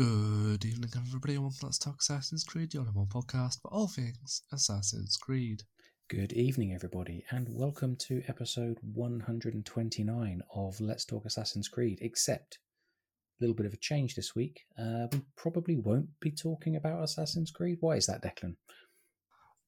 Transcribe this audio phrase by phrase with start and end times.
[0.00, 1.36] Good evening, everybody.
[1.36, 5.64] Welcome to Let's Talk Assassin's Creed, your number one podcast for all things Assassin's Creed.
[6.08, 11.98] Good evening, everybody, and welcome to episode 129 of Let's Talk Assassin's Creed.
[12.00, 12.60] Except
[13.38, 14.62] a little bit of a change this week.
[14.78, 17.76] Uh, we probably won't be talking about Assassin's Creed.
[17.80, 18.56] Why is that, Declan?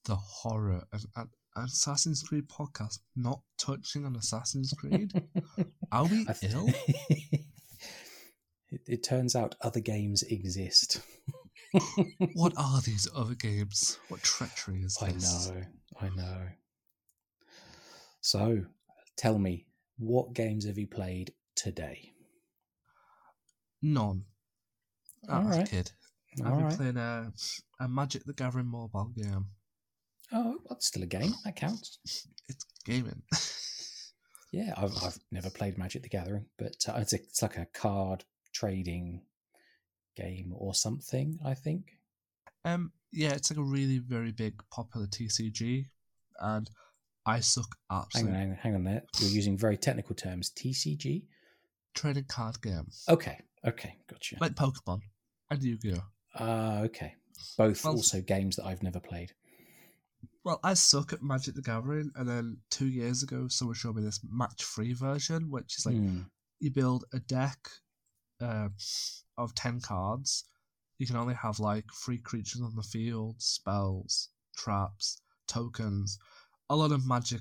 [0.07, 1.29] The horror of an
[1.59, 5.13] Assassin's Creed podcast not touching on Assassin's Creed.
[5.93, 6.71] Are we I th- ill?
[8.73, 11.01] it, it turns out other games exist.
[12.35, 13.99] What are these other games?
[14.09, 15.51] What treachery is this?
[15.51, 15.63] I know,
[16.01, 16.39] I know.
[18.21, 18.65] So,
[19.17, 19.67] tell me,
[19.99, 22.13] what games have you played today?
[23.81, 24.25] None.
[25.29, 25.91] I was a kid.
[26.41, 26.77] I've All been right.
[26.77, 27.33] playing a,
[27.81, 29.47] a Magic the Gathering mobile game.
[30.33, 31.33] Oh, that's still a game.
[31.45, 31.99] That counts.
[32.49, 33.23] It's gaming.
[34.53, 37.67] Yeah, I've, I've never played Magic the Gathering, but uh, it's, a, it's like a
[37.73, 39.23] card trading
[40.17, 41.93] game or something, I think.
[42.65, 45.87] Um, yeah, it's like a really very big popular TCG,
[46.41, 46.69] and
[47.27, 48.33] I suck Hang on, absolutely.
[48.39, 49.03] hang on, hang on there.
[49.21, 50.51] You're using very technical terms.
[50.51, 51.25] TCG?
[51.95, 54.37] Trading card game Okay, okay, gotcha.
[54.41, 55.01] like Pokemon
[55.51, 56.03] and Yu-Gi-Oh.
[56.37, 57.15] Ah, okay.
[57.59, 59.33] Both Well- also games that I've never played.
[60.45, 64.03] Well, I suck at Magic the Gathering, and then two years ago, someone showed me
[64.03, 66.23] this match-free version, which is like Hmm.
[66.61, 67.69] you build a deck
[68.43, 68.69] uh,
[69.39, 70.45] of 10 cards.
[70.99, 76.19] You can only have like three creatures on the field, spells, traps, tokens,
[76.69, 77.41] a lot of magic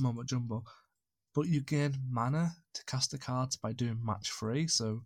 [0.00, 0.64] mumbo jumbo.
[1.34, 4.68] But you gain mana to cast the cards by doing match free.
[4.68, 5.02] So,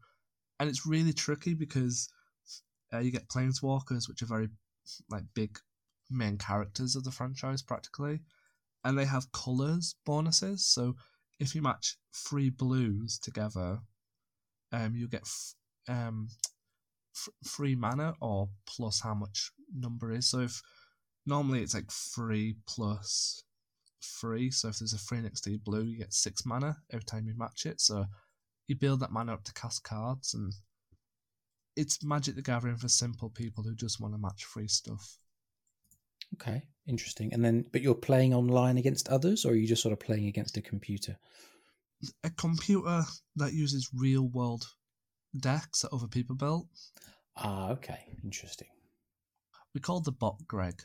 [0.59, 2.09] and it's really tricky because
[2.93, 4.49] uh, you get planeswalkers, which are very
[5.11, 5.59] like big
[6.11, 8.21] main characters of the franchise practically,
[8.85, 10.67] and they have colors bonuses.
[10.67, 10.97] So
[11.39, 13.81] if you match three blues together,
[14.73, 15.55] um, you get f-
[15.89, 16.29] um,
[17.15, 20.31] f- free mana or plus how much number is.
[20.31, 20.61] So if
[21.25, 23.43] normally it's like three plus
[24.21, 27.05] three, so if there's a three next to your blue, you get six mana every
[27.05, 27.81] time you match it.
[27.81, 28.07] So
[28.67, 30.53] you build that mana up to cast cards, and
[31.77, 35.19] it's Magic the Gathering for simple people who just want to match free stuff.
[36.35, 37.33] Okay, interesting.
[37.33, 40.27] And then, but you're playing online against others, or are you just sort of playing
[40.27, 41.17] against a computer?
[42.25, 43.05] A computer
[43.37, 44.67] that uses real world
[45.39, 46.67] decks that other people built.
[47.37, 48.69] Ah, okay, interesting.
[49.75, 50.83] We called the bot Greg.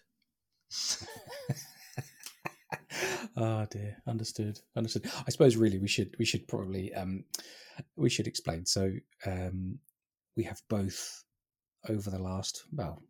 [3.37, 7.25] oh dear understood understood i suppose really we should we should probably um
[7.97, 8.89] we should explain so
[9.25, 9.77] um
[10.37, 11.25] we have both
[11.89, 13.03] over the last well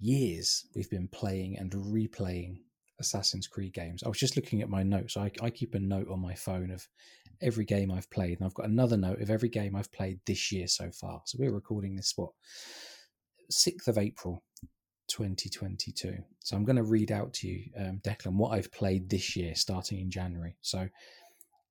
[0.00, 2.56] years we've been playing and replaying
[3.00, 6.08] assassin's creed games i was just looking at my notes i, I keep a note
[6.10, 6.86] on my phone of
[7.42, 10.52] every game i've played and i've got another note of every game i've played this
[10.52, 12.30] year so far so we're recording this what
[13.50, 14.42] 6th of april
[15.10, 16.18] 2022.
[16.38, 19.54] So I'm going to read out to you, um, Declan, what I've played this year,
[19.54, 20.56] starting in January.
[20.62, 20.88] So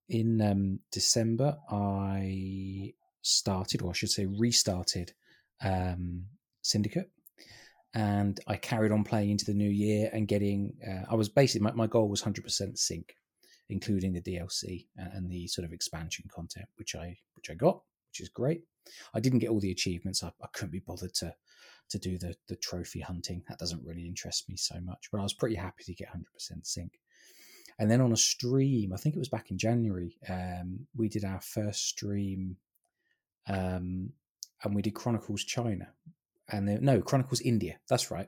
[0.09, 5.13] in um, December, I started, or I should say, restarted
[5.63, 6.25] um,
[6.61, 7.09] Syndicate.
[7.93, 10.73] And I carried on playing into the new year and getting.
[10.87, 13.15] Uh, I was basically my, my goal was 100% sync,
[13.69, 17.81] including the DLC and, and the sort of expansion content, which I which I got,
[18.11, 18.61] which is great.
[19.13, 20.23] I didn't get all the achievements.
[20.23, 21.33] I, I couldn't be bothered to
[21.89, 23.43] to do the the trophy hunting.
[23.49, 26.65] That doesn't really interest me so much, but I was pretty happy to get 100%
[26.65, 26.99] sync.
[27.79, 31.23] And then on a stream, I think it was back in January, um, we did
[31.23, 32.57] our first stream,
[33.47, 34.11] um,
[34.63, 35.87] and we did Chronicles China,
[36.51, 37.79] and then, no Chronicles India.
[37.87, 38.27] That's right.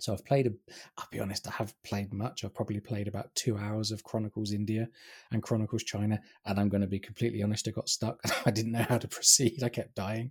[0.00, 0.46] So I've played.
[0.46, 0.50] A,
[0.96, 2.44] I'll be honest, I have played much.
[2.44, 4.88] I've probably played about two hours of Chronicles India
[5.30, 7.68] and Chronicles China, and I'm going to be completely honest.
[7.68, 8.20] I got stuck.
[8.46, 9.62] I didn't know how to proceed.
[9.62, 10.30] I kept dying,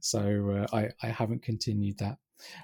[0.00, 2.18] so uh, I I haven't continued that.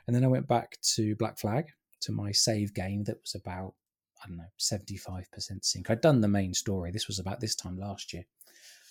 [0.06, 1.66] And then I went back to Black Flag
[2.02, 3.74] to my save game that was about
[4.22, 5.90] I don't know seventy five percent sync.
[5.90, 6.90] I'd done the main story.
[6.90, 8.24] This was about this time last year,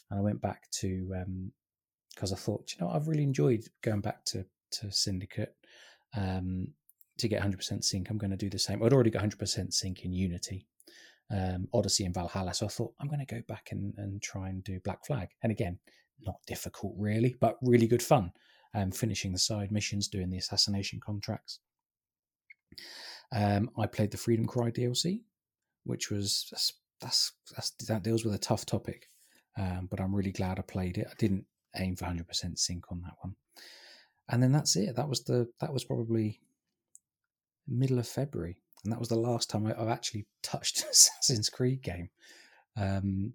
[0.09, 1.25] and I went back to
[2.15, 5.55] because I thought you know I've really enjoyed going back to to Syndicate.
[6.15, 6.69] Um,
[7.17, 8.83] to get 100% sync, I'm going to do the same.
[8.83, 10.65] I'd already got 100% sync in Unity,
[11.29, 12.53] um, Odyssey, and Valhalla.
[12.53, 15.29] So I thought I'm going to go back and, and try and do Black Flag.
[15.43, 15.77] And again,
[16.25, 18.31] not difficult really, but really good fun.
[18.73, 21.59] Um, finishing the side missions, doing the assassination contracts.
[23.35, 25.21] Um, I played the Freedom Cry DLC,
[25.83, 29.09] which was that's, that's, that's that deals with a tough topic,
[29.57, 31.07] um, but I'm really glad I played it.
[31.09, 31.45] I didn't
[31.77, 33.35] aim for 100% sync on that one,
[34.29, 34.95] and then that's it.
[34.95, 36.39] That was the that was probably
[37.67, 41.81] middle of February, and that was the last time I, I've actually touched Assassin's Creed
[41.81, 42.09] game.
[42.77, 43.33] Um,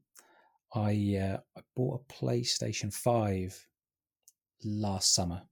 [0.74, 3.66] I uh, I bought a PlayStation Five
[4.64, 5.42] last summer,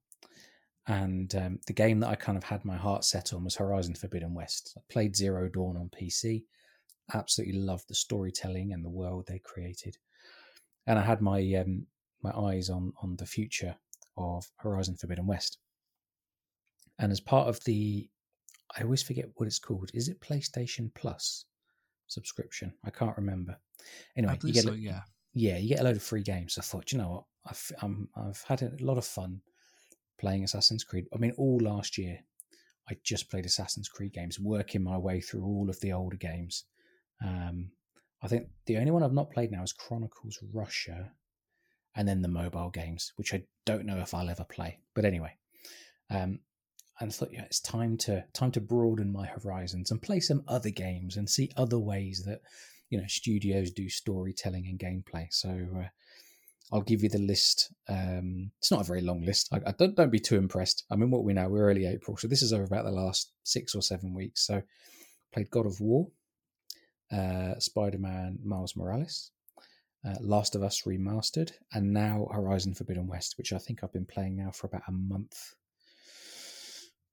[0.87, 3.95] and um, the game that I kind of had my heart set on was Horizon
[3.95, 4.73] Forbidden West.
[4.77, 6.43] I played Zero Dawn on PC,
[7.13, 9.97] absolutely loved the storytelling and the world they created,
[10.87, 11.85] and I had my um,
[12.23, 13.75] my eyes on on the future
[14.17, 15.59] of Horizon Forbidden West.
[16.99, 18.09] And as part of the,
[18.77, 19.91] I always forget what it's called.
[19.93, 21.45] Is it PlayStation Plus
[22.07, 22.73] subscription?
[22.85, 23.57] I can't remember.
[24.17, 25.01] Anyway, you get so, a, yeah.
[25.33, 26.57] yeah, you get a load of free games.
[26.57, 29.41] I thought, you know what, I've um, I've had a lot of fun
[30.17, 31.05] playing Assassin's Creed.
[31.13, 32.19] I mean, all last year,
[32.89, 36.65] I just played Assassin's Creed games, working my way through all of the older games.
[37.23, 37.71] Um,
[38.21, 41.11] I think the only one I've not played now is Chronicles Russia,
[41.95, 44.79] and then the mobile games, which I don't know if I'll ever play.
[44.93, 45.35] But anyway,
[46.09, 46.39] um,
[46.99, 50.43] and I thought, yeah, it's time to time to broaden my horizons and play some
[50.47, 52.41] other games and see other ways that
[52.89, 55.27] you know studios do storytelling and gameplay.
[55.31, 55.87] So uh,
[56.71, 57.73] I'll give you the list.
[57.89, 59.49] Um, it's not a very long list.
[59.51, 60.85] I, I, don't don't be too impressed.
[60.89, 63.31] I mean, what we know, we're early April, so this is over about the last
[63.43, 64.45] six or seven weeks.
[64.45, 64.61] So
[65.33, 66.07] played God of War,
[67.11, 69.31] uh, Spider Man, Miles Morales,
[70.05, 74.05] uh, Last of Us Remastered, and now Horizon Forbidden West, which I think I've been
[74.05, 75.53] playing now for about a month.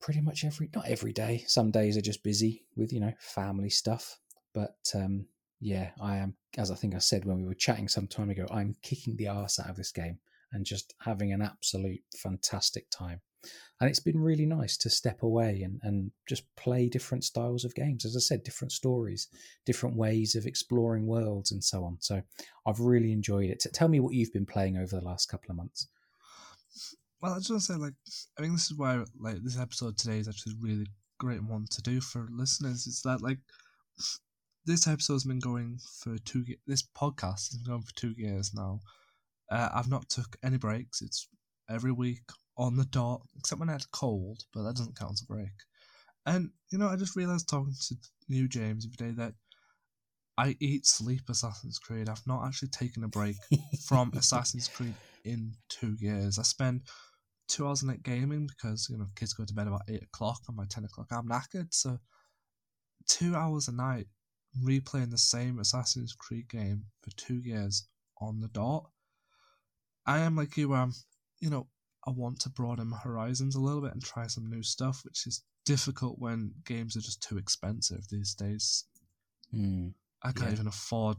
[0.01, 1.45] Pretty much every, not every day.
[1.47, 4.19] Some days are just busy with you know family stuff,
[4.53, 5.27] but um,
[5.61, 6.35] yeah, I am.
[6.59, 9.29] As I think I said when we were chatting some time ago, I'm kicking the
[9.29, 10.19] arse out of this game
[10.53, 13.21] and just having an absolute fantastic time
[13.81, 17.75] and it's been really nice to step away and, and just play different styles of
[17.75, 18.05] games.
[18.05, 19.29] As i said different stories
[19.67, 21.97] different ways of exploring worlds and so on.
[22.01, 22.23] So
[22.67, 23.65] i've really enjoyed it.
[23.73, 25.89] Tell me what you've been playing over the last couple of months.
[27.21, 27.95] Well i just want to say like
[28.39, 30.87] i think this is why like this episode today is actually a really
[31.19, 32.87] great one to do for listeners.
[32.87, 33.39] It's that like
[34.65, 38.81] this episode's been going for two this podcast has been going for two years now.
[39.51, 41.03] Uh, i've not took any breaks.
[41.03, 41.29] It's
[41.69, 42.23] every week
[42.57, 45.33] on the dot, except when I had a cold, but that doesn't count as a
[45.33, 45.53] break.
[46.27, 47.97] And, you know, I just realised talking to
[48.29, 49.35] new James every day that
[50.39, 52.09] I eat, sleep Assassin's Creed.
[52.09, 53.37] I've not actually taken a break
[53.87, 54.95] from Assassin's Creed
[55.25, 56.39] in two years.
[56.39, 56.83] I spend
[57.49, 60.41] two hours a night gaming because, you know, kids go to bed about 8 o'clock
[60.49, 61.69] and by 10 o'clock I'm knackered.
[61.73, 61.99] So,
[63.09, 64.07] two hours a night
[64.65, 67.89] replaying the same Assassin's Creed game for two years
[68.21, 68.91] on the dot.
[70.07, 70.93] I am like you, um,
[71.41, 71.69] you know,
[72.07, 75.27] I want to broaden my horizons a little bit and try some new stuff, which
[75.27, 78.85] is difficult when games are just too expensive these days.
[79.55, 80.55] Mm, I can't yeah.
[80.55, 81.17] even afford,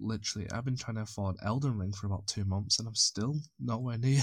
[0.00, 3.36] literally, I've been trying to afford Elden Ring for about two months and I'm still
[3.60, 4.22] nowhere near.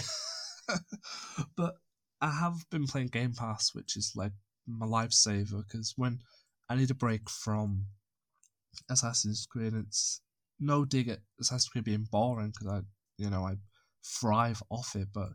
[1.56, 1.76] but
[2.22, 4.34] I have been playing Game Pass, which is like
[4.68, 6.20] my lifesaver because when
[6.70, 7.86] I need a break from
[8.90, 10.22] Assassin's Creed, it's
[10.60, 12.82] no dig at Assassin's Creed being boring because I,
[13.18, 13.56] you know, I
[14.06, 15.30] thrive off it, but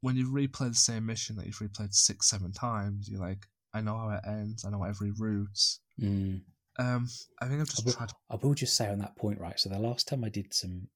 [0.00, 3.80] when you replay the same mission that you've replayed six, seven times, you're like, I
[3.80, 4.64] know how it ends.
[4.64, 5.78] I know every route.
[6.00, 6.42] Mm.
[6.78, 7.08] Um,
[7.40, 8.10] I think I've just I will, tried.
[8.30, 9.58] I will just say on that point, right?
[9.58, 10.88] So the last time I did some,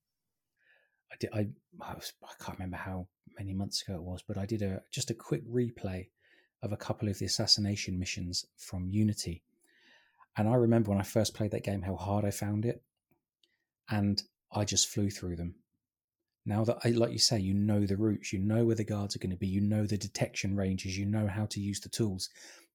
[1.12, 1.30] I did.
[1.32, 1.48] I
[1.80, 3.08] I, was, I can't remember how
[3.38, 6.08] many months ago it was, but I did a just a quick replay
[6.62, 9.42] of a couple of the assassination missions from Unity,
[10.36, 12.82] and I remember when I first played that game how hard I found it,
[13.90, 14.22] and
[14.52, 15.56] I just flew through them
[16.44, 19.20] now that, like you say, you know the routes, you know where the guards are
[19.20, 22.28] going to be, you know the detection ranges, you know how to use the tools.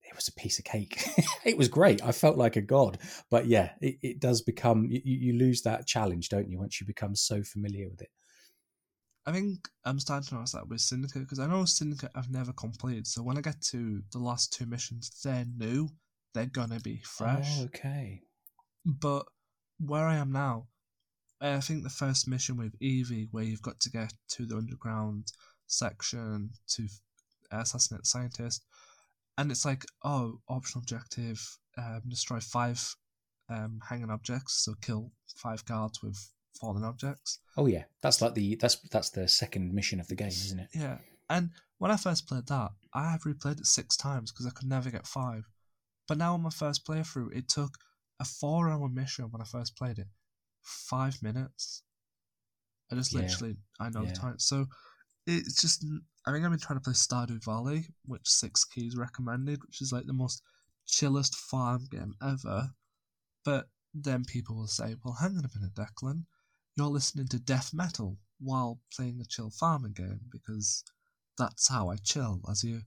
[0.04, 1.06] It was a piece of cake.
[1.46, 2.02] it was great.
[2.04, 2.98] I felt like a god.
[3.30, 6.88] But yeah, it, it does become, you, you lose that challenge, don't you, once you
[6.88, 8.10] become so familiar with it.
[9.26, 12.54] I think I'm starting to notice that with Syndicate because I know Syndicate I've never
[12.54, 13.06] completed.
[13.06, 15.90] So when I get to the last two missions, they're new.
[16.34, 17.60] They're gonna be oh, fresh.
[17.60, 18.22] Oh, okay.
[18.86, 19.26] But
[19.80, 20.68] where I am now,
[21.39, 25.32] I think the first mission with Evie, where you've got to get to the underground
[25.67, 26.88] section to
[27.51, 28.63] assassinate the scientist,
[29.38, 31.39] and it's like, oh, optional objective:
[31.77, 32.96] um, destroy five
[33.50, 36.17] um, hanging objects, so kill five guards with
[36.60, 37.39] fallen objects.
[37.56, 40.70] Oh yeah, that's like the that's that's the second mission of the game, isn't it?
[40.74, 40.98] Yeah,
[41.29, 44.67] and when I first played that, I have replayed it six times because I could
[44.67, 45.44] never get five.
[46.08, 47.77] But now on my first playthrough, it took
[48.20, 50.08] a four-hour mission when I first played it
[50.68, 51.84] five minutes.
[52.92, 53.22] I just Yeah.
[53.22, 54.12] literally I know Yeah.
[54.14, 54.40] the time.
[54.40, 54.68] So
[55.26, 55.86] it's just
[56.26, 59.92] I think I've been trying to play Stardew Valley, which Six Keys recommended, which is
[59.92, 60.42] like the most
[60.86, 62.74] chillest farm game ever.
[63.44, 66.26] But then people will say, "Well, hang on a minute, Declan,
[66.76, 70.84] you're listening to death metal while playing a chill farming game because
[71.38, 72.84] that's how I chill." As you're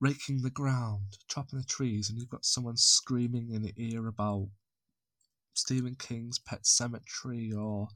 [0.00, 4.50] raking the ground, chopping the trees, and you've got someone screaming in your ear about
[5.54, 7.88] Stephen King's Pet Sematary or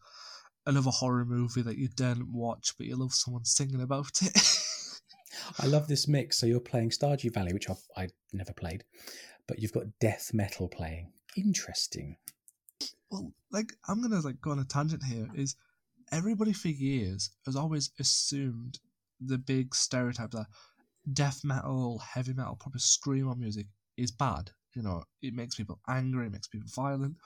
[0.66, 4.38] another horror movie that you didn't watch, but you love someone singing about it.
[5.58, 6.38] I love this mix.
[6.38, 8.84] So you're playing Stardew Valley, which I've, I never played,
[9.46, 11.12] but you've got death metal playing.
[11.36, 12.16] Interesting.
[13.10, 15.28] well, like I'm gonna like go on a tangent here.
[15.34, 15.56] Is
[16.12, 18.78] everybody for years has always assumed
[19.20, 20.46] the big stereotype that
[21.12, 24.50] death metal, heavy metal, proper screamo music is bad.
[24.74, 27.16] You know, it makes people angry, it makes people violent.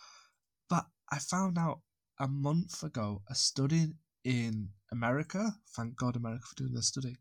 [1.13, 1.81] I found out
[2.19, 3.89] a month ago a study
[4.25, 5.55] in America.
[5.77, 7.17] Thank God, America for doing this study.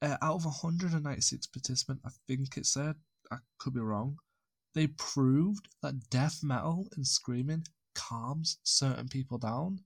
[0.00, 2.94] Uh, out of 196 participants, I think it said,
[3.30, 4.16] I could be wrong,
[4.74, 9.80] they proved that death metal and screaming calms certain people down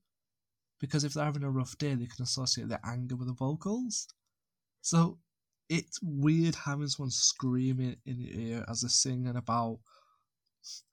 [0.79, 4.07] because if they're having a rough day, they can associate their anger with the vocals.
[4.81, 5.17] So
[5.69, 9.79] it's weird having someone screaming in your ear as they're singing about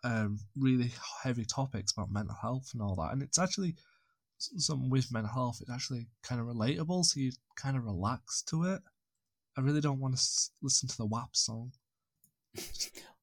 [0.03, 0.93] um, really
[1.23, 3.13] heavy topics about mental health and all that.
[3.13, 3.75] And it's actually
[4.39, 5.59] something with mental health.
[5.61, 8.81] It's actually kind of relatable, so you kind of relax to it.
[9.57, 11.73] I really don't want to s- listen to the WAP song.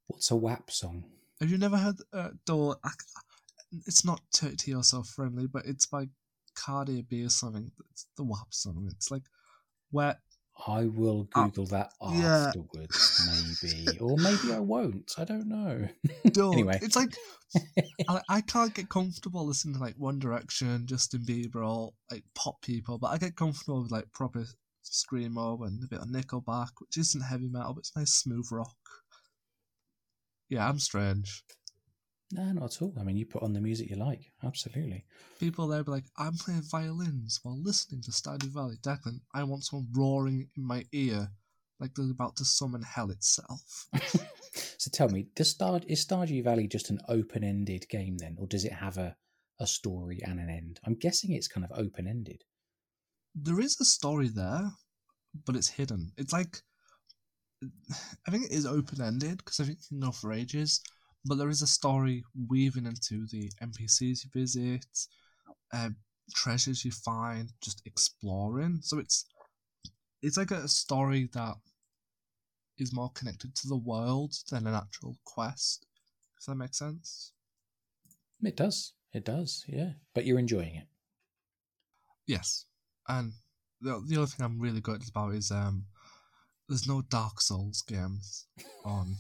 [0.08, 1.06] What's a WAP song?
[1.40, 1.98] Have you never heard?
[2.14, 2.76] Uh, though
[3.88, 6.08] it's not totally yourself friendly, but it's by
[6.56, 7.72] Cardi B or something.
[7.92, 8.90] It's the WAP song.
[8.92, 9.24] It's like
[9.92, 10.18] where
[10.68, 12.48] I will Oh, Google that yeah.
[12.48, 13.28] afterwards,
[13.64, 13.98] maybe.
[14.00, 15.14] or maybe I won't.
[15.18, 15.88] I don't know.
[16.32, 16.54] Don't.
[16.54, 16.80] Anyway.
[16.82, 17.16] it's like
[18.08, 22.62] I, I can't get comfortable listening to like One Direction, Justin Bieber, or like pop
[22.62, 24.46] people, but I get comfortable with like proper
[24.86, 28.76] screamo and a bit of Nickelback, which isn't heavy metal, but it's nice smooth rock.
[30.50, 31.44] Yeah, I'm strange.
[32.32, 32.94] No, not at all.
[33.00, 34.32] I mean, you put on the music you like.
[34.44, 35.06] Absolutely.
[35.40, 38.78] People there be like, I'm playing violins while listening to Stardew Valley.
[38.82, 41.32] Declan, I want someone roaring in my ear
[41.82, 43.88] like they're about to summon hell itself.
[44.78, 48.64] so tell me, does Star is Stardew Valley just an open-ended game then, or does
[48.64, 49.16] it have a
[49.60, 50.80] a story and an end?
[50.86, 52.44] I'm guessing it's kind of open-ended.
[53.36, 54.72] there is a story there,
[55.46, 56.12] but it's hidden.
[56.18, 56.62] It's like
[58.28, 60.82] I think it is open ended because I think can go for ages.
[61.26, 64.86] But there is a story weaving into the NPCs you visit,
[65.74, 65.90] uh,
[66.34, 68.80] treasures you find, just exploring.
[68.82, 69.26] So it's
[70.22, 71.56] it's like a story that
[72.78, 75.86] is more connected to the world than an actual quest.
[76.38, 77.34] Does that make sense?
[78.42, 78.94] It does.
[79.14, 79.64] It does.
[79.68, 79.92] Yeah.
[80.16, 80.88] But you're enjoying it.
[82.28, 82.66] Yes,
[83.08, 83.34] and
[83.82, 85.86] the the other thing I'm really good about is um,
[86.70, 88.48] there's no Dark Souls games
[88.86, 89.16] on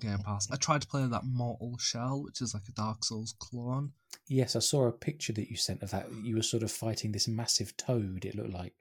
[0.00, 0.50] Game Pass.
[0.50, 3.92] I tried to play that Mortal Shell, which is like a Dark Souls clone.
[4.28, 6.06] Yes, I saw a picture that you sent of that.
[6.22, 8.24] You were sort of fighting this massive toad.
[8.24, 8.74] It looked like.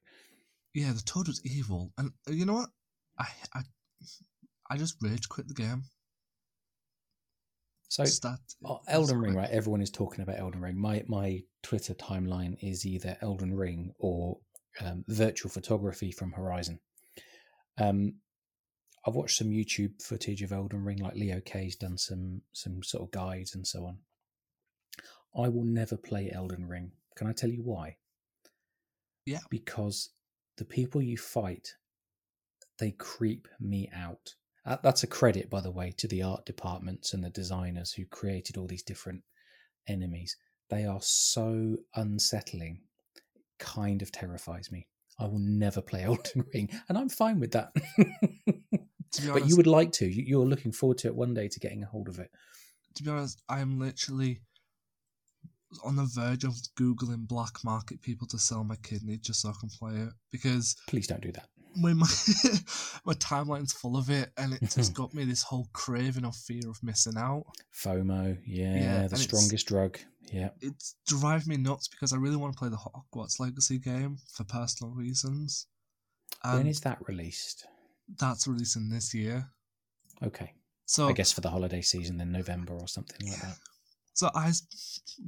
[0.73, 2.69] Yeah, the Toad was evil, and uh, you know what?
[3.19, 3.61] I I
[4.69, 5.83] I just rage quit the game.
[7.89, 9.49] So that Oh, Elden Ring, right?
[9.49, 10.79] Everyone is talking about Elden Ring.
[10.79, 14.37] My my Twitter timeline is either Elden Ring or
[14.79, 16.79] um, virtual photography from Horizon.
[17.77, 18.13] Um,
[19.05, 23.03] I've watched some YouTube footage of Elden Ring, like Leo K's done some some sort
[23.03, 23.97] of guides and so on.
[25.35, 26.91] I will never play Elden Ring.
[27.15, 27.97] Can I tell you why?
[29.25, 29.39] Yeah.
[29.49, 30.09] Because
[30.57, 31.75] the people you fight,
[32.79, 34.35] they creep me out.
[34.65, 38.05] Uh, That's a credit, by the way, to the art departments and the designers who
[38.05, 39.23] created all these different
[39.87, 40.35] enemies.
[40.69, 42.81] They are so unsettling.
[43.15, 44.87] It kind of terrifies me.
[45.19, 47.73] I will never play Elden Ring, and I'm fine with that.
[49.19, 50.05] Be but you would like to.
[50.07, 52.31] You- You're looking forward to it one day to getting a hold of it.
[52.95, 54.41] to be honest, I'm literally
[55.83, 59.53] on the verge of googling black market people to sell my kidney just so I
[59.59, 61.47] can play it because Please don't do that.
[61.79, 62.07] when my
[63.05, 66.69] my timeline's full of it and it just got me this whole craving of fear
[66.69, 67.45] of missing out.
[67.73, 69.97] FOMO, yeah, Yeah, the strongest drug.
[70.31, 70.49] Yeah.
[70.61, 74.43] It's driving me nuts because I really want to play the Hogwarts Legacy game for
[74.43, 75.67] personal reasons.
[76.43, 77.65] when And is that released?
[78.19, 79.47] That's releasing this year.
[80.23, 80.53] Okay.
[80.85, 83.57] So I guess for the holiday season, then November or something like that.
[84.13, 84.51] So I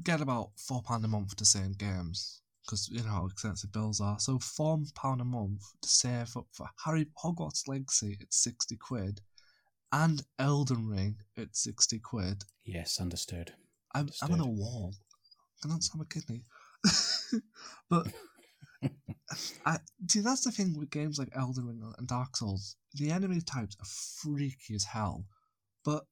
[0.03, 4.01] get about four pound a month to save games because you know how expensive bills
[4.01, 4.19] are.
[4.19, 9.21] So four pound a month to save up for Harry Hogwarts Legacy at sixty quid,
[9.91, 12.43] and Elden Ring at sixty quid.
[12.65, 13.53] Yes, understood.
[13.95, 14.57] I'm I'm on a Understood.
[14.59, 14.93] wall.
[15.63, 16.43] I don't my kidney.
[17.89, 18.07] but
[19.65, 19.77] I
[20.09, 22.75] see that's the thing with games like Elden Ring and Dark Souls.
[22.93, 25.25] The enemy types are freaky as hell.
[25.83, 26.03] But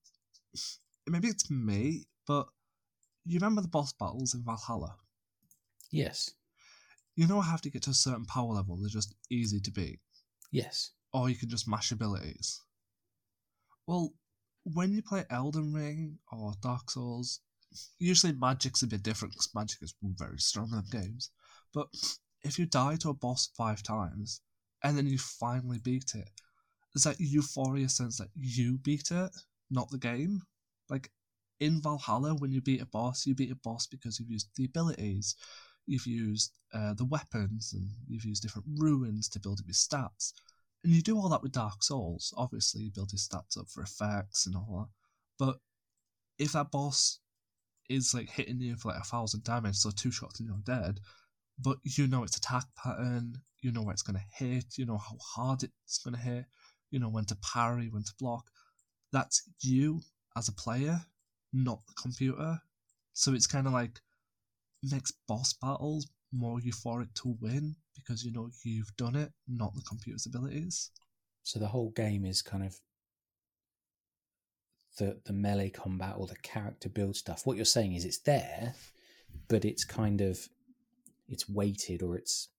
[1.08, 2.48] maybe it's me, but
[3.26, 4.96] you remember the boss battles in Valhalla?
[5.92, 6.32] Yes.
[7.16, 9.72] You know I have to get to a certain power level, they're just easy to
[9.72, 10.00] beat.
[10.52, 10.92] Yes.
[11.14, 12.62] Or you can just mash abilities.
[13.88, 14.14] Well,
[14.64, 17.42] when you play Elden Ring or Dark Souls,
[18.00, 21.32] usually magic's a bit different because magic is very strong in games.
[21.74, 21.88] But
[22.44, 24.42] if you die to a boss five times
[24.84, 26.30] and then you finally beat it,
[26.94, 29.32] there's that euphoria sense that you beat it,
[29.70, 30.42] not the game.
[30.90, 31.12] Like
[31.60, 34.66] in Valhalla, when you beat a boss, you beat a boss because you've used the
[34.66, 35.36] abilities,
[35.86, 40.34] you've used uh, the weapons, and you've used different runes to build up your stats.
[40.84, 42.34] And you do all that with Dark Souls.
[42.36, 45.46] Obviously, you build your stats up for effects and all that.
[45.46, 45.60] But
[46.40, 47.20] if that boss
[47.88, 51.00] is like hitting you for like a thousand damage, so two shots and you're dead,
[51.60, 54.98] but you know its attack pattern, you know where it's going to hit, you know
[54.98, 56.46] how hard it's going to hit,
[56.90, 58.46] you know when to parry, when to block.
[59.12, 60.02] That's you
[60.38, 61.02] as a player,
[61.54, 62.60] not the computer.
[63.14, 64.00] So it's kind of like
[64.84, 69.82] makes boss battles more euphoric to win because you know you've done it, not the
[69.82, 70.92] computer's abilities.
[71.44, 72.80] So the whole game is kind of
[74.98, 77.46] the the melee combat or the character build stuff.
[77.46, 78.76] What you're saying is it's there,
[79.48, 80.40] but it's kind of
[81.32, 82.50] it's weighted or it's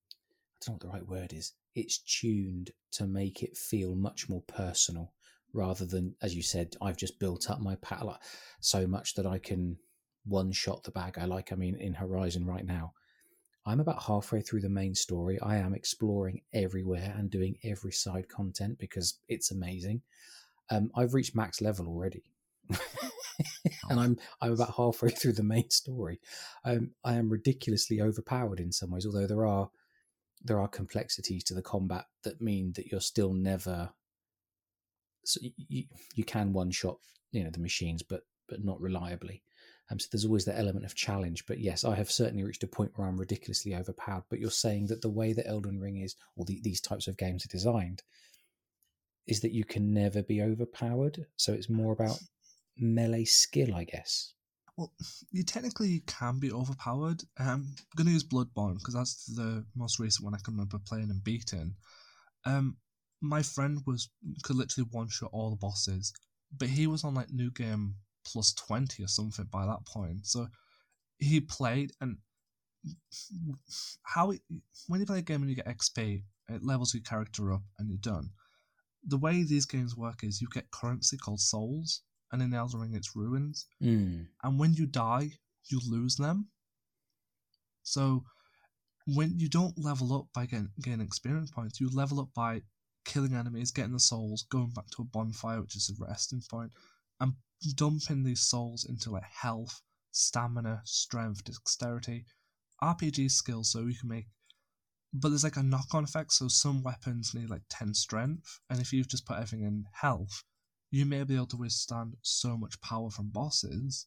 [0.61, 1.53] I don't know what the right word is.
[1.75, 5.13] It's tuned to make it feel much more personal
[5.53, 8.21] rather than, as you said, I've just built up my palette
[8.61, 9.77] so much that I can
[10.25, 11.53] one shot the bag I like.
[11.53, 12.93] I mean, in Horizon right now,
[13.67, 15.39] I'm about halfway through the main story.
[15.41, 20.03] I am exploring everywhere and doing every side content because it's amazing.
[20.71, 22.23] Um, I've reached max level already.
[23.91, 26.21] and I'm I'm about halfway through the main story.
[26.65, 29.71] I am ridiculously overpowered in some ways, although there are
[30.45, 33.91] there are complexities to the combat that mean that you're still never.
[35.25, 36.99] So you you can one shot
[37.31, 39.43] you know the machines, but but not reliably.
[39.91, 41.45] Um, so there's always that element of challenge.
[41.47, 44.25] But yes, I have certainly reached a point where I'm ridiculously overpowered.
[44.31, 47.17] But you're saying that the way that Elden Ring is, or the, these types of
[47.17, 48.03] games are designed,
[49.27, 51.27] is that you can never be overpowered.
[51.37, 52.19] So it's more about
[52.83, 54.35] melee skill, I guess.
[54.77, 54.93] Well,
[55.33, 57.23] you technically can be overpowered.
[57.39, 60.79] Um, I'm going to use Bloodborne because that's the most recent one I can remember
[60.87, 61.75] playing and beating.
[62.45, 62.77] Um,
[63.21, 64.11] my friend was
[64.43, 66.13] could literally one shot all the bosses,
[66.59, 67.95] but he was on like new game
[68.27, 70.27] plus twenty or something by that point.
[70.27, 70.49] So
[71.19, 72.17] he played and
[74.03, 74.41] how it,
[74.89, 77.89] when you play a game and you get XP, it levels your character up and
[77.89, 78.31] you're done.
[79.07, 82.95] The way these games work is you get currency called souls, and in Elden Ring
[82.95, 83.67] it's runes.
[83.83, 84.27] Mm.
[84.43, 85.31] And when you die,
[85.71, 86.49] you lose them.
[87.83, 88.25] So
[89.07, 92.63] when you don't level up by getting, getting experience points, you level up by
[93.05, 96.73] killing enemies, getting the souls, going back to a bonfire, which is a resting point,
[97.21, 97.35] and
[97.75, 102.25] dumping these souls into like health, stamina, strength, dexterity,
[102.83, 104.27] RPG skills, so you can make.
[105.13, 108.93] But there's like a knock-on effect, so some weapons need like ten strength, and if
[108.93, 110.45] you've just put everything in health,
[110.93, 114.07] you may be able to withstand so much power from bosses,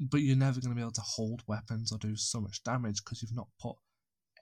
[0.00, 3.04] but you're never going to be able to hold weapons or do so much damage
[3.04, 3.76] because you've not put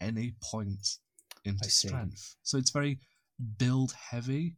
[0.01, 1.01] any points
[1.45, 2.37] into strength.
[2.45, 3.01] So it's very
[3.59, 4.55] build heavy,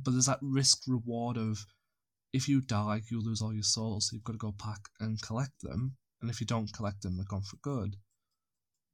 [0.00, 1.66] but there's that risk reward of
[2.32, 5.20] if you die, you lose all your souls, so you've got to go back and
[5.20, 5.96] collect them.
[6.20, 7.96] And if you don't collect them, they're gone for good.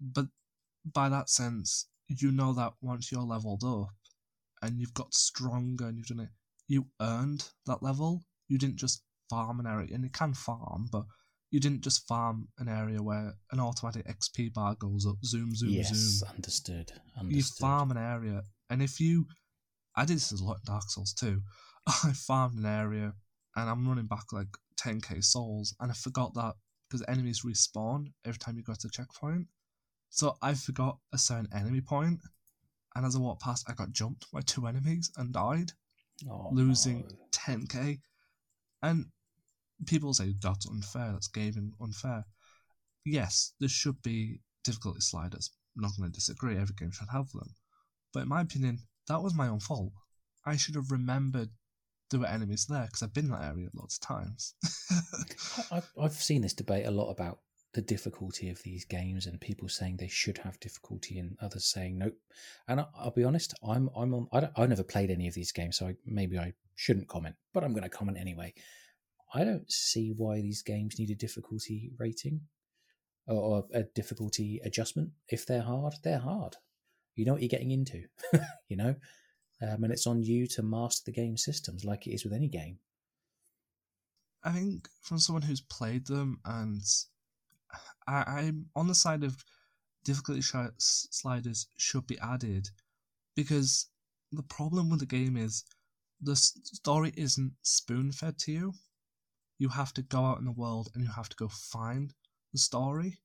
[0.00, 0.26] But
[0.90, 3.94] by that sense, you know that once you're leveled up
[4.62, 6.30] and you've got stronger and you've done it
[6.68, 8.22] you earned that level.
[8.48, 11.04] You didn't just farm an area, and you can farm, but
[11.50, 15.70] you didn't just farm an area where an automatic XP bar goes up, zoom, zoom,
[15.70, 16.30] yes, zoom.
[16.34, 16.92] understood.
[17.18, 17.36] Understood.
[17.36, 19.26] You farm an area, and if you,
[19.96, 21.42] I did this a lot in Dark Souls too.
[21.86, 23.12] I farmed an area,
[23.56, 24.48] and I'm running back like
[24.80, 26.54] 10k souls, and I forgot that
[26.88, 29.46] because enemies respawn every time you go to a checkpoint.
[30.10, 32.20] So I forgot a certain enemy point,
[32.94, 35.72] and as I walked past, I got jumped by two enemies and died
[36.28, 37.16] oh, losing no.
[37.32, 38.00] 10k.
[38.82, 39.06] And
[39.86, 42.24] people say that's unfair, that's gaming unfair.
[43.04, 45.50] Yes, there should be difficulty sliders.
[45.76, 47.54] I'm not going to disagree, every game should have them.
[48.12, 49.92] But in my opinion, that was my own fault.
[50.44, 51.50] I should have remembered
[52.10, 54.54] there were enemies there because I've been in that area lots of times.
[55.72, 57.38] I've, I've seen this debate a lot about
[57.74, 61.98] the difficulty of these games and people saying they should have difficulty and others saying
[61.98, 62.16] nope.
[62.68, 64.28] And I, will be honest, I'm I'm on.
[64.32, 67.36] I don't, I've never played any of these games, so I, maybe I shouldn't comment,
[67.52, 68.54] but I'm going to comment anyway.
[69.34, 72.42] I don't see why these games need a difficulty rating
[73.26, 75.10] or, or a difficulty adjustment.
[75.28, 76.56] If they're hard, they're hard.
[77.14, 78.04] You know what you're getting into,
[78.68, 78.94] you know,
[79.62, 82.48] um, and it's on you to master the game systems like it is with any
[82.48, 82.78] game.
[84.44, 86.82] I think from someone who's played them and
[88.06, 89.44] I, I'm on the side of
[90.04, 92.68] difficulty sh- sliders should be added
[93.36, 93.88] because
[94.32, 95.64] the problem with the game is
[96.20, 98.74] the story isn't spoon fed to you.
[99.58, 102.14] you have to go out in the world and you have to go find
[102.52, 103.18] the story.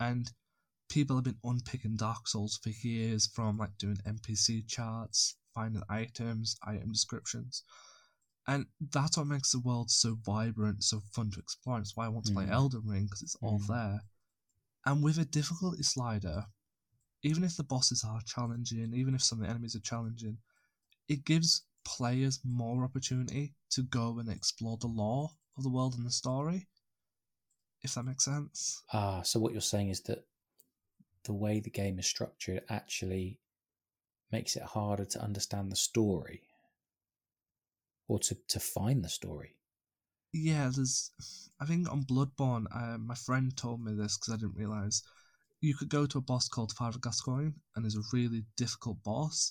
[0.00, 0.30] And
[0.88, 6.56] people have been unpicking Dark Souls for years from like doing NPC charts, finding items,
[6.66, 7.64] item descriptions.
[8.46, 11.78] And that's what makes the world so vibrant, so fun to explore.
[11.78, 12.52] It's why I want to play Mm.
[12.52, 13.66] Elden Ring because it's all Mm.
[13.68, 14.00] there.
[14.86, 16.46] And with a difficulty slider,
[17.22, 20.38] even if the bosses are challenging, even if some of the enemies are challenging,
[21.08, 26.06] it gives players more opportunity to go and explore the lore of the world and
[26.06, 26.68] the story.
[27.82, 28.82] If that makes sense.
[28.92, 30.26] Ah, so what you're saying is that
[31.24, 33.38] the way the game is structured actually
[34.32, 36.49] makes it harder to understand the story
[38.10, 39.54] or to, to find the story.
[40.32, 41.12] Yeah, there's.
[41.60, 45.02] I think on Bloodborne, uh, my friend told me this because I didn't realize.
[45.60, 49.50] You could go to a boss called Father Gascoigne, and there's a really difficult boss.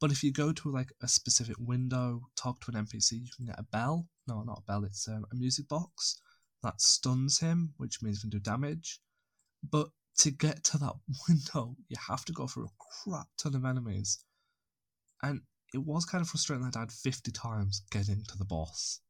[0.00, 3.46] But if you go to like a specific window, talk to an NPC, you can
[3.46, 4.08] get a bell.
[4.26, 4.84] No, not a bell.
[4.84, 6.20] It's um, a music box
[6.64, 8.98] that stuns him, which means you can do damage.
[9.62, 10.94] But to get to that
[11.28, 14.24] window, you have to go through a crap ton of enemies,
[15.22, 15.42] and
[15.74, 19.00] it was kind of frustrating that I died 50 times getting to the boss.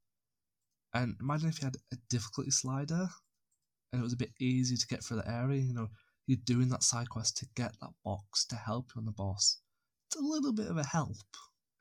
[0.95, 3.07] And imagine if you had a difficulty slider
[3.93, 5.89] and it was a bit easy to get through the area, you know,
[6.27, 9.59] you're doing that side quest to get that box to help you on the boss.
[10.07, 11.19] It's a little bit of a help,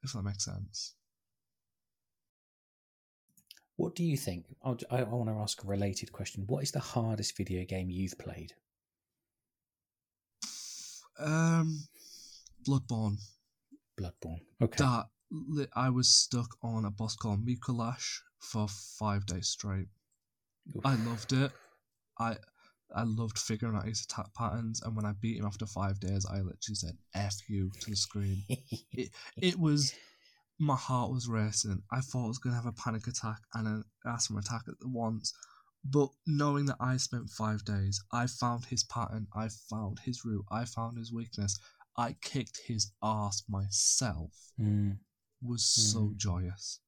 [0.03, 0.95] if that makes sense.
[3.77, 4.45] What do you think?
[4.63, 6.43] I'll, I, I want to ask a related question.
[6.45, 8.51] What is the hardest video game you've played?
[11.17, 11.87] Um,
[12.67, 13.17] Bloodborne.
[13.99, 14.41] Bloodborne.
[14.61, 14.83] Okay.
[14.83, 15.05] That
[15.75, 19.87] I was stuck on a boss called Micolash for five days straight.
[20.75, 20.85] Oof.
[20.85, 21.51] I loved it.
[22.19, 22.37] I
[22.95, 26.25] I loved figuring out his attack patterns, and when I beat him after five days,
[26.29, 28.43] I literally said "f you" to the screen.
[28.49, 29.93] it, It was
[30.59, 31.81] my heart was racing.
[31.91, 35.33] I thought I was gonna have a panic attack and an asthma attack at once.
[35.83, 40.45] But knowing that I spent five days, I found his pattern, I found his route,
[40.49, 41.57] I found his weakness.
[41.97, 44.31] I kicked his ass myself.
[44.59, 44.97] Mm,
[45.41, 46.17] Was so Mm.
[46.17, 46.79] joyous.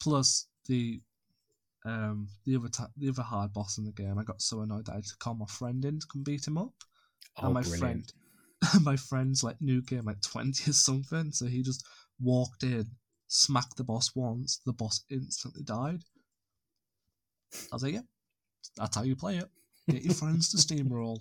[0.00, 1.00] Plus the
[1.84, 4.86] um the other ta- the other hard boss in the game, I got so annoyed
[4.86, 6.74] that I had to call my friend in to come beat him up.
[7.38, 7.80] Oh, and my brilliant.
[7.80, 8.12] friend
[8.82, 11.84] my friend's like new game like 20 or something so he just
[12.20, 12.86] walked in
[13.28, 16.00] smacked the boss once the boss instantly died
[17.52, 18.00] i was like yeah
[18.76, 19.50] that's how you play it
[19.90, 21.20] get your friends to steamroll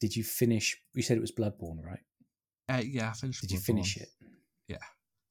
[0.00, 0.76] Did you finish?
[0.94, 2.00] You said it was Bloodborne, right?
[2.70, 4.08] uh, yeah i finished Did you finish it?
[4.68, 4.76] Yeah.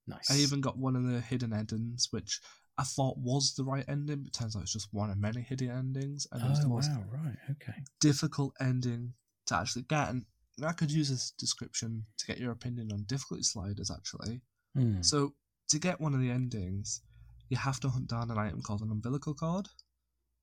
[0.07, 0.31] Nice.
[0.31, 2.39] i even got one of the hidden endings which
[2.79, 5.69] i thought was the right ending but turns out it's just one of many hidden
[5.69, 7.03] endings and it was the Oh most wow!
[7.11, 7.37] Right.
[7.51, 7.73] Okay.
[7.99, 9.13] difficult ending
[9.47, 10.25] to actually get and
[10.65, 14.41] i could use this description to get your opinion on difficulty sliders actually
[14.75, 15.01] Hmm.
[15.01, 15.33] So
[15.69, 17.01] to get one of the endings,
[17.49, 19.67] you have to hunt down an item called an umbilical cord,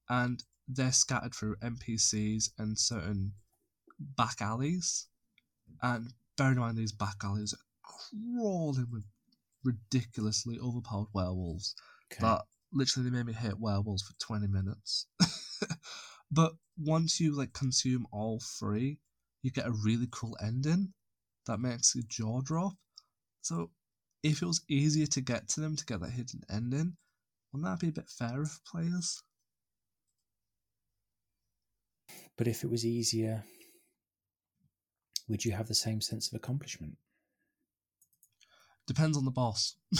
[0.08, 3.32] and they're scattered through NPCs and certain
[3.98, 5.08] back alleys.
[5.82, 9.04] And bear in mind, these back alleys are crawling with
[9.64, 11.74] ridiculously overpowered werewolves
[12.12, 12.22] Okay.
[12.22, 15.06] that literally they made me hate werewolves for 20 minutes.
[16.30, 18.98] but once you like consume all three,
[19.42, 20.92] you get a really cool ending
[21.46, 22.74] that makes your jaw drop.
[23.42, 23.70] So
[24.22, 26.96] if it was easier to get to them to get that hidden ending,
[27.52, 29.22] wouldn't that be a bit fairer for players?
[32.36, 33.44] But if it was easier,
[35.28, 36.96] would you have the same sense of accomplishment?
[38.86, 39.76] Depends on the boss.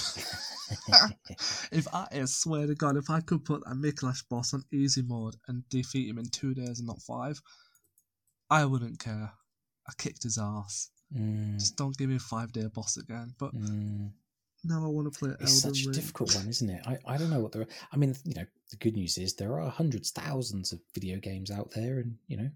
[1.73, 5.03] if I, I swear to God, if I could put a Micolash boss on easy
[5.03, 7.41] mode and defeat him in two days and not five,
[8.51, 9.33] I wouldn't care.
[9.89, 10.91] I kicked his ass.
[11.17, 13.35] Mm, Just don't give me a five day boss again.
[13.39, 14.11] But mm.
[14.65, 16.87] now I want to play It's Elden such a difficult one, isn't it?
[16.87, 17.67] I, I don't know what the.
[17.91, 21.51] I mean, you know, the good news is there are hundreds, thousands of video games
[21.51, 22.51] out there, and you know,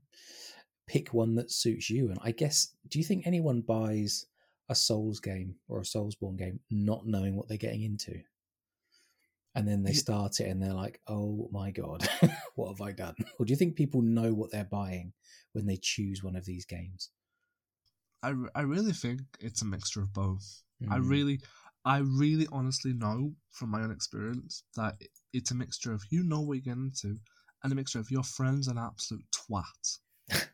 [0.88, 2.08] pick one that suits you.
[2.10, 4.26] And I guess, do you think anyone buys
[4.68, 8.20] a Souls game or a Soulsborne game not knowing what they're getting into?
[9.54, 12.08] And then they start it and they're like, oh my God,
[12.54, 13.14] what have I done?
[13.38, 15.12] Or do you think people know what they're buying
[15.52, 17.10] when they choose one of these games?
[18.22, 20.62] I, I really think it's a mixture of both.
[20.90, 21.40] I Mm, really,
[21.84, 24.96] I really honestly know from my own experience that
[25.32, 27.18] it's a mixture of you know what you're getting into
[27.62, 29.98] and a mixture of your friend's an absolute twat.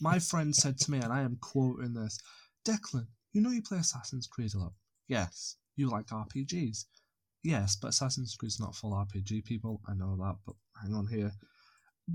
[0.00, 2.18] My friend said to me, and I am quoting this
[2.66, 4.72] Declan, you know you play Assassin's Creed a lot.
[5.08, 5.56] Yes.
[5.76, 6.84] You like RPGs.
[7.42, 9.80] Yes, but Assassin's Creed's not full RPG, people.
[9.88, 11.32] I know that, but hang on here.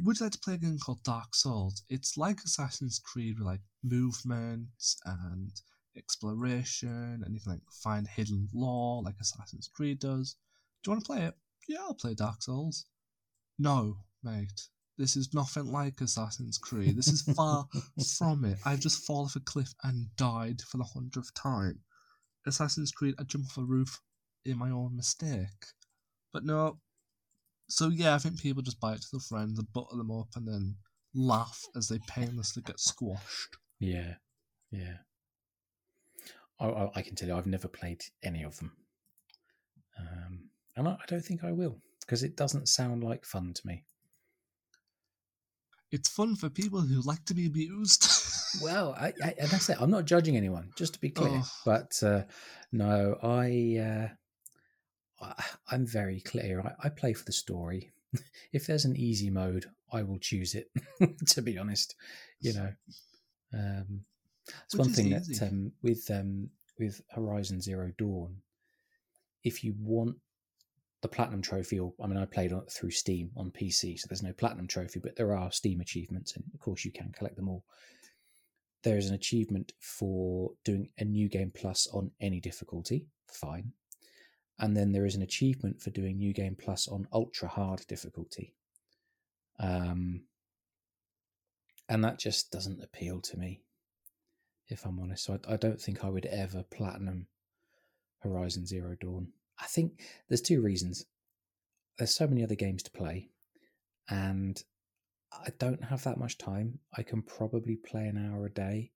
[0.04, 1.84] Would you like to play a game called Dark Souls?
[1.90, 5.52] It's like Assassin's Creed with like movements and
[5.98, 10.36] exploration, and you can like find hidden lore like Assassin's Creed does.
[10.84, 11.34] Do you want to play it?
[11.68, 12.86] yeah, I'll play Dark Souls.
[13.58, 14.68] No, mate.
[14.98, 16.96] This is nothing like Assassin's Creed.
[16.96, 17.68] This is far
[18.18, 18.58] from it.
[18.66, 21.80] I've just fallen off a cliff and died for the hundredth time.
[22.48, 24.00] Assassin's Creed, I jump off a roof
[24.46, 25.66] in my own mistake.
[26.32, 26.80] But no.
[27.68, 30.30] So yeah, I think people just buy it to their friends and butter them up
[30.36, 30.76] and then
[31.14, 33.58] laugh as they painlessly get squashed.
[33.80, 34.16] Yeah,
[34.72, 34.98] yeah.
[36.60, 38.72] I, I, I can tell you, I've never played any of them,
[40.00, 43.62] um, and I, I don't think I will because it doesn't sound like fun to
[43.68, 43.84] me.
[45.96, 48.06] It's fun for people who like to be abused.
[48.62, 49.78] well, I, I, that's it.
[49.80, 51.42] I'm not judging anyone, just to be clear.
[51.42, 51.50] Oh.
[51.64, 52.24] But uh,
[52.74, 54.10] no, I,
[55.22, 56.60] uh, I I'm very clear.
[56.60, 57.94] I, I play for the story.
[58.52, 60.70] if there's an easy mode, I will choose it.
[61.28, 61.96] to be honest,
[62.42, 62.74] you know,
[63.54, 64.02] um,
[64.66, 65.36] it's one thing easy.
[65.36, 68.36] that um, with um, with Horizon Zero Dawn,
[69.46, 70.18] if you want
[71.06, 74.24] the platinum trophy, or I mean, I played on, through Steam on PC, so there's
[74.24, 77.48] no platinum trophy, but there are Steam achievements, and of course you can collect them
[77.48, 77.64] all.
[78.84, 83.72] There is an achievement for doing a new game plus on any difficulty, fine,
[84.58, 88.56] and then there is an achievement for doing new game plus on ultra hard difficulty.
[89.60, 90.24] Um,
[91.88, 93.62] and that just doesn't appeal to me,
[94.70, 95.26] if I'm honest.
[95.26, 97.28] So I, I don't think I would ever platinum
[98.22, 99.28] Horizon Zero Dawn.
[99.60, 101.06] I think there's two reasons.
[101.98, 103.30] There's so many other games to play,
[104.10, 104.62] and
[105.32, 106.80] I don't have that much time.
[106.96, 108.92] I can probably play an hour a day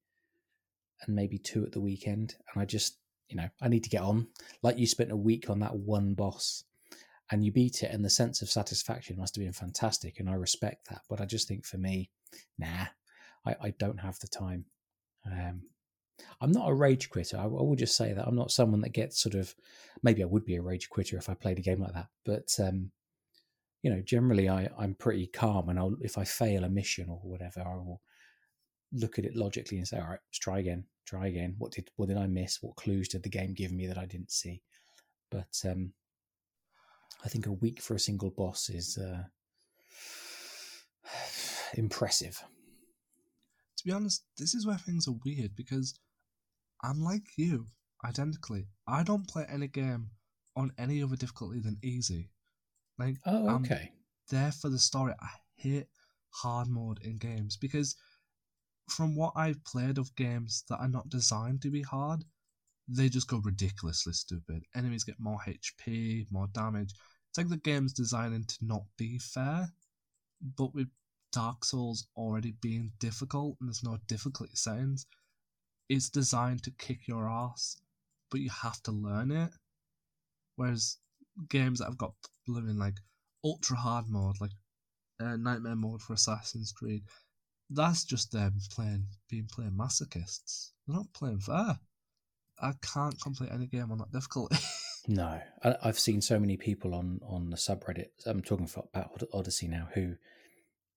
[1.01, 2.35] and maybe two at the weekend.
[2.53, 2.97] And I just,
[3.29, 4.27] you know, I need to get on.
[4.61, 6.63] Like you spent a week on that one boss
[7.31, 10.19] and you beat it, and the sense of satisfaction must have been fantastic.
[10.19, 11.01] And I respect that.
[11.09, 12.09] But I just think for me,
[12.57, 12.87] nah,
[13.45, 14.65] I, I don't have the time.
[15.25, 15.63] Um,
[16.41, 17.37] I'm not a rage quitter.
[17.37, 19.55] I, I will just say that I'm not someone that gets sort of.
[20.03, 22.49] Maybe I would be a rage quitter if I played a game like that, but
[22.59, 22.91] um,
[23.81, 27.19] you know, generally I I'm pretty calm, and I'll if I fail a mission or
[27.23, 28.01] whatever, I will
[28.91, 31.55] look at it logically and say, all right, let's try again, try again.
[31.57, 32.61] What did what did I miss?
[32.61, 34.61] What clues did the game give me that I didn't see?
[35.31, 35.93] But um,
[37.23, 39.23] I think a week for a single boss is uh,
[41.73, 42.43] impressive.
[43.77, 45.99] to be honest, this is where things are weird because
[46.81, 47.67] I'm like you,
[48.05, 48.67] identically.
[48.87, 50.09] I don't play any game
[50.55, 52.29] on any other difficulty than easy.
[52.97, 53.91] Like, Oh, I'm okay.
[54.29, 55.13] there for the story.
[55.19, 55.87] I hate
[56.31, 57.95] hard mode in games because,
[58.89, 62.23] from what I've played of games that are not designed to be hard,
[62.87, 64.63] they just go ridiculously stupid.
[64.75, 66.93] Enemies get more HP, more damage.
[67.29, 69.69] It's like the game's designing to not be fair,
[70.57, 70.87] but with
[71.31, 75.05] Dark Souls already being difficult and there's no difficulty settings,
[75.89, 77.81] it's designed to kick your ass,
[78.31, 79.49] but you have to learn it.
[80.55, 80.97] Whereas
[81.49, 82.13] games that have got
[82.45, 82.97] blooming like
[83.43, 84.51] ultra hard mode, like
[85.19, 87.03] uh, Nightmare mode for Assassin's Creed,
[87.69, 90.71] that's just them playing, being playing masochists.
[90.87, 91.79] They're not playing fair.
[92.61, 94.57] I can't complete any game on that difficulty.
[95.07, 98.09] No, I, I've seen so many people on on the subreddit.
[98.27, 100.15] I'm talking about Odyssey now, who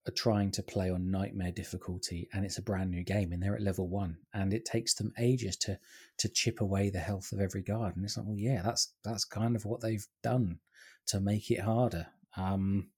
[0.06, 3.54] are trying to play on nightmare difficulty, and it's a brand new game, and they're
[3.54, 5.78] at level one, and it takes them ages to
[6.18, 7.96] to chip away the health of every guard.
[7.96, 10.58] And it's like, well, yeah, that's that's kind of what they've done
[11.06, 12.06] to make it harder.
[12.36, 12.88] Um,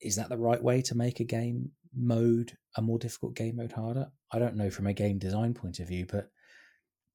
[0.00, 3.72] is that the right way to make a game mode a more difficult game mode
[3.72, 4.10] harder?
[4.30, 6.30] I don't know from a game design point of view, but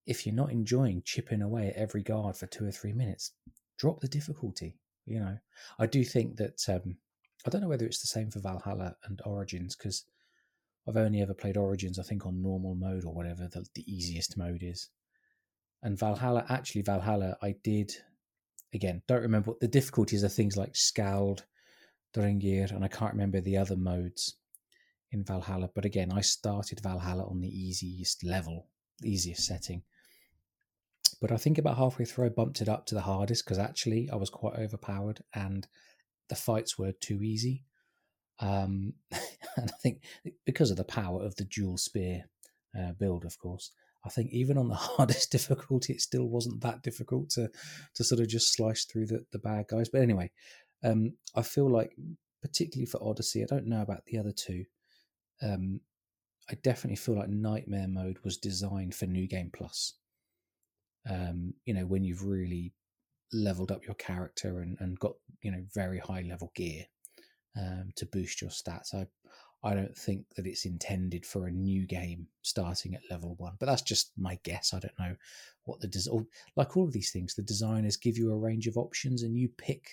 [0.06, 3.34] if you're not enjoying chipping away at every guard for two or three minutes,
[3.78, 4.78] drop the difficulty.
[5.06, 5.38] You know,
[5.80, 6.98] I do think that um,
[7.46, 10.06] I don't know whether it's the same for Valhalla and Origins because
[10.88, 14.38] I've only ever played Origins, I think, on normal mode or whatever the, the easiest
[14.38, 14.90] mode is.
[15.84, 17.92] And Valhalla, actually, Valhalla, I did
[18.74, 19.02] again.
[19.08, 20.30] Don't remember what the difficulties are.
[20.30, 21.46] Things like Skald,
[22.16, 24.36] Drengr, and I can't remember the other modes
[25.12, 25.70] in Valhalla.
[25.74, 28.68] But again, I started Valhalla on the easiest level,
[29.00, 29.84] the easiest setting.
[31.22, 34.10] But I think about halfway through, I bumped it up to the hardest because actually
[34.12, 35.68] I was quite overpowered and
[36.30, 37.64] the fights were too easy.
[38.40, 40.04] Um, and I think
[40.46, 42.26] because of the power of the dual spear
[42.78, 43.72] uh, build, of course,
[44.06, 47.50] I think even on the hardest difficulty, it still wasn't that difficult to
[47.96, 49.90] to sort of just slice through the, the bad guys.
[49.90, 50.32] But anyway,
[50.84, 51.92] um, I feel like
[52.42, 54.66] particularly for Odyssey, I don't know about the other two.
[55.42, 55.82] Um,
[56.50, 59.96] I definitely feel like Nightmare mode was designed for New Game Plus.
[61.10, 62.74] Um, you know, when you've really
[63.34, 66.86] leveled up your character and, and got you know very high level gear
[67.58, 68.94] um, to boost your stats.
[68.94, 69.08] I
[69.64, 73.66] I don't think that it's intended for a new game starting at level one, but
[73.66, 74.74] that's just my guess.
[74.74, 75.16] I don't know
[75.64, 77.34] what the like all of these things.
[77.34, 79.90] The designers give you a range of options, and you pick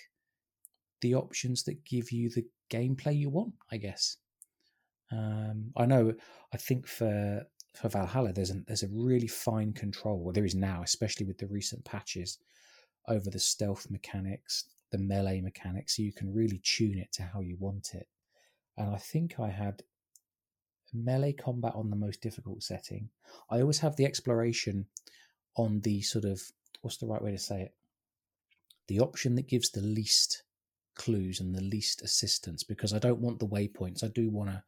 [1.01, 4.17] the options that give you the gameplay you want, I guess.
[5.11, 6.13] Um, I know.
[6.53, 10.19] I think for for Valhalla, there's a there's a really fine control.
[10.19, 12.37] Well, there is now, especially with the recent patches
[13.07, 17.41] over the stealth mechanics, the melee mechanics, so you can really tune it to how
[17.41, 18.07] you want it.
[18.77, 19.83] And I think I had
[20.93, 23.09] melee combat on the most difficult setting.
[23.49, 24.85] I always have the exploration
[25.57, 26.41] on the sort of
[26.81, 27.73] what's the right way to say it?
[28.87, 30.43] The option that gives the least
[30.95, 34.03] clues and the least assistance because I don't want the waypoints.
[34.03, 34.63] I do want to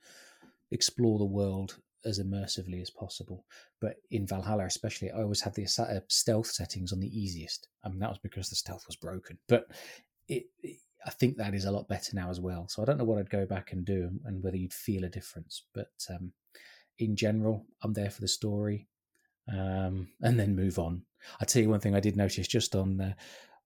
[0.71, 3.45] explore the world as immersively as possible.
[3.79, 7.67] But in Valhalla, especially, I always had the uh, stealth settings on the easiest.
[7.83, 9.37] I mean, that was because the stealth was broken.
[9.47, 9.67] But
[10.27, 12.67] it, it, I think that is a lot better now as well.
[12.67, 15.09] So I don't know what I'd go back and do and whether you'd feel a
[15.09, 15.63] difference.
[15.73, 16.33] But um,
[16.97, 18.87] in general, I'm there for the story
[19.51, 21.03] um, and then move on.
[21.39, 23.15] I tell you one thing I did notice just on the,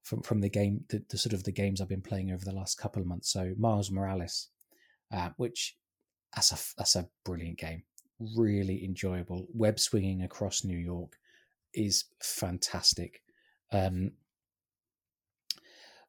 [0.04, 2.56] from from the game, the, the, sort of the games I've been playing over the
[2.56, 3.32] last couple of months.
[3.32, 4.48] So Miles Morales,
[5.14, 5.78] uh, which
[6.34, 7.84] that's a that's a brilliant game
[8.36, 9.48] really enjoyable.
[9.54, 11.18] Web swinging across New York
[11.74, 13.22] is fantastic.
[13.72, 14.12] Um,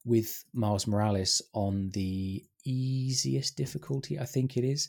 [0.05, 4.89] with Miles Morales on the easiest difficulty, I think it is.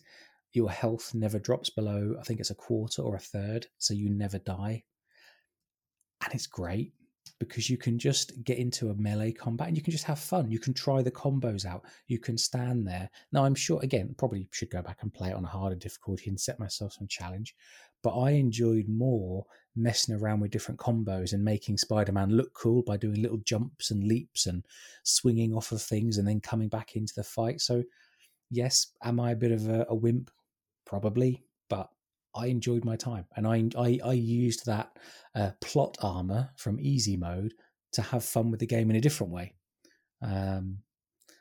[0.54, 4.10] Your health never drops below, I think it's a quarter or a third, so you
[4.10, 4.84] never die.
[6.24, 6.94] And it's great
[7.40, 10.50] because you can just get into a melee combat and you can just have fun.
[10.50, 11.84] You can try the combos out.
[12.08, 13.10] You can stand there.
[13.32, 16.30] Now, I'm sure, again, probably should go back and play it on a harder difficulty
[16.30, 17.56] and set myself some challenge.
[18.02, 22.82] But I enjoyed more messing around with different combos and making Spider Man look cool
[22.84, 24.66] by doing little jumps and leaps and
[25.04, 27.62] swinging off of things and then coming back into the fight.
[27.62, 27.84] So,
[28.52, 30.30] yes, am I a bit of a, a wimp?
[30.86, 31.44] Probably.
[31.70, 31.90] But
[32.36, 34.98] I enjoyed my time, and I I, I used that
[35.36, 37.54] uh, plot armor from easy mode
[37.94, 39.54] to have fun with the game in a different way.
[40.22, 40.80] Um,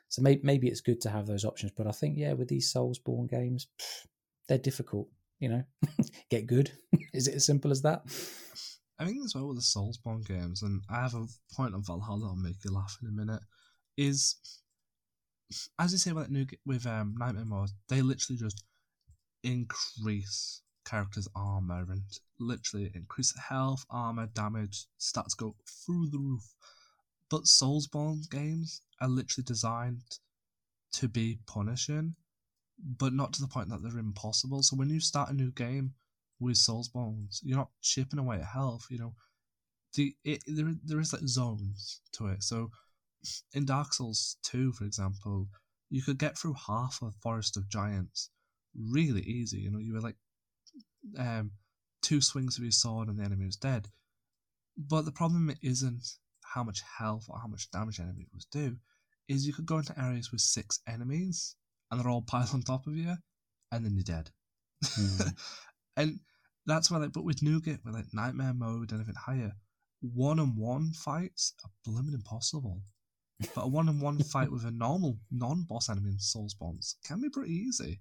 [0.09, 2.71] so maybe maybe it's good to have those options, but I think yeah, with these
[2.71, 4.07] Soulsborne games, pff,
[4.47, 5.07] they're difficult.
[5.39, 5.63] You know,
[6.29, 6.71] get good.
[7.13, 8.03] Is it as simple as that?
[8.99, 12.27] I think as well with the Soulsborne games, and I have a point on Valhalla.
[12.27, 13.41] I'll make you laugh in a minute.
[13.97, 14.35] Is
[15.79, 18.63] as you say with new with um, Nightmare Mode, they literally just
[19.43, 22.03] increase character's armor and
[22.39, 26.53] literally increase health, armor, damage, stats go through the roof.
[27.29, 30.19] But Soulsborne games are literally designed
[30.93, 32.15] to be punishing,
[32.77, 34.61] but not to the point that they're impossible.
[34.63, 35.93] So when you start a new game
[36.39, 38.87] with Soulsborne, you're not chipping away at health.
[38.89, 39.13] You know,
[39.95, 42.43] the it, there there is like zones to it.
[42.43, 42.71] So
[43.53, 45.47] in Dark Souls two, for example,
[45.89, 48.29] you could get through half of Forest of Giants
[48.75, 49.59] really easy.
[49.59, 50.15] You know, you were like
[51.17, 51.51] um,
[52.01, 53.87] two swings of his sword and the enemy was dead.
[54.77, 56.07] But the problem isn't
[56.43, 58.77] how much health or how much damage enemies do,
[59.27, 61.55] is you could go into areas with six enemies
[61.89, 63.15] and they're all piled on top of you,
[63.71, 64.29] and then you're dead.
[64.83, 65.33] Mm.
[65.97, 66.19] and
[66.65, 69.53] that's why, like, but with Nougat, with like Nightmare mode, and anything higher,
[70.01, 72.81] one on one fights are blooming impossible.
[73.55, 77.19] But a one on one fight with a normal non boss enemy in Soulsborne can
[77.19, 77.99] be pretty easy.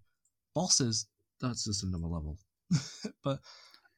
[0.55, 1.07] Bosses,
[1.41, 2.39] that's just another level.
[3.25, 3.41] but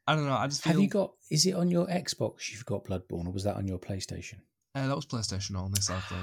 [0.06, 0.36] I don't know.
[0.36, 0.72] I just feel...
[0.72, 1.12] have you got?
[1.30, 2.50] Is it on your Xbox?
[2.50, 4.40] You've got Bloodborne, or was that on your PlayStation?
[4.74, 6.18] Uh, that was PlayStation only, sadly.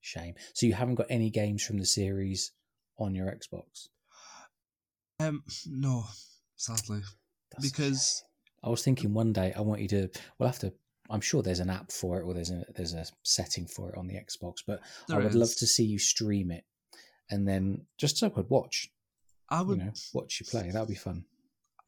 [0.00, 0.34] Shame.
[0.54, 2.52] So you haven't got any games from the series
[2.98, 3.88] on your Xbox?
[5.20, 6.04] Um, no,
[6.56, 7.00] sadly,
[7.52, 8.24] That's because
[8.64, 10.08] I was thinking one day I want you to.
[10.38, 10.72] We'll have to.
[11.10, 13.98] I'm sure there's an app for it, or there's a there's a setting for it
[13.98, 14.56] on the Xbox.
[14.66, 14.80] But
[15.10, 15.34] I would is.
[15.34, 16.64] love to see you stream it,
[17.30, 18.88] and then just so I could watch.
[19.48, 20.70] I would you know, watch you play.
[20.70, 21.24] That would be fun.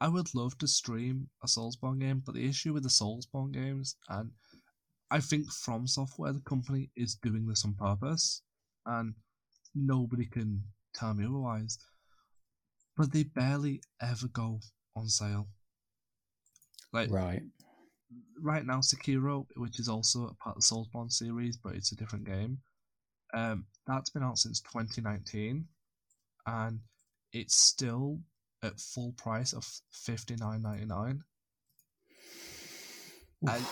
[0.03, 3.95] I would love to stream a Soulsborne game, but the issue with the Soulsborne games,
[4.09, 4.31] and
[5.09, 8.41] I think From Software, the company, is doing this on purpose,
[8.85, 9.13] and
[9.73, 10.61] nobody can
[10.93, 11.77] tell me otherwise.
[12.97, 14.59] But they barely ever go
[14.93, 15.47] on sale.
[16.91, 17.41] Like right,
[18.41, 21.95] right now, Sekiro, which is also a part of the Soulsborne series, but it's a
[21.95, 22.57] different game.
[23.33, 25.65] Um, that's been out since 2019,
[26.45, 26.79] and
[27.31, 28.19] it's still
[28.63, 31.21] at full price of fifty nine ninety nine.
[33.47, 33.65] And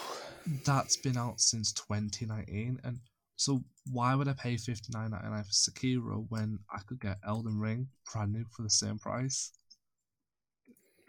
[0.65, 2.99] that's been out since twenty nineteen, and
[3.37, 7.17] so why would I pay fifty nine ninety nine for Sekiro when I could get
[7.25, 9.51] Elden Ring brand new for the same price?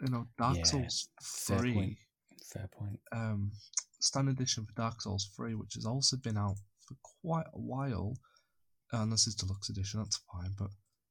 [0.01, 1.57] You know, Dark yeah, Souls free.
[1.57, 1.97] Fair point.
[2.53, 2.99] Fair point.
[3.11, 3.51] Um,
[3.99, 6.55] standard edition for Dark Souls three, which has also been out
[6.87, 8.15] for quite a while.
[8.91, 10.53] Unless it's deluxe edition, that's fine.
[10.57, 10.69] But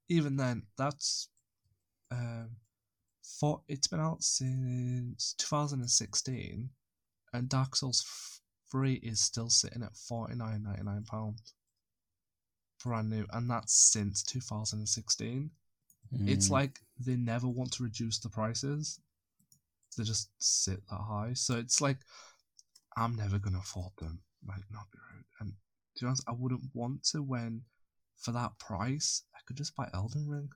[0.09, 1.29] even then, that's
[2.13, 2.51] um,
[3.23, 6.71] for it's been out since 2016,
[7.33, 8.41] and Dark Souls
[8.71, 11.55] 3 is still sitting at 49.99 pounds.
[12.85, 15.51] brand new, and that's since 2016.
[16.27, 19.01] It's Mm, like they never want to reduce the prices.
[19.97, 21.35] They just sit that high.
[21.35, 21.99] So it's like
[22.97, 24.23] I'm never gonna afford them.
[24.47, 25.27] Like not be rude.
[25.41, 25.55] And
[25.97, 27.65] to be honest, I wouldn't want to when
[28.19, 30.51] for that price I could just buy Elden Ring.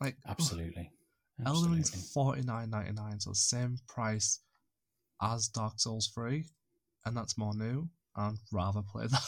[0.00, 0.90] Like ugh, absolutely.
[1.44, 4.40] Elden Ring's forty nine ninety nine, so same price
[5.22, 6.44] as Dark Souls three,
[7.04, 7.88] and that's more new.
[8.16, 9.20] I'd rather play that.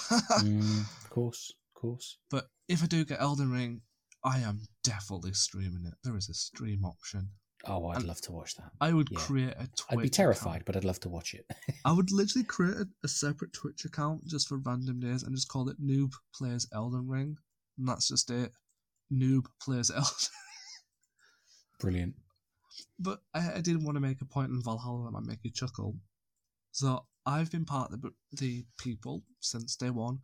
[0.42, 2.18] Mm, of course, of course.
[2.30, 3.82] But if I do get Elden Ring,
[4.24, 5.94] I am definitely streaming it.
[6.02, 7.28] There is a stream option.
[7.66, 8.70] Oh, I'd And love to watch that.
[8.80, 9.18] I would Yeah.
[9.18, 9.84] create a Twitch.
[9.90, 10.14] I'd be account.
[10.14, 11.44] terrified, but I'd love to watch it.
[11.84, 15.48] I would literally create a, a separate Twitch account just for random days and just
[15.48, 17.36] call it Noob Plays Elden Ring.
[17.78, 18.52] And that's just it.
[19.12, 20.08] Noob Plays Elden
[21.80, 22.14] Brilliant.
[22.98, 25.50] But I, I did want to make a point in Valhalla that might make you
[25.50, 25.96] chuckle.
[26.70, 30.20] So I've been part of the, the people since day one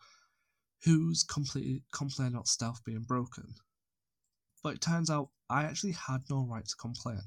[0.84, 3.54] who's completely complained about stealth being broken.
[4.62, 7.22] But it turns out I actually had no right to complain.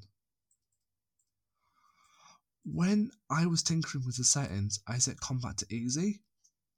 [2.63, 6.21] When I was tinkering with the settings, I set combat to easy,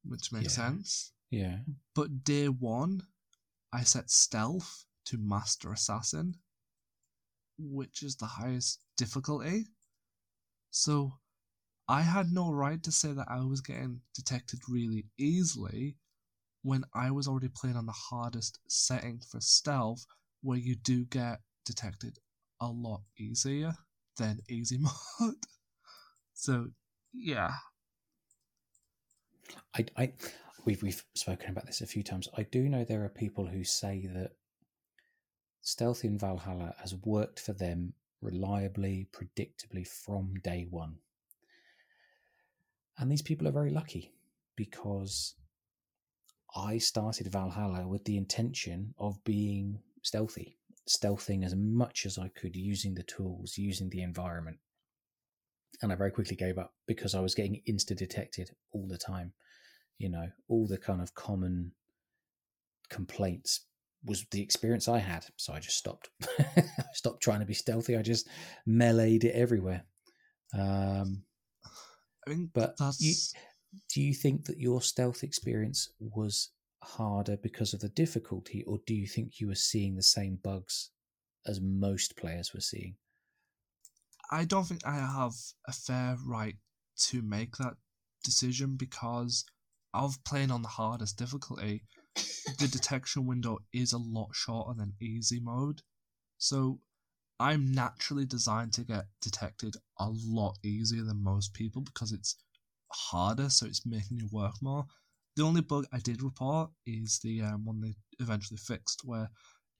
[0.04, 0.68] which makes Yeah.
[0.68, 1.12] sense.
[1.30, 1.60] Yeah.
[1.93, 3.08] But day one,
[3.74, 6.36] I set stealth to master assassin,
[7.64, 9.66] which is the highest difficulty.
[10.72, 11.14] So
[11.88, 15.97] I had no right to say that I was getting detected really easily
[16.64, 20.05] when I was already playing on the hardest setting for stealth,
[20.41, 22.18] where you do get detected
[22.59, 23.74] a lot easier
[24.18, 24.78] than easy
[25.20, 25.36] mode.
[26.34, 26.68] So,
[27.14, 27.51] yeah.
[29.76, 30.14] I, I,
[30.66, 32.28] we've we've spoken about this a few times.
[32.38, 34.32] I do know there are people who say that
[35.62, 40.95] stealth in Valhalla has worked for them reliably, predictably from day one.
[42.97, 44.12] And these people are very lucky
[44.55, 45.36] because
[46.55, 50.57] I started Valhalla with the intention of being stealthy,
[50.88, 54.57] stealthing as much as I could using the tools, using the environment.
[55.82, 59.34] And I very quickly gave up because I was getting insta detected all the time.
[59.97, 61.72] You know, all the kind of common
[62.89, 63.62] complaints
[64.04, 65.26] was the experience I had.
[65.38, 66.10] So I just stopped.
[66.39, 67.95] I stopped trying to be stealthy.
[67.97, 68.28] I just
[68.68, 69.84] meleeed it everywhere.
[70.58, 71.24] Um,
[72.28, 73.02] I mean, But that's.
[73.02, 73.39] you-
[73.93, 76.49] do you think that your stealth experience was
[76.84, 80.89] harder because of the difficulty, or do you think you were seeing the same bugs
[81.47, 82.95] as most players were seeing?
[84.30, 85.34] I don't think I have
[85.68, 86.56] a fair right
[87.10, 87.76] to make that
[88.26, 89.45] decision because
[89.93, 91.84] of playing on the hardest difficulty.
[92.16, 95.82] The detection window is a lot shorter than easy mode.
[96.38, 96.80] So
[97.39, 102.36] I'm naturally designed to get detected a lot easier than most people because it's
[102.91, 104.86] harder, so it's making you work more.
[105.36, 109.30] The only bug I did report is the um, one they eventually fixed, where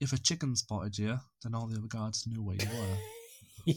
[0.00, 3.74] if a chicken spotted you, then all the other guards knew where you were.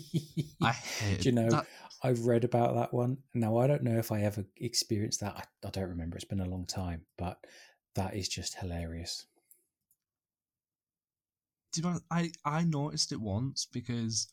[0.68, 1.68] I hate Do you know, that.
[2.02, 3.18] I've read about that one.
[3.34, 5.36] Now, I don't know if I ever experienced that.
[5.36, 6.16] I, I don't remember.
[6.16, 7.38] It's been a long time, but
[7.96, 9.26] that is just hilarious.
[11.76, 14.28] be honest, I, I noticed it once because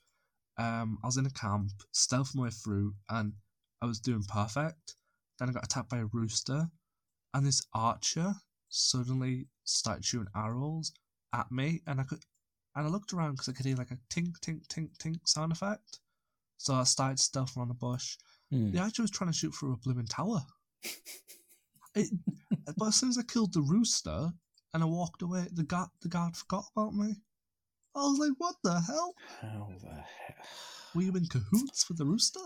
[0.58, 3.32] um, I was in a camp, stealth my way through, and
[3.80, 4.96] I was doing perfect.
[5.38, 6.68] Then I got attacked by a rooster,
[7.34, 8.34] and this archer
[8.68, 10.92] suddenly started shooting arrows
[11.32, 12.20] at me, and I could,
[12.76, 15.52] and I looked around because I could hear like a tink, tink, tink, tink sound
[15.52, 16.00] effect.
[16.58, 18.16] So I started stealthing on the bush.
[18.50, 18.70] Hmm.
[18.70, 20.42] The archer was trying to shoot through a blooming tower.
[21.94, 22.08] It,
[22.76, 24.32] but as soon as I killed the rooster
[24.74, 27.16] and I walked away, the guard the guard forgot about me.
[27.94, 29.14] I was like, "What the hell?
[29.40, 30.46] How the heck?
[30.94, 32.40] Were you in cahoots with the rooster?"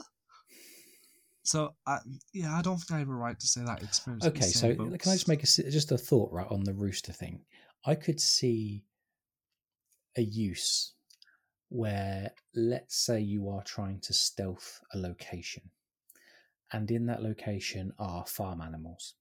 [1.47, 2.01] So, I,
[2.33, 4.27] yeah, I don't think I have a right to say that experience.
[4.27, 7.13] Okay, so same can I just make a, just a thought right on the rooster
[7.13, 7.45] thing?
[7.85, 8.83] I could see
[10.17, 10.95] a use
[11.69, 15.71] where, let's say, you are trying to stealth a location,
[16.73, 19.15] and in that location are farm animals.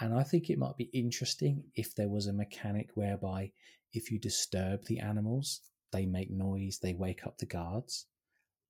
[0.00, 3.52] And I think it might be interesting if there was a mechanic whereby
[3.92, 5.60] if you disturb the animals,
[5.92, 8.06] they make noise, they wake up the guards.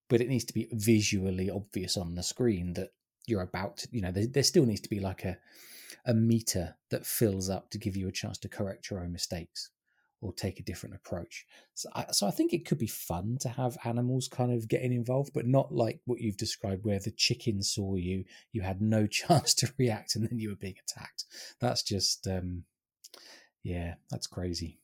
[0.09, 2.91] But it needs to be visually obvious on the screen that
[3.27, 5.37] you're about to, you know, there, there still needs to be like a,
[6.07, 9.71] a meter that fills up to give you a chance to correct your own mistakes
[10.21, 11.47] or take a different approach.
[11.75, 14.93] So I, so I think it could be fun to have animals kind of getting
[14.93, 19.07] involved, but not like what you've described, where the chicken saw you, you had no
[19.11, 21.25] chance to react, and then you were being attacked.
[21.61, 22.65] That's just, um,
[23.63, 24.81] yeah, that's crazy.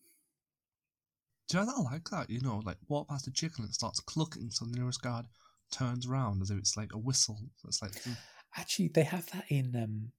[1.48, 2.30] Do you know I like that?
[2.30, 5.26] You know, like walk past a chicken and it starts clucking, so the nearest guard
[5.70, 7.38] turns around as if it's like a whistle.
[7.66, 8.16] It's like, mm,
[8.56, 10.12] Actually, they have that in um,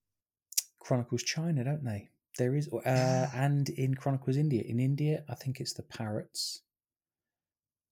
[0.80, 2.10] Chronicles China, don't they?
[2.38, 4.64] There is, uh, and in Chronicles India.
[4.66, 6.62] In India, I think it's the parrots.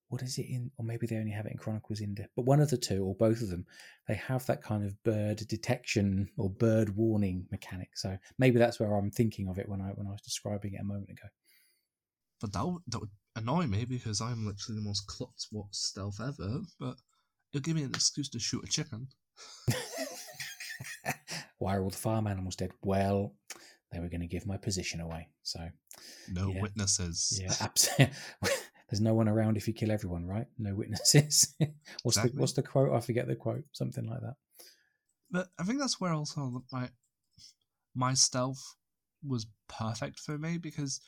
[0.09, 0.69] What is it in?
[0.77, 2.27] Or maybe they only have it in Chronicles India.
[2.35, 3.65] But one of the two, or both of them,
[4.07, 7.89] they have that kind of bird detection or bird warning mechanic.
[7.95, 10.81] So maybe that's where I'm thinking of it when I when I was describing it
[10.81, 11.29] a moment ago.
[12.41, 16.19] But that would, that would annoy me because I'm literally the most clutch what stealth
[16.19, 16.59] ever.
[16.79, 16.97] But
[17.53, 19.07] it'll give me an excuse to shoot a chicken.
[21.59, 22.71] Why are all the farm animals dead?
[22.81, 23.35] Well,
[23.93, 25.29] they were going to give my position away.
[25.43, 25.59] So
[26.31, 26.61] no Yeah.
[26.61, 27.39] witnesses.
[27.41, 28.15] yeah, absolutely.
[28.89, 30.47] There's no one around if you kill everyone, right?
[30.57, 31.55] No witnesses.
[32.03, 32.91] what's the what's the quote?
[32.93, 33.63] I forget the quote.
[33.71, 34.35] Something like that.
[35.31, 36.89] But I think that's where also my
[37.95, 38.75] my stealth
[39.25, 40.99] was perfect for me because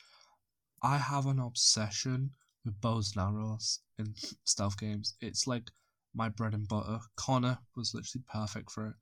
[0.82, 2.30] I have an obsession
[2.64, 4.14] with bows and arrows in
[4.44, 5.14] stealth games.
[5.20, 5.70] It's like
[6.14, 6.98] my bread and butter.
[7.16, 8.94] Connor was literally perfect for it.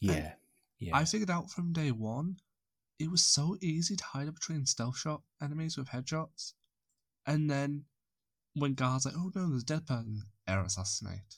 [0.00, 0.32] Yeah,
[0.78, 0.96] yeah.
[0.96, 2.36] I figured out from day one,
[2.98, 6.52] it was so easy to hide between stealth shot enemies with headshots.
[7.26, 7.84] And then
[8.54, 11.36] when guards like, oh no, there's a dead person, air assassinate.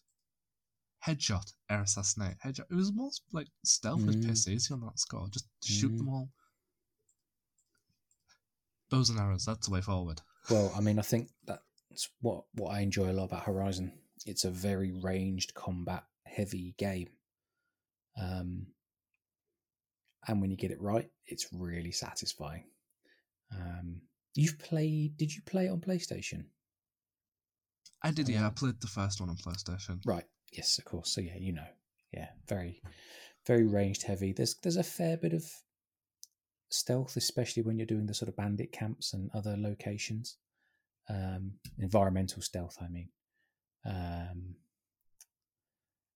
[1.07, 2.71] Headshot, air assassinate, headshot.
[2.71, 4.27] It was most like stealth was Mm.
[4.29, 5.29] piss easy on that score.
[5.29, 5.99] Just shoot Mm.
[5.99, 6.33] them all.
[8.91, 10.21] Bows and arrows, that's the way forward.
[10.51, 13.93] Well, I mean, I think that's what what I enjoy a lot about Horizon.
[14.27, 17.09] It's a very ranged combat heavy game.
[18.21, 18.67] Um,
[20.29, 22.65] and when you get it right, it's really satisfying.
[23.55, 24.03] Um,
[24.35, 25.17] you've played?
[25.17, 26.45] Did you play it on PlayStation?
[28.03, 30.01] I did, yeah, I Uh, played the first one on PlayStation.
[30.07, 30.25] Right.
[30.53, 31.11] Yes, of course.
[31.15, 31.67] So yeah, you know,
[32.13, 32.83] yeah, very,
[33.47, 34.33] very ranged heavy.
[34.33, 35.45] There's there's a fair bit of
[36.71, 40.39] stealth, especially when you're doing the sort of bandit camps and other locations.
[41.09, 43.09] Um, environmental stealth, I mean.
[43.85, 44.55] Um,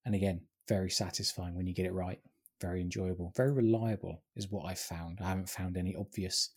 [0.05, 2.19] and again, very satisfying when you get it right.
[2.61, 3.33] Very enjoyable.
[3.35, 5.19] Very reliable is what I've found.
[5.21, 6.51] I haven't found any obvious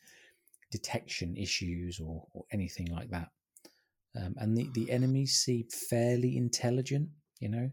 [0.70, 3.30] detection issues or, or anything like that.
[4.16, 7.08] Um, and the, the enemies seem fairly intelligent,
[7.40, 7.70] you know.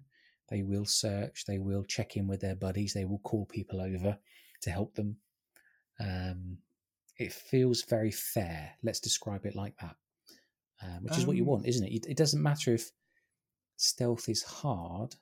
[0.49, 4.17] They will search, they will check in with their buddies, they will call people over
[4.61, 5.17] to help them.
[5.99, 6.57] Um,
[7.17, 8.71] it feels very fair.
[8.83, 9.95] Let's describe it like that,
[10.83, 11.85] um, which is what you Um, want, isn't?
[11.87, 12.91] It- It doesn't matter if
[13.77, 15.15] stealth is hard,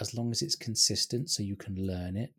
[0.00, 2.32] as long as it's consistent, so you can learn it.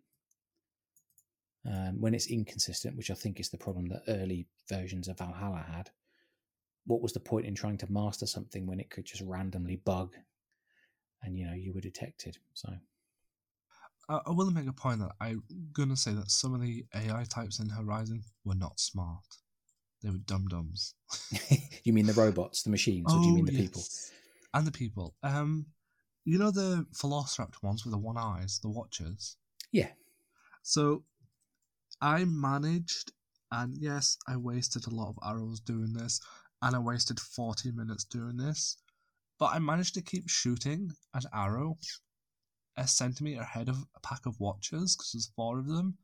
[1.66, 5.64] Um, when it's inconsistent, which I think is the problem that early versions of Valhalla
[5.72, 5.92] had,
[6.88, 10.16] what was the point in trying to master something when it could just randomly bug,
[11.22, 12.38] and you know you were detected?
[12.54, 12.70] So
[14.10, 17.26] I, I will make a point that I'm gonna say that some of the AI
[17.30, 19.24] types in Horizon were not smart.
[20.02, 20.96] They were dum dums.
[21.84, 23.84] you mean the robots, the machines, or do you mean the people?
[23.86, 24.58] Oh.
[24.58, 25.16] And the people.
[25.22, 25.68] Um,
[26.26, 29.38] you know the Velociraptor ones with the one eyes, the Watchers.
[29.72, 29.90] Yeah.
[30.64, 31.04] So,
[32.02, 33.12] I managed,
[33.52, 36.22] and yes, I wasted a lot of arrows doing this,
[36.62, 38.78] and I wasted forty minutes doing this,
[39.40, 41.78] but I managed to keep shooting an arrow
[42.78, 45.98] a centimeter ahead of a pack of Watchers because there's four of them,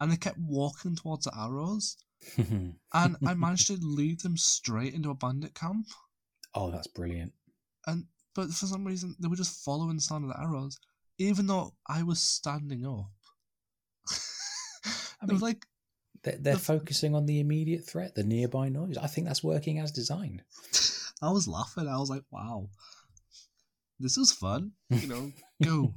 [0.00, 1.96] and they kept walking towards the arrows,
[2.36, 5.86] and I managed to lead them straight into a bandit camp.
[6.54, 7.32] oh, that's brilliant.
[7.86, 10.78] and but for some reason they were just following the sound of the arrows,
[11.18, 13.10] even though I was standing up.
[15.22, 15.66] I they were mean- like,
[16.24, 18.96] They're, they're The- focusing on the immediate threat, the nearby noise.
[18.98, 20.42] I think that's working as designed.
[21.22, 21.86] I was laughing.
[21.88, 22.68] I was like, wow,
[24.00, 24.72] this is fun.
[24.90, 25.32] You know,
[25.64, 25.94] go.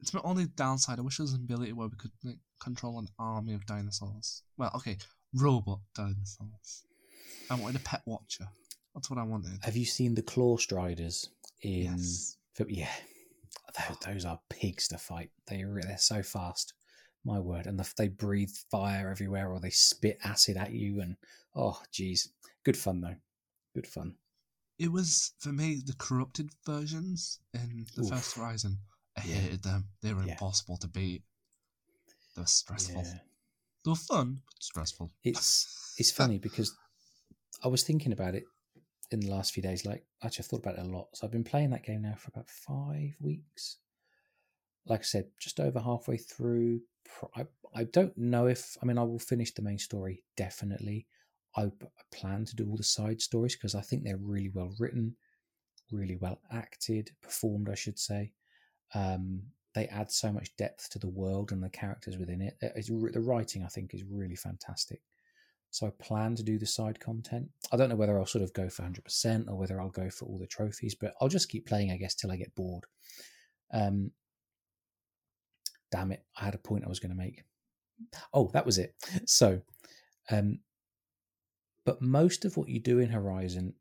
[0.00, 0.98] it's my only downside.
[0.98, 4.42] I wish there was an ability where we could like, control an army of dinosaurs.
[4.56, 4.96] Well, okay,
[5.34, 6.84] robot dinosaurs.
[7.50, 8.48] I wanted a pet watcher.
[8.94, 9.58] That's what I wanted.
[9.62, 11.28] Have you seen the Clawstriders
[11.62, 11.96] in?
[11.98, 12.36] Yes.
[12.68, 12.88] Yeah,
[14.06, 15.30] those, are pigs to fight.
[15.48, 16.74] They they're so fast.
[17.24, 21.16] My word, and the, they breathe fire everywhere, or they spit acid at you, and
[21.56, 22.28] oh, geez,
[22.64, 23.16] good fun though.
[23.74, 24.14] Good fun.
[24.78, 28.10] It was for me the corrupted versions in the Oof.
[28.10, 28.78] first Horizon.
[29.16, 29.34] I Yeah.
[29.36, 29.88] hated them.
[30.02, 30.32] They were Yeah.
[30.32, 31.22] impossible to beat.
[32.36, 33.02] They were stressful.
[33.02, 33.18] Yeah.
[33.84, 35.10] They were fun, but stressful.
[35.24, 36.76] It's it's funny because
[37.64, 38.44] I was thinking about it
[39.10, 39.84] in the last few days.
[39.84, 41.08] Like, actually, I've thought about it a lot.
[41.14, 43.78] So I've been playing that game now for about five weeks.
[44.86, 46.80] Like I said, just over halfway through.
[47.36, 51.06] I, I don't know if I mean I will finish the main story definitely.
[51.56, 51.70] I
[52.12, 55.16] plan to do all the side stories because I think they're really well written,
[55.92, 58.32] really well acted, performed, I should say.
[58.94, 59.42] Um,
[59.74, 62.56] they add so much depth to the world and the characters within it.
[62.60, 65.00] It's, the writing, I think, is really fantastic.
[65.74, 67.48] So I plan to do the side content.
[67.72, 70.24] I don't know whether I'll sort of go for 100% or whether I'll go for
[70.24, 72.84] all the trophies, but I'll just keep playing, I guess, till I get bored.
[73.72, 74.12] Um,
[75.90, 77.42] damn it, I had a point I was going to make.
[78.32, 78.94] Oh, that was it.
[79.26, 79.62] So,
[80.30, 80.60] um,
[81.84, 83.74] but most of what you do in Horizon,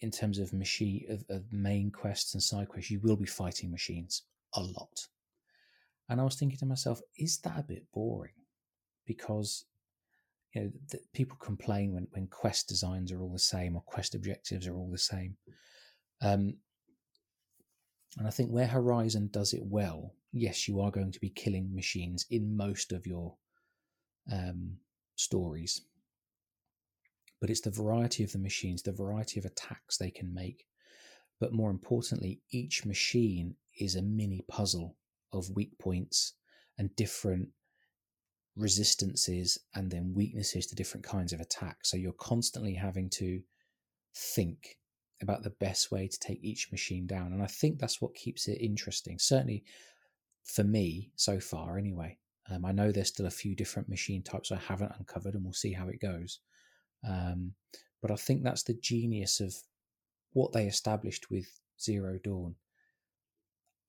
[0.00, 3.70] in terms of machine of, of main quests and side quests, you will be fighting
[3.70, 4.22] machines
[4.54, 5.08] a lot.
[6.08, 8.32] And I was thinking to myself, is that a bit boring?
[9.04, 9.66] Because
[10.54, 14.14] you know, the, people complain when, when quest designs are all the same or quest
[14.14, 15.36] objectives are all the same.
[16.22, 16.54] Um,
[18.16, 21.74] and I think where Horizon does it well, yes, you are going to be killing
[21.74, 23.34] machines in most of your
[24.32, 24.76] um,
[25.16, 25.82] stories.
[27.40, 30.66] But it's the variety of the machines, the variety of attacks they can make.
[31.40, 34.96] But more importantly, each machine is a mini puzzle
[35.32, 36.34] of weak points
[36.78, 37.48] and different
[38.56, 41.90] resistances and then weaknesses to different kinds of attacks.
[41.90, 43.40] So you're constantly having to
[44.16, 44.78] think
[45.22, 47.32] about the best way to take each machine down.
[47.32, 49.18] And I think that's what keeps it interesting.
[49.18, 49.64] Certainly
[50.44, 52.18] for me so far, anyway.
[52.50, 55.54] Um, I know there's still a few different machine types I haven't uncovered, and we'll
[55.54, 56.40] see how it goes.
[57.08, 57.52] Um,
[58.02, 59.54] but I think that's the genius of
[60.32, 61.46] what they established with
[61.80, 62.56] Zero Dawn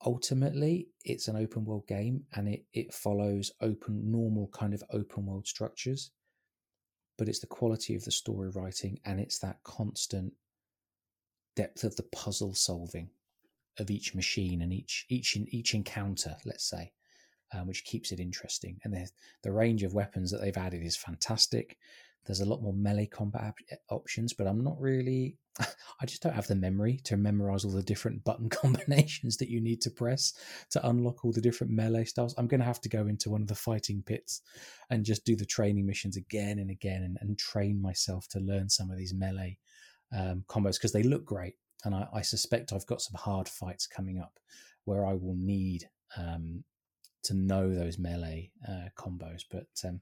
[0.05, 5.25] ultimately it's an open world game and it, it follows open normal kind of open
[5.25, 6.11] world structures
[7.17, 10.33] but it's the quality of the story writing and it's that constant
[11.55, 13.09] depth of the puzzle solving
[13.79, 16.91] of each machine and each each each encounter let's say
[17.53, 18.79] um, which keeps it interesting.
[18.83, 19.09] And the,
[19.43, 21.77] the range of weapons that they've added is fantastic
[22.25, 23.53] there's a lot more melee combat
[23.89, 27.81] options but i'm not really I just don't have the memory to memorize all the
[27.81, 30.33] different button combinations that you need to press
[30.71, 32.35] to unlock all the different melee styles.
[32.37, 34.41] I'm going to have to go into one of the fighting pits
[34.89, 38.69] and just do the training missions again and again and, and train myself to learn
[38.69, 39.57] some of these melee
[40.15, 41.55] um, combos because they look great.
[41.85, 44.39] And I, I, suspect I've got some hard fights coming up
[44.85, 46.63] where I will need um,
[47.23, 49.43] to know those melee uh, combos.
[49.49, 50.01] But um,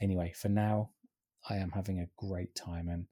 [0.00, 0.90] anyway, for now,
[1.48, 2.88] I am having a great time.
[2.88, 3.06] And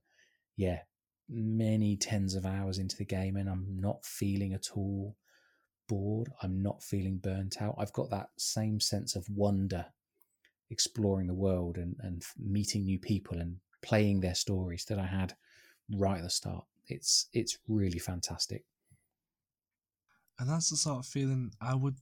[0.57, 0.81] yeah,
[1.29, 5.17] many tens of hours into the game and I'm not feeling at all
[5.89, 6.31] bored.
[6.43, 7.75] I'm not feeling burnt out.
[7.79, 9.87] I've got that same sense of wonder
[10.71, 15.35] exploring the world and, and meeting new people and playing their stories that I had
[15.91, 16.65] right at the start.
[16.89, 18.65] It's it's really fantastic.
[20.39, 21.97] And that's the sort of feeling I would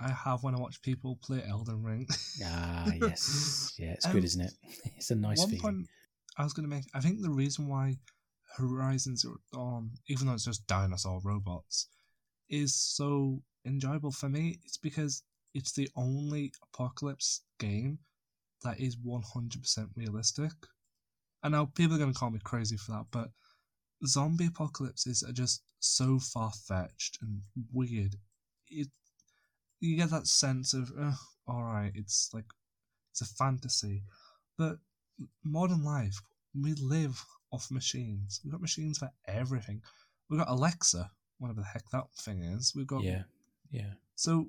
[0.00, 2.06] I have when I watch people play Elden Ring.
[2.44, 3.74] ah, yes.
[3.78, 4.52] Yeah, it's um, good, isn't it?
[4.96, 5.62] It's a nice one feeling.
[5.62, 5.86] Point
[6.36, 7.96] I was going to make, I think the reason why
[8.56, 11.88] Horizon Zero Dawn, even though it's just dinosaur robots,
[12.48, 14.60] is so enjoyable for me.
[14.64, 15.22] It's because
[15.54, 17.98] it's the only apocalypse game
[18.62, 20.52] that is 100% realistic.
[21.42, 23.30] I know people are going to call me crazy for that, but
[24.06, 27.42] zombie apocalypses are just so far fetched and
[27.72, 28.16] weird.
[28.68, 28.88] It
[29.80, 32.44] you get that sense of, oh, all right, it's like
[33.12, 34.02] it's a fantasy,
[34.56, 34.78] but
[35.44, 36.20] modern life
[36.54, 38.40] we live off machines.
[38.44, 39.82] We've got machines for everything.
[40.28, 42.72] We've got Alexa, whatever the heck that thing is.
[42.74, 43.22] We've got yeah,
[43.70, 43.92] yeah.
[44.14, 44.48] So,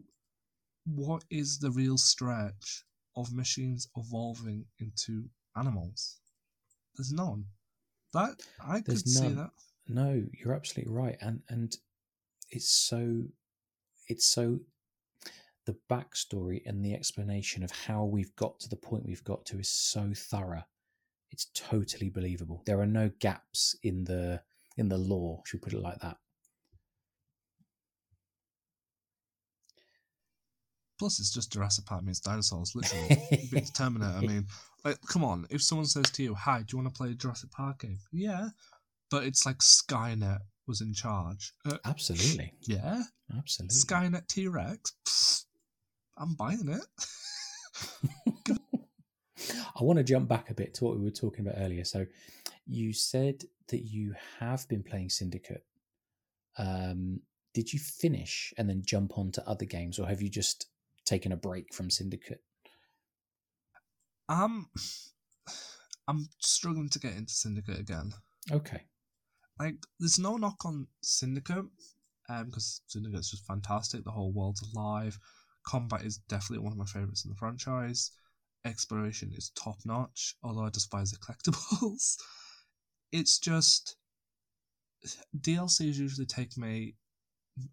[0.85, 2.83] what is the real stretch
[3.15, 5.25] of machines evolving into
[5.55, 6.17] animals?
[6.95, 7.45] There's none.
[8.13, 9.29] That I There's could none.
[9.29, 9.51] see that.
[9.87, 11.75] No, you're absolutely right, and and
[12.49, 13.23] it's so
[14.07, 14.59] it's so
[15.69, 19.59] the backstory and the explanation of how we've got to the point we've got to
[19.59, 20.63] is so thorough
[21.31, 22.63] it's totally believable.
[22.65, 24.41] There are no gaps in the
[24.77, 26.17] in the lore, should we put it like that.
[30.97, 33.07] Plus, it's just Jurassic Park meets dinosaurs, literally.
[33.31, 34.17] it's Terminator.
[34.17, 34.47] I mean,
[34.83, 35.45] like, come on.
[35.49, 37.99] If someone says to you, "Hi, do you want to play a Jurassic Park game?"
[38.11, 38.49] Yeah,
[39.09, 41.53] but it's like Skynet was in charge.
[41.65, 42.53] Uh, Absolutely.
[42.61, 43.03] Yeah.
[43.35, 43.75] Absolutely.
[43.77, 45.45] Skynet T Rex.
[46.19, 46.85] I'm buying it.
[49.79, 51.85] I want to jump back a bit to what we were talking about earlier.
[51.85, 52.05] So,
[52.67, 55.63] you said that you have been playing Syndicate.
[56.57, 57.21] Um,
[57.53, 60.67] did you finish and then jump on to other games, or have you just
[61.05, 62.43] taken a break from Syndicate?
[64.27, 64.69] Um,
[66.07, 68.11] I'm struggling to get into Syndicate again.
[68.51, 68.83] Okay.
[69.59, 71.65] Like, there's no knock on Syndicate,
[72.29, 74.03] um, because Syndicate's just fantastic.
[74.03, 75.17] The whole world's alive.
[75.69, 78.11] Combat is definitely one of my favorites in the franchise
[78.65, 82.17] exploration is top notch, although I despise the collectibles.
[83.11, 83.95] it's just
[85.37, 86.95] DLCs usually take me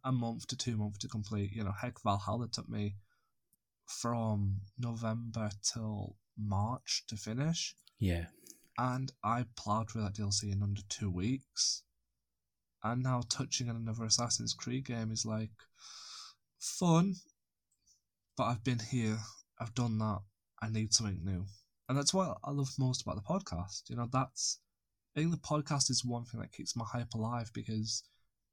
[0.04, 1.52] a month to two months to complete.
[1.52, 2.96] You know, heck, Valhalla took me
[3.86, 7.74] from November till March to finish.
[7.98, 8.26] Yeah.
[8.78, 11.82] And I plowed through that DLC in under two weeks.
[12.84, 15.50] And now touching on another Assassin's Creed game is like
[16.60, 17.14] fun.
[18.36, 19.18] But I've been here,
[19.58, 20.20] I've done that,
[20.60, 21.46] I need something new.
[21.88, 23.88] And that's what I love most about the podcast.
[23.88, 24.60] You know, that's
[25.16, 28.04] I think the podcast is one thing that keeps my hype alive because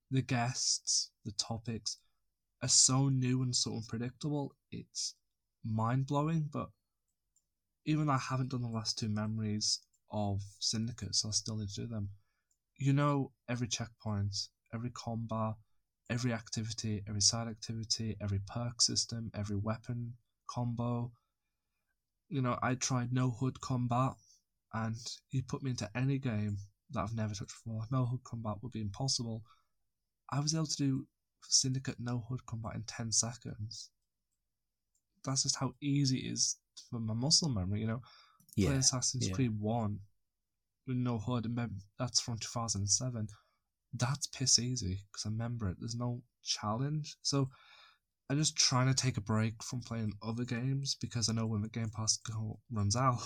[0.09, 1.97] the guests, the topics
[2.61, 4.55] are so new and so unpredictable.
[4.71, 5.15] It's
[5.65, 6.69] mind blowing, but
[7.86, 9.79] even though I haven't done the last two memories
[10.09, 12.09] of Syndicate, so I still need to do them.
[12.77, 14.36] You know every checkpoint,
[14.73, 15.55] every combat,
[16.10, 20.14] every activity, every side activity, every perk system, every weapon
[20.49, 21.12] combo.
[22.30, 24.14] You know, I tried no hood combat,
[24.74, 24.95] and
[25.32, 26.58] you put me into any game
[26.91, 27.84] that I've never touched before.
[27.91, 29.43] No hood combat would be impossible.
[30.32, 31.08] I was able to do
[31.49, 33.89] Syndicate no hood combat in 10 seconds.
[35.26, 36.58] That's just how easy it is
[36.89, 38.01] for my muscle memory, you know.
[38.56, 38.70] Yeah.
[38.70, 39.34] Play Assassin's yeah.
[39.34, 39.99] Creed 1
[40.88, 43.28] with no hood, and that's from 2007.
[43.94, 45.78] That's piss easy because I remember it.
[45.80, 47.16] There's no challenge.
[47.22, 47.50] So
[48.30, 51.62] I'm just trying to take a break from playing other games because I know when
[51.62, 53.20] the Game Pass go, runs out,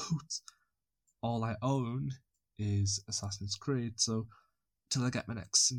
[1.22, 2.12] all I own
[2.60, 4.00] is Assassin's Creed.
[4.00, 4.28] So
[4.90, 5.74] till I get my next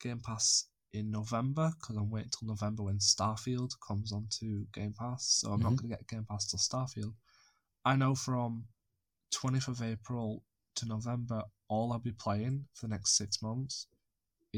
[0.00, 5.40] Game Pass in November, because I'm waiting till November when Starfield comes onto Game Pass.
[5.40, 5.76] So I'm not Mhm.
[5.76, 7.14] going to get Game Pass till Starfield.
[7.84, 8.66] I know from
[9.30, 10.44] 20th of April
[10.76, 13.86] to November, all I'll be playing for the next six months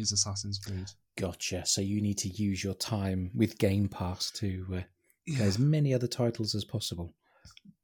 [0.00, 0.86] is Assassin's Creed.
[1.16, 1.64] Gotcha.
[1.66, 4.80] So you need to use your time with Game Pass to uh,
[5.26, 7.14] Yeah, play as many other titles as possible.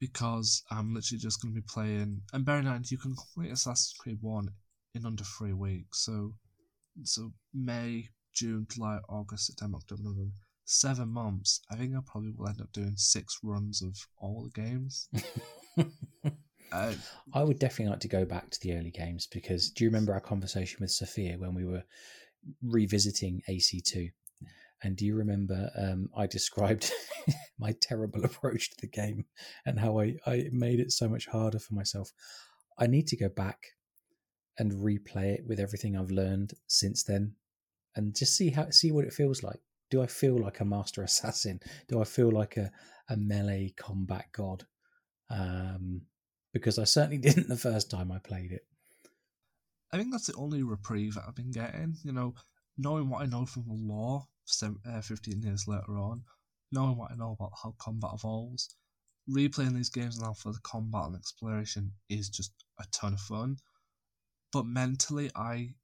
[0.00, 2.20] because I'm literally just going to be playing.
[2.32, 4.48] And bear in mind, you can complete Assassin's Creed 1
[4.94, 6.04] in under three weeks.
[6.04, 6.34] So,
[7.02, 10.32] so May, June, July, August, September, October, November.
[10.66, 11.60] Seven months.
[11.70, 15.08] I think I probably will end up doing six runs of all the games.
[16.74, 16.92] Uh,
[17.32, 20.12] I would definitely like to go back to the early games because do you remember
[20.12, 21.84] our conversation with Sophia when we were
[22.62, 24.08] revisiting AC2?
[24.82, 26.90] And do you remember um, I described
[27.60, 29.24] my terrible approach to the game
[29.64, 32.10] and how I, I made it so much harder for myself?
[32.76, 33.58] I need to go back
[34.58, 37.36] and replay it with everything I've learned since then
[37.94, 39.60] and just see how see what it feels like.
[39.90, 41.60] Do I feel like a master assassin?
[41.86, 42.72] Do I feel like a,
[43.08, 44.64] a melee combat god?
[45.30, 46.02] Um,
[46.55, 48.64] because I certainly didn't the first time I played it.
[49.92, 51.96] I think that's the only reprieve that I've been getting.
[52.02, 52.34] You know,
[52.78, 56.22] knowing what I know from the seven, uh, 15 years later on,
[56.72, 58.74] knowing what I know about how combat evolves,
[59.30, 63.57] replaying these games now for the combat and exploration is just a ton of fun.
[64.52, 65.74] But mentally, I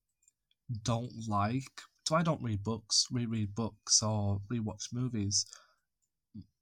[0.83, 1.83] don't like.
[2.07, 5.47] So I don't read books, reread books, or rewatch movies.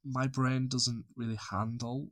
[0.04, 2.08] My brain doesn't really handle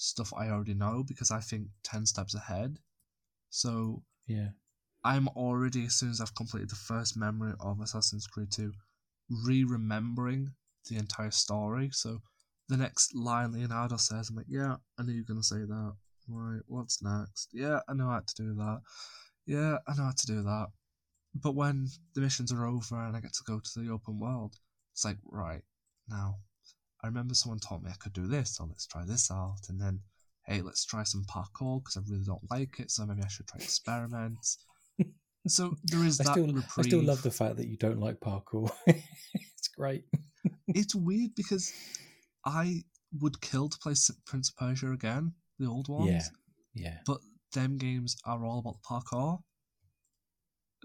[0.00, 2.78] stuff I already know because I think 10 steps ahead.
[3.50, 4.50] So Yeah.
[5.02, 8.72] I'm already, as soon as I've completed the first memory of Assassin's Creed 2,
[9.44, 10.54] re remembering
[10.88, 11.90] the entire story.
[11.92, 12.22] So
[12.68, 15.60] the next line Leonardo says, I'm like, yeah, I knew you were going to say
[15.60, 15.94] that.
[16.28, 17.48] Right, what's next?
[17.52, 18.80] Yeah, I know how to do that.
[19.46, 20.68] Yeah, I know how to do that.
[21.34, 24.56] But when the missions are over and I get to go to the open world,
[24.92, 25.62] it's like, right,
[26.08, 26.36] now,
[27.02, 29.60] I remember someone told me I could do this, so let's try this out.
[29.68, 30.00] And then,
[30.46, 33.46] hey, let's try some parkour because I really don't like it, so maybe I should
[33.48, 34.58] try experiments.
[35.46, 36.66] so there is I that still, reprieve.
[36.78, 38.70] I still love the fact that you don't like parkour.
[38.86, 40.04] it's great.
[40.68, 41.72] It's weird because
[42.44, 42.84] I
[43.20, 43.94] would kill to play
[44.26, 46.08] Prince of Persia again, the old ones.
[46.10, 46.22] Yeah.
[46.74, 46.98] Yeah.
[47.06, 47.18] But
[47.52, 49.40] them games are all about the parkour.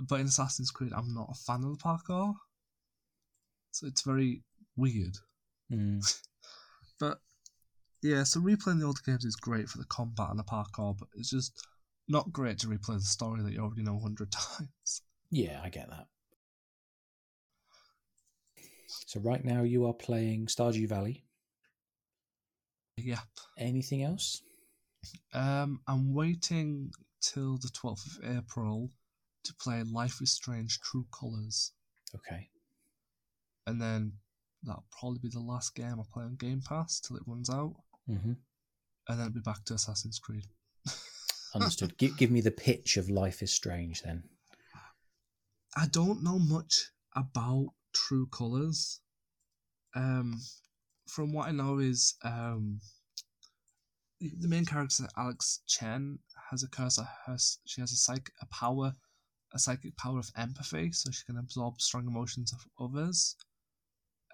[0.07, 2.33] But in Assassin's Creed, I'm not a fan of the parkour.
[3.71, 4.43] So it's very
[4.75, 5.17] weird.
[5.71, 6.21] Mm.
[6.99, 7.19] But
[8.01, 11.09] yeah, so replaying the older games is great for the combat and the parkour, but
[11.15, 11.65] it's just
[12.07, 15.01] not great to replay the story that you already know a hundred times.
[15.31, 16.07] Yeah, I get that.
[19.07, 21.23] So right now you are playing Stardew Valley.
[22.97, 23.19] Yeah.
[23.57, 24.41] Anything else?
[25.33, 26.91] Um, I'm waiting
[27.21, 28.89] till the 12th of April
[29.43, 31.71] to play Life is Strange True Colors.
[32.15, 32.49] Okay.
[33.67, 34.13] And then
[34.65, 37.75] that'll probably be the last game I play on Game Pass till it runs out.
[38.07, 38.33] hmm
[39.07, 40.45] And then it'll be back to Assassin's Creed.
[41.55, 41.97] Understood.
[41.97, 44.23] give, give me the pitch of Life is Strange then.
[45.77, 48.99] I don't know much about True Colors.
[49.95, 50.41] Um,
[51.07, 52.79] from what I know is um,
[54.19, 56.99] the main character Alex Chen has a curse.
[57.25, 58.93] Her, she has a psych a power,
[59.53, 63.35] a psychic power of empathy, so she can absorb strong emotions of others.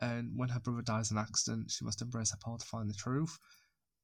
[0.02, 2.90] And when her brother dies in an accident, she must embrace her power to find
[2.90, 3.38] the truth.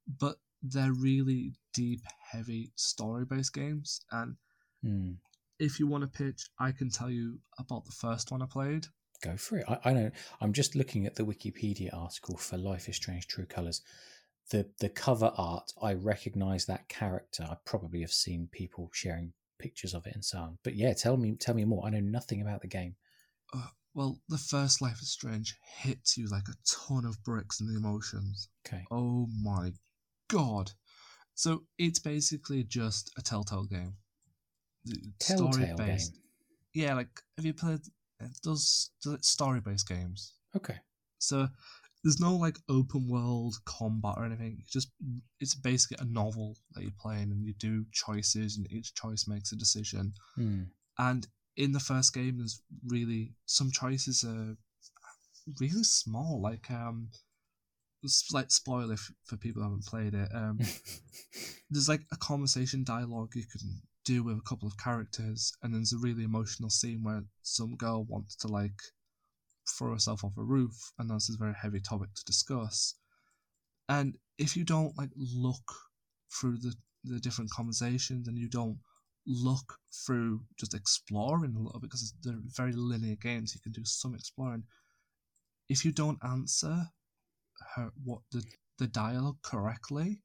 [0.07, 4.35] But they're really deep, heavy story-based games, and
[4.83, 5.13] Hmm.
[5.59, 8.87] if you want to pitch, I can tell you about the first one I played.
[9.21, 9.65] Go for it.
[9.67, 10.11] I, I know.
[10.39, 13.81] I'm just looking at the Wikipedia article for Life is Strange True Colors.
[14.51, 17.43] the the cover art, I recognise that character.
[17.49, 20.57] I probably have seen people sharing pictures of it and so on.
[20.63, 21.85] But yeah, tell me tell me more.
[21.85, 22.95] I know nothing about the game.
[23.53, 23.67] Uh,
[23.97, 27.79] well, the first Life is Strange hits you like a ton of bricks in the
[27.79, 28.47] emotions.
[28.65, 28.85] Okay.
[28.91, 29.71] Oh my
[30.29, 30.71] god!
[31.33, 33.95] So it's basically just a Telltale game.
[35.19, 35.97] Telltale game.
[36.75, 37.79] Yeah, like have you played
[38.43, 38.91] those
[39.21, 40.35] story based games?
[40.55, 40.75] Okay.
[41.17, 41.47] So
[42.03, 44.57] there's no like open world combat or anything.
[44.59, 44.91] It's just
[45.39, 49.51] it's basically a novel that you're playing, and you do choices, and each choice makes
[49.53, 50.13] a decision.
[50.37, 50.67] Mm.
[50.99, 51.27] And
[51.57, 54.55] in the first game, there's really some choices are
[55.59, 56.39] really small.
[56.41, 57.09] Like um,
[58.31, 58.95] like spoiler
[59.25, 60.29] for people who haven't played it.
[60.33, 60.59] Um,
[61.69, 65.81] there's like a conversation dialogue you can do with a couple of characters, and then
[65.81, 68.79] there's a really emotional scene where some girl wants to like
[69.77, 72.95] throw herself off a roof, and this is a very heavy topic to discuss.
[73.89, 75.73] And if you don't like look
[76.31, 78.77] through the the different conversations, and you don't
[79.27, 83.85] look through just exploring a little bit because they're very linear games, you can do
[83.85, 84.63] some exploring.
[85.69, 86.87] If you don't answer
[87.75, 88.43] her what the
[88.77, 90.21] the dialogue correctly,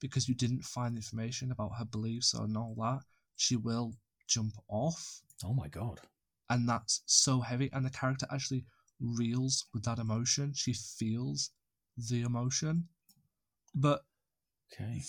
[0.00, 3.00] because you didn't find information about her beliefs and all that,
[3.36, 3.94] she will
[4.28, 5.22] jump off.
[5.44, 6.00] Oh my god.
[6.50, 7.70] And that's so heavy.
[7.72, 8.64] And the character actually
[9.00, 10.52] reels with that emotion.
[10.54, 11.50] She feels
[11.96, 12.88] the emotion.
[13.74, 14.04] But
[14.72, 15.02] okay.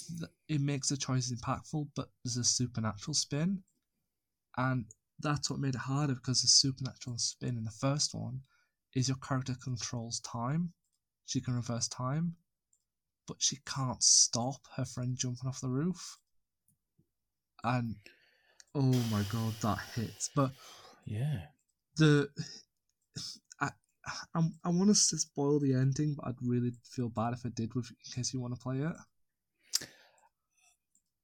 [0.48, 3.64] it makes the choices impactful, but there's a supernatural spin.
[4.58, 4.86] And
[5.20, 8.42] that's what made it harder because the supernatural spin in the first one
[8.96, 10.74] is your character controls time.
[11.26, 12.36] She can reverse time,
[13.28, 16.18] but she can't stop her friend jumping off the roof.
[17.64, 17.96] And
[18.74, 20.30] oh my god, that hits.
[20.36, 20.52] But
[21.06, 21.42] yeah,
[21.98, 22.30] the
[24.34, 27.74] I, I want to spoil the ending, but I'd really feel bad if I did.
[27.74, 28.96] With in case you want to play it.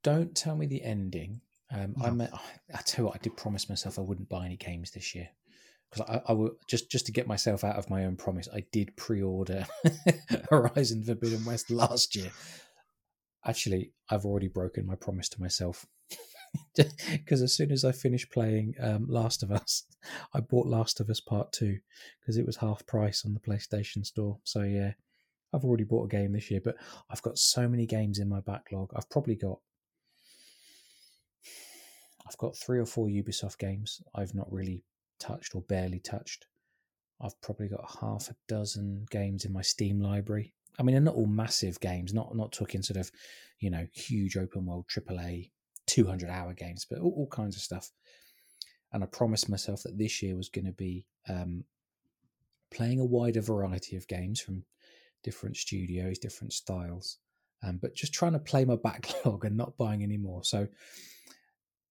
[0.04, 1.42] Don't tell me the ending.
[1.72, 2.06] Um, no.
[2.06, 2.32] I meant,
[2.74, 5.30] I tell you what, I did promise myself I wouldn't buy any games this year
[5.90, 8.48] because I, I would just just to get myself out of my own promise.
[8.54, 9.66] I did pre-order
[10.50, 12.32] Horizon Forbidden West last year.
[13.46, 15.86] Actually, I've already broken my promise to myself
[17.12, 19.84] because as soon as I finished playing um, Last of Us,
[20.34, 21.80] I bought Last of Us Part Two
[22.22, 24.38] because it was half price on the PlayStation Store.
[24.44, 24.94] So yeah,
[25.54, 26.76] I've already bought a game this year, but
[27.10, 28.92] I've got so many games in my backlog.
[28.96, 29.60] I've probably got
[32.34, 34.84] I've got three or four Ubisoft games I've not really
[35.20, 36.48] touched or barely touched.
[37.22, 40.54] I've probably got half a dozen games in my Steam library.
[40.80, 43.12] I mean, they're not all massive games, not not talking sort of,
[43.60, 45.52] you know, huge open world AAA
[45.86, 47.92] 200 hour games, but all, all kinds of stuff.
[48.92, 51.64] And I promised myself that this year was going to be um,
[52.72, 54.64] playing a wider variety of games from
[55.24, 57.20] different studios, different styles,
[57.62, 60.44] um, but just trying to play my backlog and not buying any more.
[60.44, 60.68] So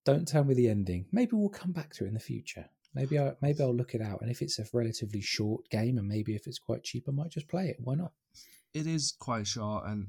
[0.04, 1.06] don't tell me the ending.
[1.12, 2.66] Maybe we'll come back to it in the future.
[2.94, 6.06] Maybe I maybe I'll look it out, and if it's a relatively short game, and
[6.06, 7.76] maybe if it's quite cheap, I might just play it.
[7.80, 8.12] Why not?
[8.74, 10.08] It is quite short, and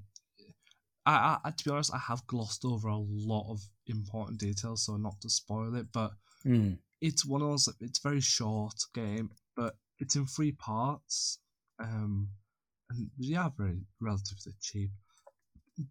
[1.05, 4.97] I, I, to be honest, I have glossed over a lot of important details, so
[4.97, 5.87] not to spoil it.
[5.93, 6.11] But
[6.45, 6.77] mm.
[7.01, 7.69] it's one of those.
[7.79, 11.39] It's very short game, but it's in three parts.
[11.79, 12.29] Um,
[12.89, 14.91] and yeah, very relatively cheap.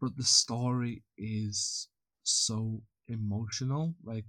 [0.00, 1.88] But the story is
[2.22, 3.94] so emotional.
[4.05, 4.26] Like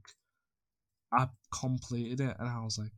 [1.12, 2.92] I completed it, and I was like,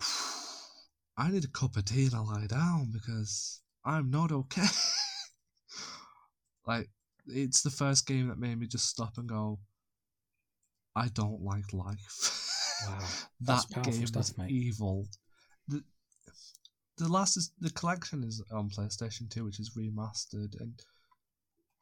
[1.16, 4.66] I need a cup of tea to lie down because I'm not okay.
[6.66, 6.88] Like
[7.26, 9.58] it's the first game that made me just stop and go,
[10.96, 12.40] I don't like life.
[12.86, 12.98] Wow,
[13.42, 14.50] that game stuff, is mate.
[14.50, 15.06] evil.
[15.68, 15.82] The,
[16.98, 20.74] the last is the collection is on PlayStation Two, which is remastered, and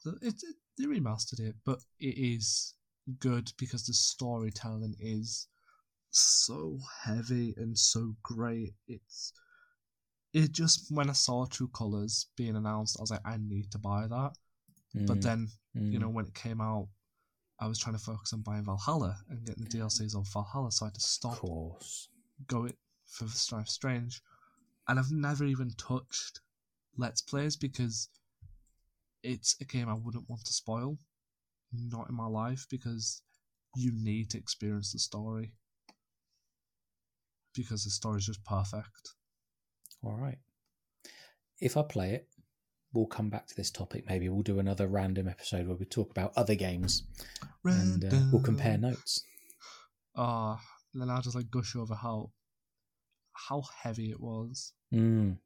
[0.07, 2.75] it, it they remastered it, but it is
[3.19, 5.49] good because the storytelling is
[6.11, 8.75] so heavy and so great.
[8.89, 9.33] It's
[10.33, 13.79] it just when I saw True Colors being announced, I was like, I need to
[13.79, 14.33] buy that.
[14.97, 15.07] Mm.
[15.07, 15.93] But then, mm.
[15.93, 16.89] you know, when it came out,
[17.61, 20.87] I was trying to focus on buying Valhalla and getting the DLCs of Valhalla, so
[20.87, 22.09] I had to stop Of course.
[22.47, 22.77] Go it
[23.07, 24.21] for Strife Strange.
[24.89, 26.41] And I've never even touched
[26.97, 28.09] Let's Plays because
[29.23, 30.99] it's a game I wouldn't want to spoil.
[31.73, 33.23] Not in my life because
[33.75, 35.53] you need to experience the story.
[37.55, 39.15] Because the story is just perfect.
[40.05, 40.39] All right.
[41.61, 42.29] If I play it,
[42.93, 44.05] we'll come back to this topic.
[44.09, 47.05] Maybe we'll do another random episode where we talk about other games
[47.63, 48.13] random.
[48.13, 49.25] and uh, we'll compare notes.
[50.17, 50.59] Ah, uh,
[50.95, 52.31] then I'll just like gush over how
[53.33, 54.73] how heavy it was.
[54.93, 55.39] Mm.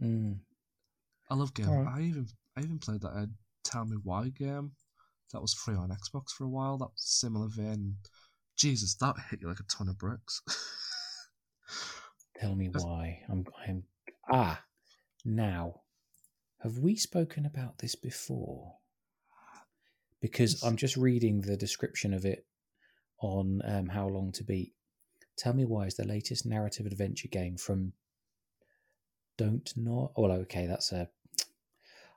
[0.00, 0.38] Mm.
[1.30, 1.70] I love Guild.
[1.70, 1.98] Right.
[1.98, 3.26] I even I even played that uh,
[3.64, 4.72] Tell Me Why game
[5.32, 6.78] that was free on Xbox for a while.
[6.78, 7.96] That was similar vein.
[8.56, 10.40] Jesus, that hit you like a ton of bricks.
[12.40, 13.20] Tell me why.
[13.28, 13.44] I'm.
[13.66, 13.84] I'm.
[14.30, 14.62] Ah,
[15.24, 15.82] now,
[16.60, 18.74] have we spoken about this before?
[20.20, 22.46] Because I'm just reading the description of it
[23.20, 24.72] on um, How Long to Beat.
[25.36, 27.92] Tell me why is the latest narrative adventure game from
[29.36, 30.10] Don't Nod.
[30.16, 31.08] Oh, well, okay, that's a.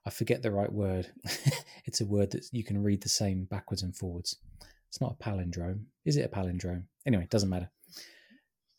[0.05, 1.11] I forget the right word.
[1.85, 4.37] it's a word that you can read the same backwards and forwards.
[4.87, 5.83] It's not a palindrome.
[6.05, 6.83] Is it a palindrome?
[7.05, 7.69] Anyway, it doesn't matter.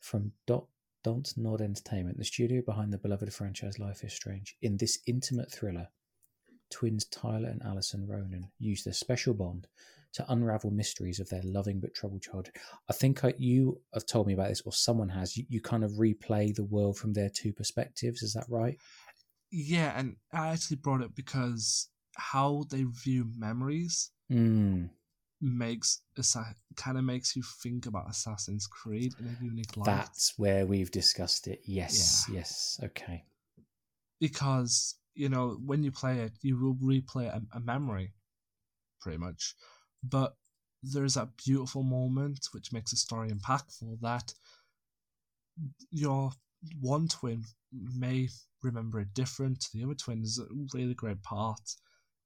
[0.00, 0.66] From Dot
[1.04, 4.56] Don't Nod Entertainment, the studio behind the beloved franchise Life is Strange.
[4.62, 5.88] In this intimate thriller,
[6.70, 9.68] twins Tyler and Alyson Ronan use their special bond
[10.12, 12.56] to unravel mysteries of their loving but troubled childhood.
[12.88, 15.36] I think I, you have told me about this, or someone has.
[15.36, 18.22] You, you kind of replay the world from their two perspectives.
[18.22, 18.76] Is that right?
[19.50, 24.90] Yeah, and I actually brought it because how they view memories Mm,
[25.40, 26.02] makes
[26.76, 29.86] kind of makes you think about Assassin's Creed in a unique light.
[29.86, 31.62] that's where we've discussed it.
[31.64, 32.78] Yes, yes.
[32.82, 33.24] Okay.
[34.20, 38.12] because you know when you play it, you will replay a, a memory,
[39.00, 39.54] pretty much.
[40.02, 40.36] But
[40.82, 44.32] there's that beautiful moment which makes the story impactful that
[45.90, 46.30] your
[46.80, 48.28] one twin may
[48.62, 50.20] remember it different to the other twin.
[50.20, 51.74] There's a really great part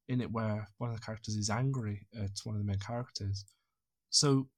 [0.08, 3.44] in it where one of the characters is angry at one of the main characters.
[4.10, 4.48] So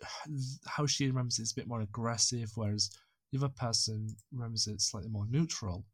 [0.66, 2.90] how she remembers it is a bit more aggressive, whereas
[3.30, 5.84] the other person remembers it slightly more neutral.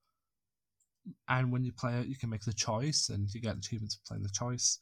[1.28, 4.02] And when you play it, you can make the choice, and you get achievements for
[4.08, 4.78] playing the choice,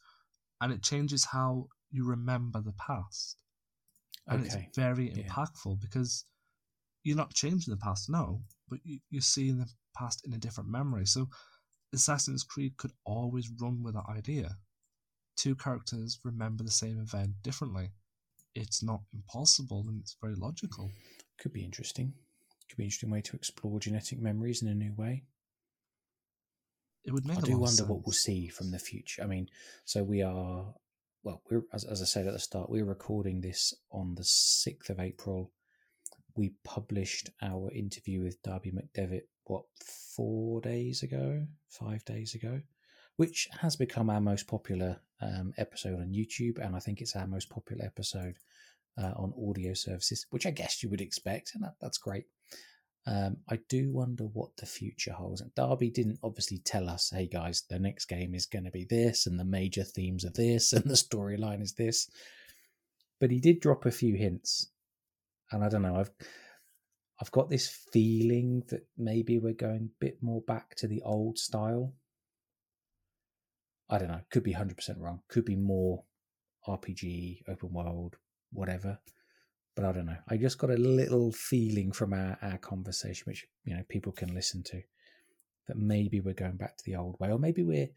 [0.59, 3.37] and it changes how you remember the past.
[4.27, 4.45] And Okay.
[4.45, 5.23] it's very Yeah.
[5.23, 6.25] impactful because
[7.03, 10.69] you're not changing the past, no, but you, you're seeing the past in a different
[10.69, 11.05] memory.
[11.05, 11.27] So
[11.93, 14.57] Assassin's Creed could always run with that idea.
[15.35, 17.91] Two characters remember the same event differently.
[18.55, 20.91] It's not impossible and it's very logical.
[21.39, 22.13] Could be interesting.
[22.69, 25.23] Could be an interesting way to explore genetic memories in a new way.
[27.05, 29.23] It would make I do wonder of what we'll see from the future.
[29.23, 29.47] I mean,
[29.85, 30.73] so we are,
[31.23, 34.89] well, we're as, as I said at the start, we're recording this on the sixth
[34.89, 35.51] of April.
[36.37, 39.63] We published our interview with Darby McDevitt what
[40.15, 42.61] four days ago, five days ago,
[43.15, 47.25] which has become our most popular um, episode on YouTube, and I think it's our
[47.25, 48.35] most popular episode
[49.01, 52.25] uh, on audio services, which I guess you would expect, and that, that's great.
[53.07, 55.41] Um, I do wonder what the future holds.
[55.41, 58.85] And Darby didn't obviously tell us, hey guys, the next game is going to be
[58.87, 62.09] this, and the major themes are this, and the storyline is this.
[63.19, 64.69] But he did drop a few hints,
[65.51, 65.95] and I don't know.
[65.95, 66.11] I've
[67.19, 71.37] I've got this feeling that maybe we're going a bit more back to the old
[71.37, 71.93] style.
[73.89, 74.21] I don't know.
[74.29, 75.21] Could be hundred percent wrong.
[75.27, 76.03] Could be more
[76.67, 78.17] RPG, open world,
[78.51, 78.99] whatever
[79.77, 80.17] but I don't know.
[80.27, 84.33] I just got a little feeling from our, our conversation, which you know people can
[84.33, 84.81] listen to,
[85.67, 87.89] that maybe we're going back to the old way, or maybe we're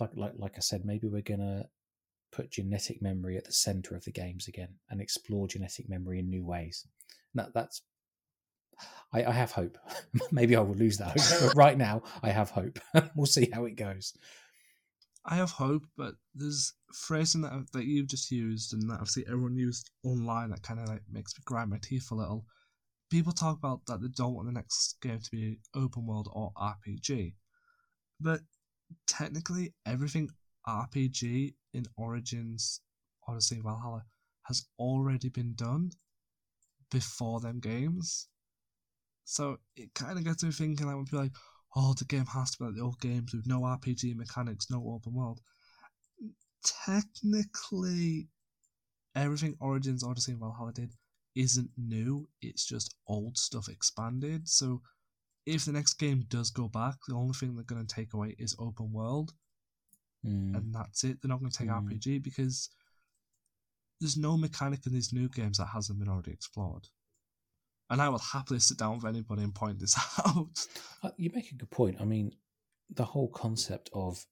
[0.00, 1.66] like like like I said, maybe we're gonna
[2.34, 6.28] put genetic memory at the center of the games again and explore genetic memory in
[6.28, 6.86] new ways.
[7.34, 7.82] That that's.
[9.12, 9.78] I, I have hope.
[10.32, 12.78] maybe I will lose that hope, but right now I have hope.
[13.16, 14.12] we'll see how it goes.
[15.24, 19.24] I have hope, but there's phrasing that that you've just used and that I've seen
[19.26, 22.44] everyone used online that kind of like makes me grind my teeth a little.
[23.10, 26.52] People talk about that they don't want the next game to be open world or
[26.60, 27.34] RPG,
[28.20, 28.40] but
[29.06, 30.30] technically everything
[30.66, 32.80] RPG in Origins,
[33.28, 34.04] Odyssey, Valhalla
[34.44, 35.90] has already been done
[36.90, 38.28] before them games.
[39.24, 41.32] So it kind of gets me thinking when people are like,
[41.76, 44.84] oh, the game has to be like the old games with no RPG mechanics, no
[44.86, 45.40] open world.
[46.84, 48.28] Technically,
[49.14, 50.92] everything Origins, Odyssey, and Valhalla did
[51.34, 52.28] isn't new.
[52.40, 54.48] It's just old stuff expanded.
[54.48, 54.82] So
[55.46, 58.36] if the next game does go back, the only thing they're going to take away
[58.38, 59.32] is open world,
[60.24, 61.20] Mm, and that's it.
[61.20, 61.88] They're not going to take Mm.
[61.90, 62.70] RPG because
[64.00, 66.88] there's no mechanic in these new games that hasn't been already explored.
[67.90, 69.96] And I will happily sit down with anybody and point this
[70.26, 70.66] out.
[71.02, 72.00] Uh, You make a good point.
[72.00, 72.32] I mean,
[72.90, 74.26] the whole concept of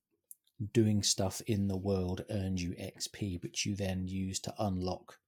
[0.72, 5.18] doing stuff in the world earns you XP, which you then use to unlock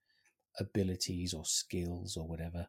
[0.58, 2.68] abilities or skills or whatever.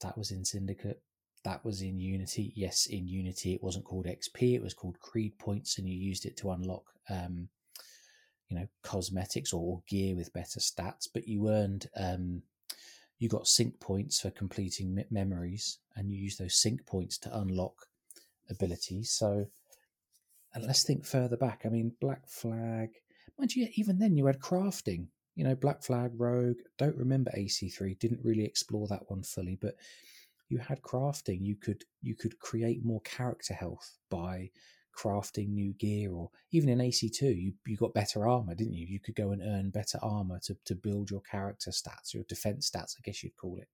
[0.00, 1.02] That was in Syndicate.
[1.44, 2.52] That was in Unity.
[2.56, 4.54] Yes, in Unity, it wasn't called XP.
[4.54, 7.48] It was called Creed points, and you used it to unlock, um,
[8.48, 11.06] you know, cosmetics or gear with better stats.
[11.12, 12.42] But you earned, um,
[13.18, 17.38] you got sync points for completing me- memories, and you use those sync points to
[17.38, 17.74] unlock
[18.48, 19.10] abilities.
[19.12, 19.46] So
[20.54, 21.62] and let's think further back.
[21.64, 22.90] I mean, Black Flag,
[23.38, 25.08] mind you, even then you had crafting.
[25.34, 26.58] You know, Black Flag, Rogue.
[26.78, 27.98] Don't remember AC3.
[27.98, 29.74] Didn't really explore that one fully, but
[30.48, 31.38] you had crafting.
[31.40, 34.50] You could you could create more character health by
[34.96, 38.86] crafting new gear, or even in AC2, you you got better armor, didn't you?
[38.86, 42.70] You could go and earn better armor to to build your character stats, your defense
[42.70, 43.68] stats, I guess you'd call it.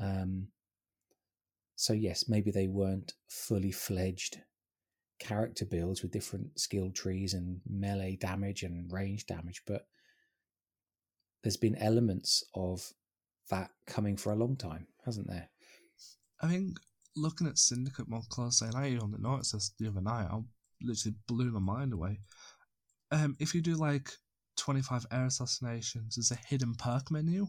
[0.00, 0.48] Um,
[1.76, 4.38] so yes, maybe they weren't fully fledged
[5.18, 9.86] character builds with different skill trees and melee damage and range damage, but
[11.42, 12.92] there's been elements of
[13.50, 15.50] that coming for a long time, hasn't there?
[16.44, 16.78] I think
[17.16, 20.40] looking at Syndicate more closely, and I only noticed this the other night, I
[20.82, 22.20] literally blew my mind away.
[23.10, 24.10] Um, if you do like
[24.58, 27.46] 25 air assassinations, there's a hidden perk menu,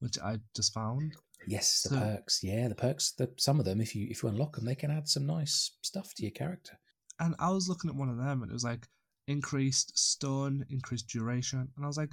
[0.00, 1.14] which I just found.
[1.46, 2.40] Yes, the so, perks.
[2.42, 3.12] Yeah, the perks.
[3.12, 5.72] The, some of them, if you if you unlock them, they can add some nice
[5.80, 6.78] stuff to your character.
[7.18, 8.86] And I was looking at one of them, and it was like
[9.26, 12.12] increased stun, increased duration, and I was like,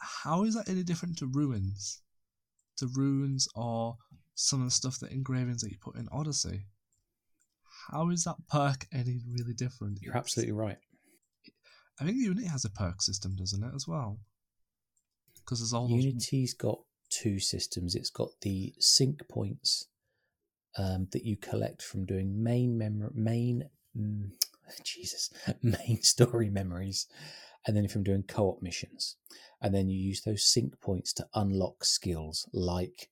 [0.00, 2.00] how is that any different to ruins?
[2.78, 3.96] To runes or
[4.40, 6.66] some of the stuff that engravings that you put in Odyssey.
[7.90, 9.98] How is that perk any really different?
[10.00, 10.76] You're absolutely right.
[12.00, 14.20] I think Unity has a perk system, doesn't it, as well?
[15.34, 16.70] Because there's all Unity's those...
[16.70, 16.78] got
[17.10, 17.96] two systems.
[17.96, 19.88] It's got the sync points
[20.76, 23.64] um, that you collect from doing main memory, main
[23.98, 24.30] mm,
[24.84, 25.30] Jesus,
[25.62, 27.08] main story memories,
[27.66, 29.16] and then from doing co-op missions,
[29.60, 33.10] and then you use those sync points to unlock skills like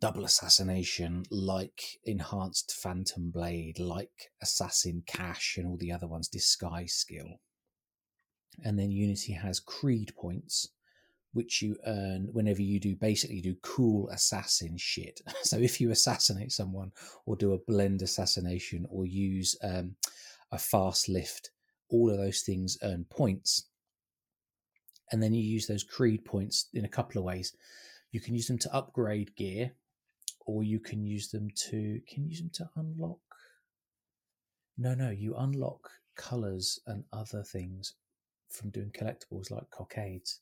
[0.00, 6.92] double assassination, like enhanced phantom blade, like assassin cache, and all the other ones, disguise
[6.92, 7.40] skill.
[8.64, 10.68] And then Unity has creed points,
[11.32, 15.20] which you earn whenever you do basically do cool assassin shit.
[15.42, 16.92] So if you assassinate someone
[17.24, 19.96] or do a blend assassination or use um,
[20.50, 21.50] a fast lift,
[21.88, 23.66] all of those things earn points.
[25.12, 27.54] And then you use those creed points in a couple of ways.
[28.10, 29.72] You can use them to upgrade gear,
[30.46, 33.18] or you can use them to can you use them to unlock.
[34.78, 37.94] No, no, you unlock colors and other things
[38.50, 40.40] from doing collectibles like cockades.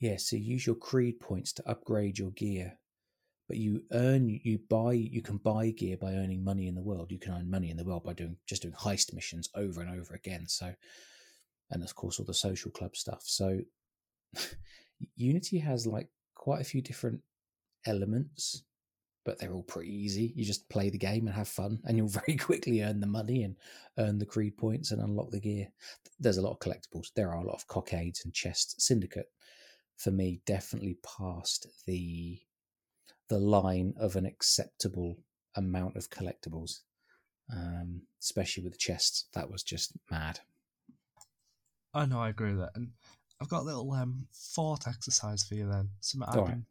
[0.00, 2.78] Yeah, so use your creed points to upgrade your gear.
[3.46, 7.12] But you earn, you buy, you can buy gear by earning money in the world.
[7.12, 10.00] You can earn money in the world by doing just doing heist missions over and
[10.00, 10.46] over again.
[10.48, 10.74] So,
[11.70, 13.22] and of course, all the social club stuff.
[13.24, 13.60] So,
[15.16, 17.20] Unity has like quite a few different
[17.86, 18.62] elements,
[19.24, 20.32] but they're all pretty easy.
[20.36, 23.42] You just play the game and have fun, and you'll very quickly earn the money
[23.42, 23.56] and
[23.98, 25.68] earn the creed points and unlock the gear.
[26.18, 27.12] There's a lot of collectibles.
[27.14, 28.84] There are a lot of cockades and chests.
[28.84, 29.30] Syndicate
[29.96, 32.40] for me definitely passed the
[33.28, 35.16] the line of an acceptable
[35.56, 36.80] amount of collectibles,
[37.50, 39.26] um, especially with the chests.
[39.32, 40.40] That was just mad.
[41.94, 42.72] I know, I agree with that.
[42.74, 42.90] And
[43.40, 45.88] I've got a little um, thought exercise for you then.
[46.00, 46.46] Something I've right.
[46.48, 46.66] been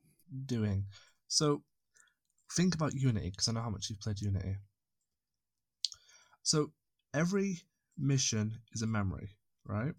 [0.45, 0.85] doing.
[1.27, 1.63] So
[2.55, 4.57] think about Unity, because I know how much you've played Unity.
[6.43, 6.71] So
[7.13, 7.59] every
[7.97, 9.29] mission is a memory,
[9.65, 9.93] right?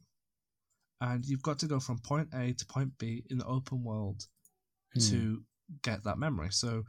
[1.01, 4.27] and you've got to go from point A to point B in the open world
[4.97, 5.11] mm.
[5.11, 5.43] to
[5.83, 6.49] get that memory.
[6.51, 6.85] So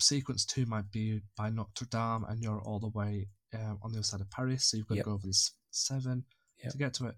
[0.00, 3.98] sequence two might be by Notre Dame, and you're all the way um, on the
[3.98, 5.04] other side of Paris, so you've got yep.
[5.04, 6.22] to go over the Seine
[6.62, 6.72] yep.
[6.72, 7.14] to get to it.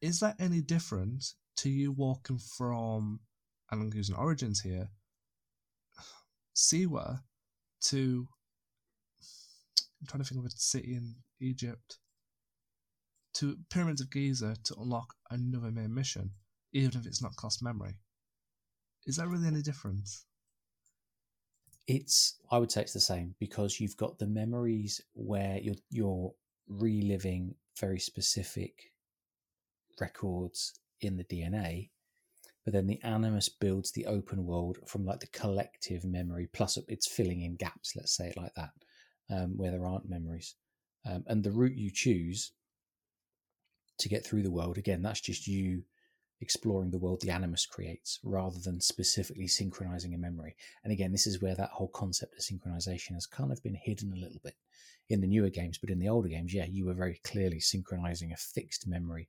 [0.00, 1.24] Is that any different
[1.56, 3.20] to you walking from,
[3.70, 4.88] and I'm Origins here,
[6.54, 7.20] Siwa
[7.82, 8.28] to,
[10.00, 11.98] I'm trying to think of a city in Egypt
[13.34, 16.30] to Pyramids of Giza to unlock another main mission,
[16.72, 17.98] even if it's not cost memory.
[19.06, 20.08] Is that really any different?
[21.86, 26.32] It's I would say it's the same because you've got the memories where you're you're
[26.68, 28.92] reliving very specific
[30.00, 31.90] records in the DNA,
[32.64, 37.06] but then the animus builds the open world from like the collective memory plus it's
[37.06, 37.94] filling in gaps.
[37.96, 38.70] Let's say it like that,
[39.30, 40.54] um, where there aren't memories,
[41.06, 42.52] um, and the route you choose
[43.98, 44.78] to get through the world.
[44.78, 45.82] Again, that's just you
[46.40, 50.54] exploring the world the animus creates rather than specifically synchronizing a memory.
[50.84, 54.12] And again, this is where that whole concept of synchronization has kind of been hidden
[54.12, 54.54] a little bit
[55.08, 55.78] in the newer games.
[55.78, 59.28] But in the older games, yeah, you were very clearly synchronizing a fixed memory.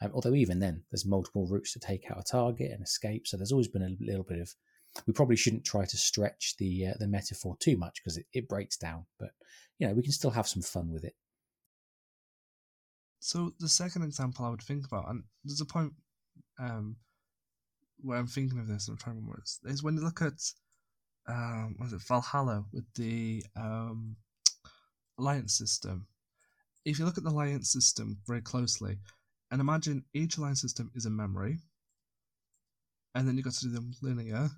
[0.00, 3.26] Um, although even then, there's multiple routes to take out a target and escape.
[3.26, 4.54] So there's always been a little bit of.
[5.06, 8.48] We probably shouldn't try to stretch the uh, the metaphor too much because it, it
[8.48, 9.06] breaks down.
[9.18, 9.30] But
[9.78, 11.14] you know, we can still have some fun with it.
[13.20, 15.92] So the second example I would think about, and there's a point
[16.58, 16.96] um,
[18.00, 20.22] where I'm thinking of this, and I'm trying to remember it, is when you look
[20.22, 20.40] at
[21.28, 24.16] um, it Valhalla with the um,
[25.18, 26.06] alliance system.
[26.84, 28.98] If you look at the alliance system very closely,
[29.50, 31.58] and imagine each line system is a memory,
[33.14, 34.50] and then you've got to do them linear,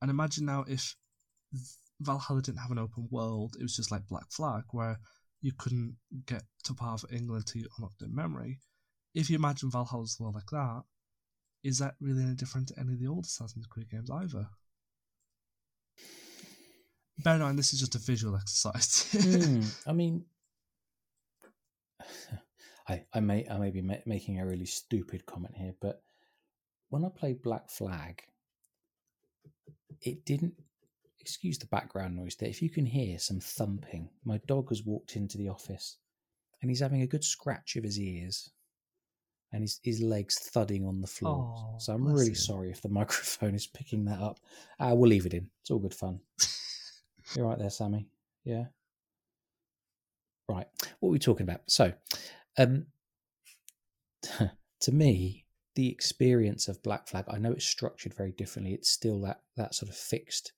[0.00, 0.96] and imagine now if
[2.00, 4.98] Valhalla didn't have an open world, it was just like Black Flag, where
[5.40, 5.96] you couldn't
[6.26, 8.58] get to part of England to unlock the memory.
[9.14, 10.82] If you imagine Valhalla's world like that,
[11.62, 14.48] is that really any different to any of the old Assassin's Creed games either?
[17.18, 19.06] Bear in mind, this is just a visual exercise.
[19.12, 20.24] Hmm, I mean,
[22.88, 26.02] I, I may I may be ma- making a really stupid comment here, but
[26.90, 28.22] when I played Black Flag,
[30.02, 30.54] it didn't.
[31.20, 32.50] Excuse the background noise there.
[32.50, 35.96] If you can hear some thumping, my dog has walked into the office,
[36.60, 38.50] and he's having a good scratch of his ears,
[39.50, 41.54] and his his legs thudding on the floor.
[41.56, 42.34] Oh, so I'm really him.
[42.34, 44.38] sorry if the microphone is picking that up.
[44.78, 45.48] Uh, we'll leave it in.
[45.62, 46.20] It's all good fun.
[47.34, 48.06] You're right there, Sammy.
[48.44, 48.64] Yeah.
[50.46, 50.66] Right.
[51.00, 51.62] What were we talking about?
[51.68, 51.90] So,
[52.58, 52.86] um,
[54.80, 55.44] to me,
[55.74, 58.74] the experience of Black Flag, I know it's structured very differently.
[58.74, 60.52] It's still that that sort of fixed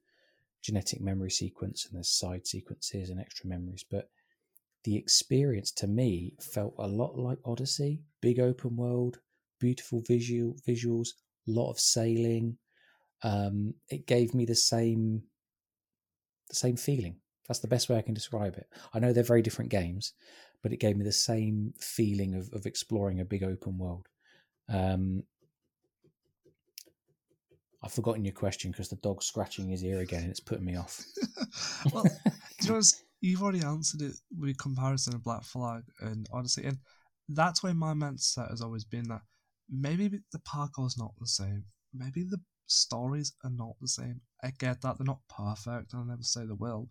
[0.63, 3.85] genetic memory sequence, and there's side sequences and extra memories.
[3.89, 4.11] But
[4.85, 8.03] the experience to me felt a lot like Odyssey.
[8.21, 9.19] Big open world,
[9.59, 11.09] beautiful visual visuals,
[11.49, 12.59] a lot of sailing.
[13.23, 15.23] Um, it gave me the same
[16.49, 17.17] the same feeling.
[17.49, 18.69] That's the best way I can describe it.
[18.93, 20.13] I know they're very different games,
[20.67, 24.09] but it gave me the same feeling of, of exploring a big open world.
[24.69, 25.23] Um,
[27.85, 30.75] I've forgotten your question because the dog's scratching his ear again and it's putting me
[30.75, 31.05] off.
[31.93, 32.05] well,
[32.65, 32.81] you
[33.21, 36.79] you've already answered it with comparison of Black Flag and Odyssey, and
[37.29, 39.23] that's why my mindset has always been that
[39.71, 41.63] maybe the parkour's not the same,
[41.95, 44.21] maybe the stories are not the same.
[44.43, 46.89] I get that they're not perfect, and I never say they will.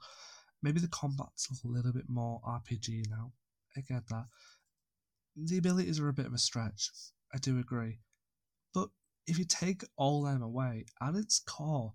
[0.64, 3.34] Maybe the combat's a little bit more RPG now.
[3.77, 4.26] I get that.
[5.35, 6.91] The abilities are a bit of a stretch.
[7.34, 7.99] I do agree.
[8.73, 8.89] But
[9.27, 11.93] if you take all them away, at its core,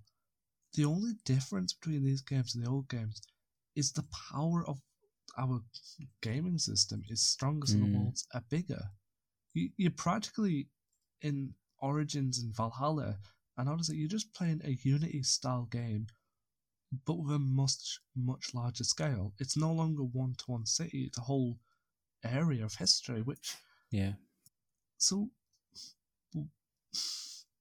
[0.74, 3.20] the only difference between these games and the old games
[3.74, 4.80] is the power of
[5.38, 5.62] our
[6.22, 7.94] gaming system is stronger, so the Mm.
[7.94, 8.90] worlds are bigger.
[9.54, 10.68] You, you're practically
[11.22, 13.18] in Origins and Valhalla,
[13.56, 16.08] and honestly, you're just playing a Unity style game,
[17.06, 19.34] but with a much much larger scale.
[19.38, 21.58] It's no longer one to one city; it's a whole
[22.24, 23.22] area of history.
[23.22, 23.56] Which
[23.90, 24.12] Yeah.
[24.98, 25.30] so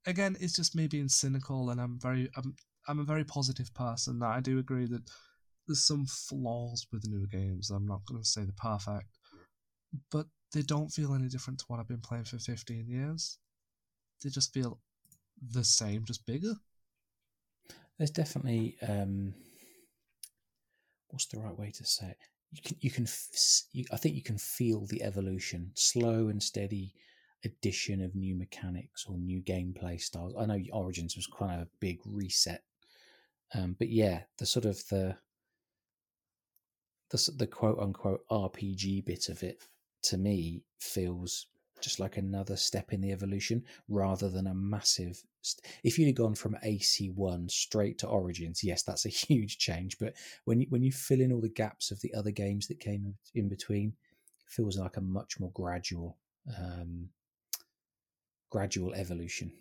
[0.06, 2.56] again, it's just me being cynical, and I'm very I'm
[2.88, 4.20] I'm a very positive person.
[4.20, 5.10] That I do agree that
[5.68, 7.70] there's some flaws with the newer games.
[7.70, 9.18] I'm not going to say they're perfect,
[10.12, 13.38] but they don't feel any different to what I've been playing for 15 years.
[14.24, 14.80] They just feel
[15.52, 16.56] the same, just bigger.
[17.98, 19.34] There's definitely um,
[21.10, 22.18] what's the right way to say it?
[22.52, 23.08] You can you can
[23.74, 26.94] you, I think you can feel the evolution, slow and steady
[27.46, 30.34] addition of new mechanics or new gameplay styles.
[30.38, 32.64] I know Origins was quite a big reset,
[33.54, 35.16] um, but yeah, the sort of the
[37.12, 39.64] the the quote unquote RPG bit of it
[40.04, 41.48] to me feels
[41.82, 45.24] just like another step in the evolution rather than a massive.
[45.42, 49.98] St- if you'd have gone from AC1 straight to Origins, yes, that's a huge change.
[50.00, 50.14] But
[50.46, 53.16] when you, when you fill in all the gaps of the other games that came
[53.36, 53.94] in between,
[54.48, 56.18] feels like a much more gradual,
[56.58, 57.10] um,
[58.50, 59.52] gradual evolution.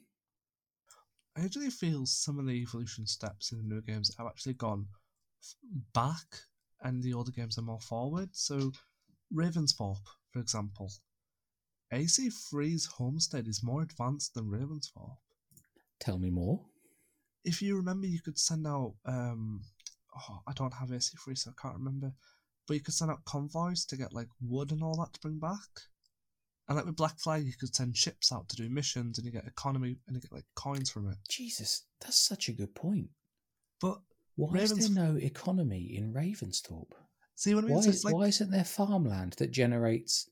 [1.36, 4.88] I actually feel some of the evolution steps in the newer games have actually gone
[5.94, 6.40] back,
[6.82, 8.30] and the older games are more forward.
[8.34, 8.72] So,
[9.32, 10.90] Ravensthorpe, for example,
[11.92, 15.16] AC3's Homestead is more advanced than Ravensthorpe.
[16.00, 16.60] Tell me more.
[17.44, 18.94] If you remember, you could send out.
[19.06, 19.62] Um,
[20.16, 22.12] oh, I don't have AC3, so I can't remember.
[22.66, 25.38] But you could send out convoys to get like wood and all that to bring
[25.38, 25.58] back.
[26.68, 29.32] And like with Black Flag, you could send ships out to do missions, and you
[29.32, 31.16] get economy and you get like coins from it.
[31.28, 33.08] Jesus, that's such a good point.
[33.80, 33.98] But
[34.36, 36.92] Why Ravens- is there no economy in Ravensthorpe?
[37.34, 37.76] see what I mean?
[37.76, 40.28] Why, So like why isn't there farmland that generates,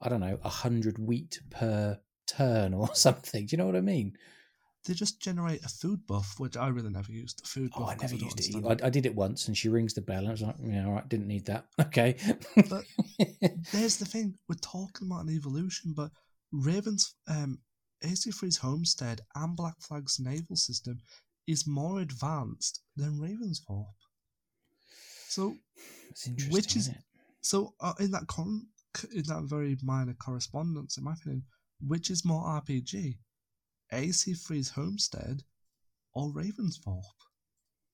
[0.00, 3.46] I don't know, a hundred wheat per turn or something?
[3.46, 4.16] Do you know what I mean?
[4.86, 7.42] they just generate a food buff, which I really never used.
[7.44, 7.80] A food buff.
[7.82, 8.56] Oh, I 'cause never don't used it.
[8.56, 8.84] either.
[8.84, 10.86] I, I did it once, and she rings the bell, and I was like, "Yeah,
[10.86, 12.16] all right, didn't need that." Okay.
[12.70, 12.84] But
[13.72, 16.12] There's the thing we're talking about an evolution, but
[16.52, 17.58] Raven's um,
[18.04, 21.00] AC3's homestead and Black Flag's naval system
[21.48, 23.86] is more advanced than Ravensthorpe.
[25.28, 25.56] So,
[26.50, 26.96] which is- it?
[27.40, 28.68] so uh, in that con-
[29.04, 31.44] in that very minor correspondence, in my opinion,
[31.80, 33.18] which is more RPG,
[33.92, 35.42] AC3's homestead
[36.14, 37.04] or Ravensthorpe?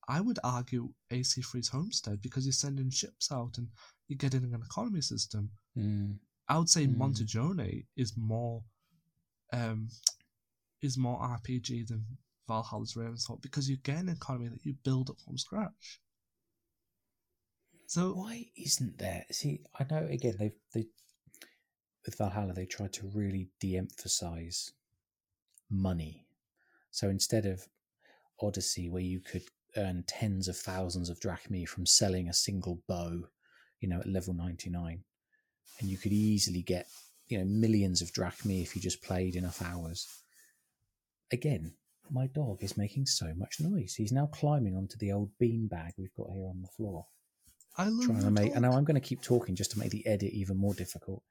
[0.07, 3.69] I would argue AC3's Homestead because you're sending ships out and
[4.07, 5.49] you're getting an economy system.
[5.77, 6.17] Mm.
[6.49, 6.97] I would say Mm.
[6.97, 8.63] Monteriggioni is more
[9.53, 9.87] um
[10.81, 12.05] is more RPG than
[12.49, 16.01] Valhalla's Ravensfall because you get an economy that you build up from scratch.
[17.87, 19.25] So Why isn't there?
[19.31, 20.87] See, I know again they've they
[22.05, 24.71] with Valhalla they tried to really de-emphasize
[25.69, 26.25] money.
[26.91, 27.67] So instead of
[28.41, 29.43] Odyssey, where you could
[29.77, 33.23] earn tens of thousands of drachmae from selling a single bow,
[33.79, 35.03] you know, at level ninety nine,
[35.79, 36.87] and you could easily get
[37.27, 40.07] you know millions of drachmae if you just played enough hours.
[41.31, 41.73] Again,
[42.11, 43.95] my dog is making so much noise.
[43.95, 47.07] He's now climbing onto the old bean bag we've got here on the floor
[47.75, 48.53] I love trying to make.
[48.53, 48.71] And dog.
[48.71, 51.23] now I'm going to keep talking just to make the edit even more difficult.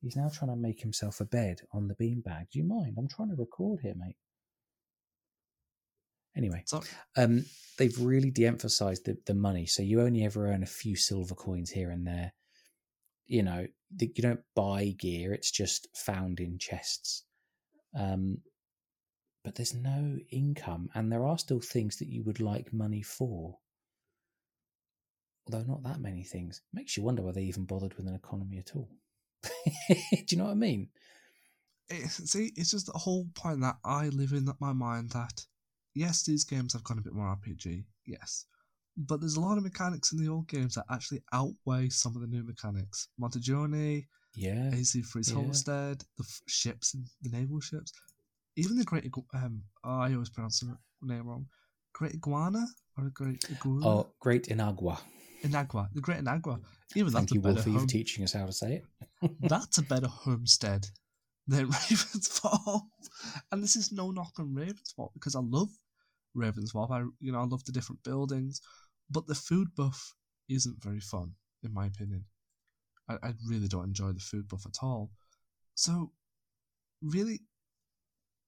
[0.00, 2.50] He's now trying to make himself a bed on the beanbag.
[2.50, 2.94] Do you mind?
[2.96, 4.16] I'm trying to record here, mate.
[6.36, 6.64] Anyway,
[7.16, 7.44] um,
[7.76, 11.70] they've really de-emphasized the, the money, so you only ever earn a few silver coins
[11.70, 12.32] here and there.
[13.26, 17.24] You know, the, you don't buy gear; it's just found in chests.
[17.98, 18.38] Um,
[19.42, 23.58] but there's no income, and there are still things that you would like money for.
[25.52, 26.62] Although not that many things.
[26.72, 28.88] Makes you wonder whether they even bothered with an economy at all.
[29.88, 30.88] Do you know what I mean?
[31.88, 35.44] it, see, it's just the whole point that I live in my mind that
[35.94, 38.46] yes, these games have gone a bit more RPG, yes,
[38.96, 42.20] but there's a lot of mechanics in the old games that actually outweigh some of
[42.22, 43.08] the new mechanics.
[43.20, 44.70] Monteriggioni, Yeah.
[44.70, 45.34] AC3's Yeah.
[45.34, 47.92] Homestead, the f- ships and the naval ships,
[48.54, 51.48] even the Great Igu- um, I always pronounce the name wrong.
[51.92, 52.66] Great Iguana
[52.96, 53.86] or Great Iguana?
[53.86, 55.00] Oh, Great Inagua.
[55.42, 56.60] Inagua, the Great Inagua.
[56.96, 58.82] Even Thank that's you, a better Wolfie, for home- teaching us how to say
[59.22, 59.30] it.
[59.40, 60.86] that's a better homestead
[61.46, 62.82] than Ravensfall.
[63.52, 65.68] And this is no knock on Ravensfall because I love
[66.36, 66.90] Ravensfall.
[66.90, 68.60] I you know I love the different buildings,
[69.10, 70.14] but the food buff
[70.48, 72.24] isn't very fun in my opinion.
[73.08, 75.10] I, I really don't enjoy the food buff at all.
[75.74, 76.12] So,
[77.02, 77.40] really,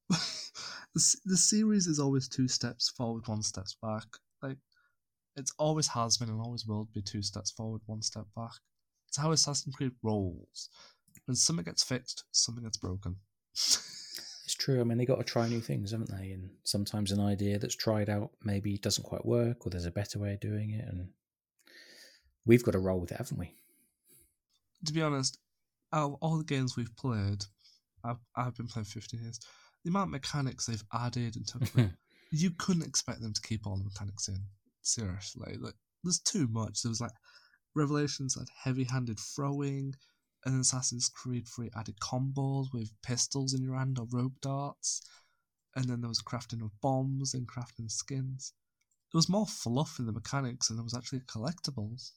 [0.09, 4.05] the the series is always two steps forward, one steps back.
[4.43, 4.59] Like
[5.37, 8.53] it's always has been and always will be two steps forward, one step back.
[9.09, 10.69] It's how Assassin's Creed rolls.
[11.27, 13.17] When something gets fixed, something gets broken.
[14.45, 14.81] It's true.
[14.81, 16.33] I mean, they got to try new things, haven't they?
[16.33, 20.19] And sometimes an idea that's tried out maybe doesn't quite work, or there's a better
[20.19, 21.11] way of doing it, and
[22.45, 23.55] we've got to roll with it, haven't we?
[24.85, 25.39] to be honest,
[25.93, 27.45] out of all the games we've played,
[28.05, 29.41] I've, I've been playing 15 years,
[29.85, 31.91] the amount of mechanics they've added and took away,
[32.31, 34.41] you couldn't expect them to keep all the mechanics in.
[34.83, 35.57] Seriously.
[35.59, 36.83] Like, there's too much.
[36.83, 37.13] There was like
[37.75, 39.95] Revelations had heavy handed throwing,
[40.45, 45.03] and Assassin's Creed 3 added combos with pistols in your hand or rope darts,
[45.77, 48.53] and then there was crafting of bombs and crafting skins.
[49.13, 52.13] There was more fluff in the mechanics, and there was actually collectibles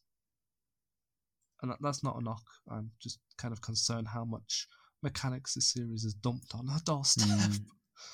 [1.62, 2.44] and that's not a knock.
[2.70, 4.68] I'm just kind of concerned how much
[5.02, 7.28] mechanics this series has dumped on our doorstep.
[7.28, 7.60] Mm.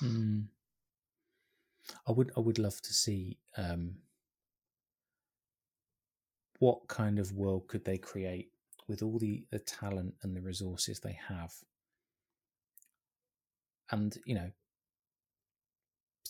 [0.02, 0.44] Mm.
[2.06, 3.96] I would I would love to see um,
[6.62, 8.52] what kind of world could they create
[8.86, 11.52] with all the, the talent and the resources they have.
[13.90, 14.48] And, you know,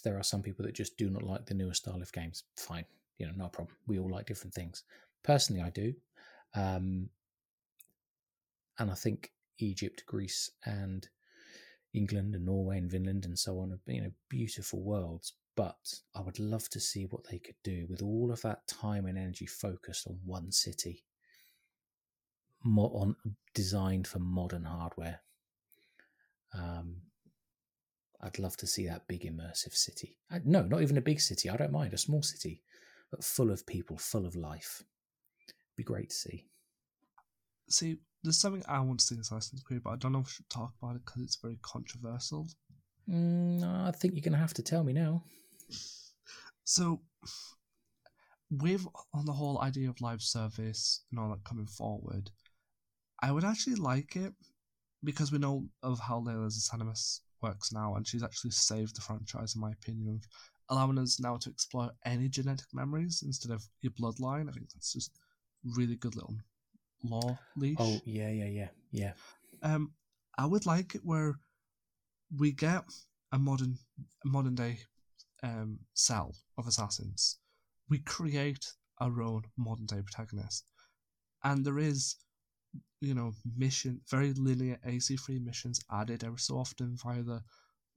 [0.03, 2.45] there are some people that just do not like the newer style of games.
[2.57, 2.87] Fine,
[3.19, 3.77] you know, no problem.
[3.87, 4.85] We all like different things.
[5.23, 5.93] Personally, I do.
[6.55, 7.11] Um,
[8.79, 11.07] and I think Egypt, Greece, and
[11.93, 15.35] England and Norway and Finland and so on are you know beautiful worlds.
[15.55, 19.07] But I would love to see what they could do with all of that time
[19.07, 21.05] and energy focused on one city,
[22.65, 23.17] mo- on
[23.55, 25.21] designed for modern hardware.
[26.55, 27.03] Um,
[28.23, 30.17] I'd love to see that big immersive city.
[30.45, 31.51] No, not even a big city.
[31.51, 32.63] I don't mind a small city,
[33.11, 34.83] but full of people, full of life.
[35.77, 36.47] Be great to see.
[37.69, 40.29] See, there's something I want to see in Assassin's Creed, but I don't know if
[40.29, 42.49] I should talk about it because it's very controversial.
[43.11, 45.25] Mm, I think you're going to have to tell me now.
[46.65, 47.03] So,
[48.51, 52.31] with on the whole idea of live service and all that coming forward,
[53.23, 54.33] I would actually like it
[55.05, 59.55] because we know of how Layla's Animus works now, and she's actually saved the franchise,
[59.55, 60.23] in my opinion, of
[60.69, 64.49] allowing us now to explore any genetic memories instead of your bloodline.
[64.49, 65.11] I think that's just
[65.77, 66.37] really good little
[67.05, 67.77] law leash.
[67.79, 69.13] Oh, yeah, yeah, yeah, yeah.
[69.63, 69.93] Um,
[70.39, 71.35] I would like it where
[72.37, 72.85] we get
[73.33, 73.77] a modern,
[74.25, 74.79] a modern day,
[75.43, 77.39] um, cell of assassins.
[77.89, 80.65] We create our own modern day protagonist,
[81.43, 82.17] and there is,
[83.01, 87.43] you know, mission very linear AC3 missions added every so often via the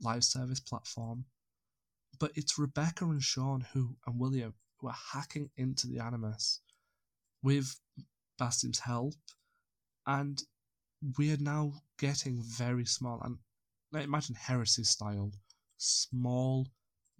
[0.02, 1.26] live service platform.
[2.20, 6.62] But it's Rebecca and Sean who and William who are hacking into the Animus
[7.44, 7.80] with
[8.40, 9.16] Basim's help,
[10.08, 10.42] and
[11.18, 13.38] we are now getting very small and
[14.04, 15.32] imagine heresy style,
[15.78, 16.68] small,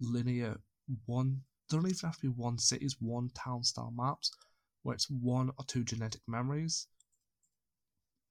[0.00, 0.60] linear,
[1.06, 4.30] one don't even have to be one cities, one town style maps,
[4.82, 6.86] where it's one or two genetic memories,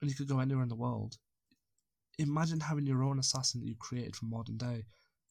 [0.01, 1.17] and you could go anywhere in the world.
[2.17, 4.85] Imagine having your own assassin that you created for modern day,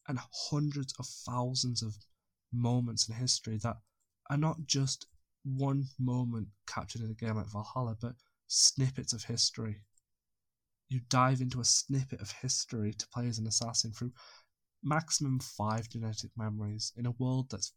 [0.07, 1.97] and hundreds of thousands of
[2.53, 3.77] moments in history that
[4.29, 5.07] are not just
[5.43, 8.13] one moment captured in a game like Valhalla, but
[8.47, 9.81] snippets of history.
[10.89, 14.11] You dive into a snippet of history to play as an assassin through
[14.85, 17.73] maximum five genetic memories in a world that's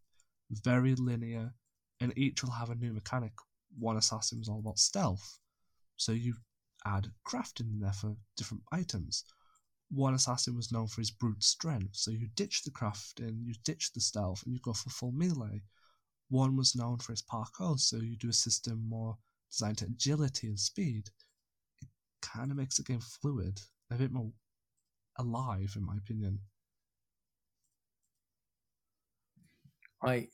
[0.51, 1.53] very linear
[2.01, 3.33] and each will have a new mechanic.
[3.79, 5.39] One assassin was all about stealth,
[5.97, 6.35] so you
[6.87, 9.25] add crafting in there for different items.
[9.91, 13.93] One assassin was known for his brute strength, so you ditch the crafting, you ditch
[13.95, 15.63] the stealth, and you go for full melee.
[16.29, 19.17] One was known for his parkour, so you do a system more
[19.51, 21.09] designed to agility and speed.
[21.81, 21.89] It
[22.21, 23.61] kind of makes the game fluid,
[23.91, 24.31] a bit more
[25.17, 26.41] alive, in my opinion.
[30.03, 30.29] I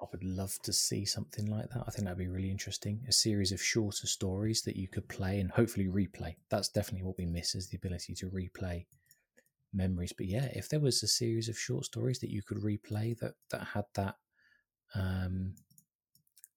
[0.00, 1.84] I would love to see something like that.
[1.86, 3.04] I think that'd be really interesting.
[3.08, 6.34] A series of shorter stories that you could play and hopefully replay.
[6.50, 8.86] That's definitely what we miss is the ability to replay
[9.72, 10.12] memories.
[10.12, 13.34] But yeah, if there was a series of short stories that you could replay that
[13.50, 14.16] that had that
[14.94, 15.54] um,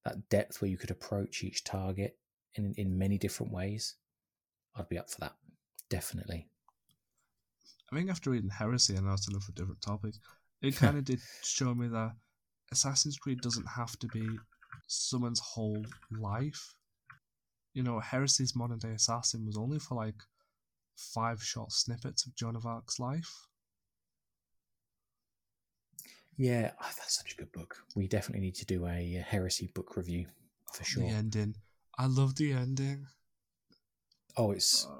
[0.04, 2.18] that depth where you could approach each target
[2.56, 3.96] in in many different ways,
[4.76, 5.36] I'd be up for that.
[5.90, 6.48] Definitely.
[7.92, 10.16] I think after reading Heresy, and I know it's enough for a different topic.
[10.62, 12.14] It kind of did show me that
[12.72, 14.28] Assassin's Creed doesn't have to be
[14.88, 16.74] someone's whole life.
[17.74, 20.22] You know, Heresy's modern day assassin was only for like
[20.96, 23.48] five short snippets of Joan of Arc's life.
[26.38, 27.78] Yeah, oh, that's such a good book.
[27.96, 30.28] We definitely need to do a Heresy book review
[30.72, 31.04] for sure.
[31.04, 31.56] The ending.
[31.98, 33.08] I love the ending.
[34.36, 35.00] Oh, it's Uh,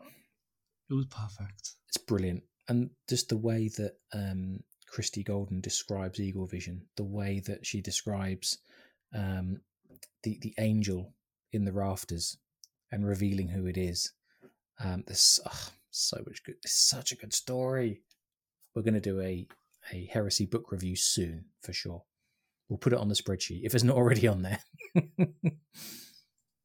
[0.90, 1.74] it was perfect.
[1.88, 7.42] it's brilliant, and just the way that um, Christie Golden describes Eagle Vision, the way
[7.46, 8.58] that she describes
[9.14, 9.62] um,
[10.24, 11.14] the the angel
[11.52, 12.38] in the rafters
[12.92, 14.12] and revealing who it is.
[14.80, 16.56] Um, there's oh, so much good.
[16.64, 18.02] It's such a good story.
[18.74, 19.48] We're going to do a
[19.94, 22.04] a heresy book review soon for sure.
[22.70, 24.60] We'll put it on the spreadsheet if it's not already on there.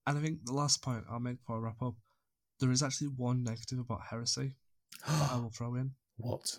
[0.07, 1.95] And I think the last point I'll make before I wrap up,
[2.61, 4.55] there is actually one negative about Heresy
[5.07, 5.93] that I will throw in.
[6.17, 6.59] what?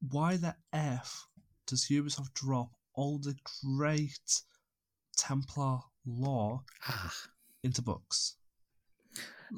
[0.00, 1.26] Why the F
[1.66, 4.42] does Ubisoft drop all the great
[5.16, 7.14] Templar lore Ah,
[7.62, 8.34] into books?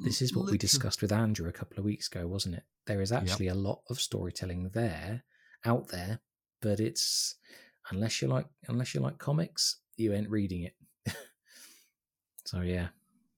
[0.03, 2.63] this is what we discussed with Andrew a couple of weeks ago, wasn't it?
[2.87, 5.23] There is actually a lot of storytelling there,
[5.65, 6.19] out there,
[6.61, 7.35] but it's
[7.91, 10.75] unless you like unless you like comics, you ain't reading it.
[12.45, 12.87] so yeah,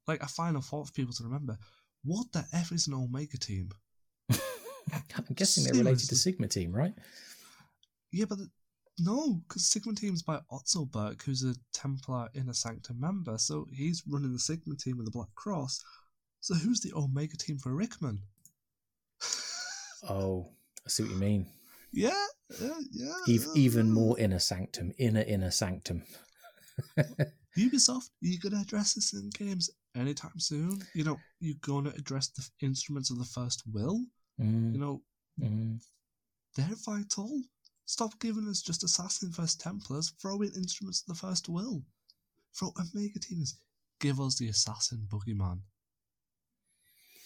[0.07, 1.57] Like a final thought for people to remember.
[2.03, 3.69] What the F is an Omega team?
[4.91, 6.93] I'm guessing they're related to Sigma Team, right?
[8.11, 8.49] Yeah, but the,
[8.99, 13.67] no, because Sigma Team is by Otso Berg, who's a Templar Inner Sanctum member, so
[13.73, 15.83] he's running the Sigma team with the Black Cross.
[16.41, 18.19] So who's the Omega team for Rickman?
[20.09, 20.49] Oh,
[20.85, 21.47] I see what you mean.
[21.91, 22.25] yeah,
[22.61, 23.35] yeah, yeah.
[23.35, 26.03] Ev- even more inner sanctum, inner inner sanctum.
[27.57, 30.81] Ubisoft, you gonna address this in games anytime soon?
[30.93, 34.01] You know, you're gonna address the instruments of the first will?
[34.39, 35.01] Mm, You know,
[35.39, 35.79] mm.
[36.55, 37.41] they're vital.
[37.85, 40.11] Stop giving us just Assassin first Templars.
[40.21, 41.83] Throw in instruments of the first will.
[42.57, 43.59] Throw Omega Teams.
[43.99, 45.59] Give us the Assassin Boogeyman.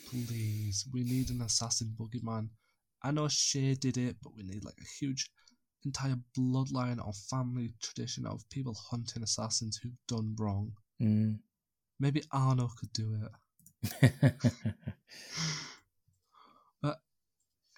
[0.10, 2.50] Please, we need an Assassin Boogeyman.
[3.04, 5.30] I know Shay did it, but we need like a huge
[5.86, 10.72] entire bloodline or family tradition of people hunting assassins who've done wrong.
[11.02, 11.40] Mm.
[12.00, 13.18] Maybe Arno could do
[14.02, 14.34] it.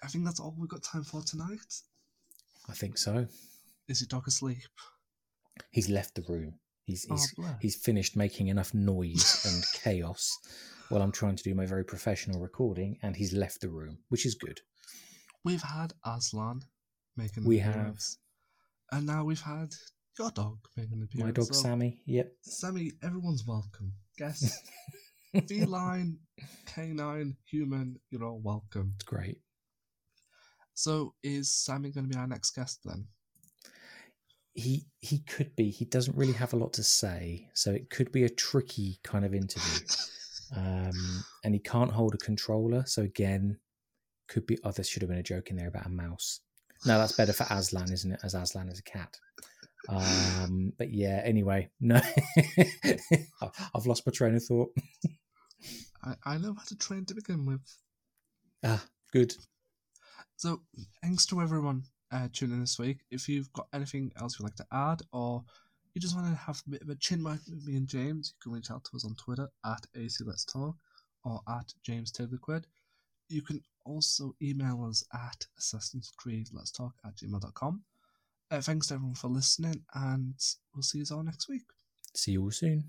[0.02, 1.74] I think that's all we've got time for tonight.
[2.68, 3.26] I think so.
[3.88, 4.58] Is your dog asleep?
[5.70, 6.54] He's left the room.
[6.84, 7.54] He's Oh, he's, bless.
[7.60, 10.38] he's finished making enough noise and chaos
[10.88, 14.26] while I'm trying to do my very professional recording, and he's left the room, which
[14.26, 14.60] is good.
[15.44, 16.62] We've had Aslan
[17.16, 17.96] making We have.
[18.92, 19.72] And now we've had
[20.18, 21.26] your dog making an appearance.
[21.28, 22.00] My dog So, Sammy.
[22.06, 22.32] Yep.
[22.42, 23.92] Sammy, everyone's welcome.
[24.18, 24.52] Guest,
[25.48, 26.18] feline,
[26.66, 28.94] canine, human, you're all welcome.
[28.96, 29.38] It's great.
[30.80, 33.04] So is Sammy going to be our next guest then?
[34.54, 35.70] He he could be.
[35.70, 39.24] He doesn't really have a lot to say, so it could be a tricky kind
[39.24, 39.86] of interview.
[40.56, 43.56] Um, and he can't hold a controller, so again,
[44.26, 44.58] could be.
[44.64, 46.40] Oh, there should have been a joke in there about a mouse.
[46.84, 48.18] No, that's better for Aslan, isn't it?
[48.24, 49.16] As Aslan is a cat.
[49.88, 52.00] Um, but yeah, anyway, no,
[53.40, 54.76] I've lost my train of thought.
[56.02, 57.60] I, I know how to train to begin with.
[58.64, 59.32] Ah, good.
[60.40, 60.62] So,
[61.02, 63.00] thanks to everyone uh, tuning in this week.
[63.10, 65.44] If you've got anything else you'd like to add, or
[65.92, 68.32] you just want to have a bit of a chin wag with me and James,
[68.32, 70.76] you can reach out to us on Twitter at AC Let's Talk
[71.26, 72.10] or at James
[72.40, 72.66] Quid.
[73.28, 77.82] You can also email us at Assassin's Creed Let's Talk at gmail.com.
[78.50, 80.36] Uh, thanks to everyone for listening, and
[80.74, 81.64] we'll see you all next week.
[82.16, 82.84] See you all soon.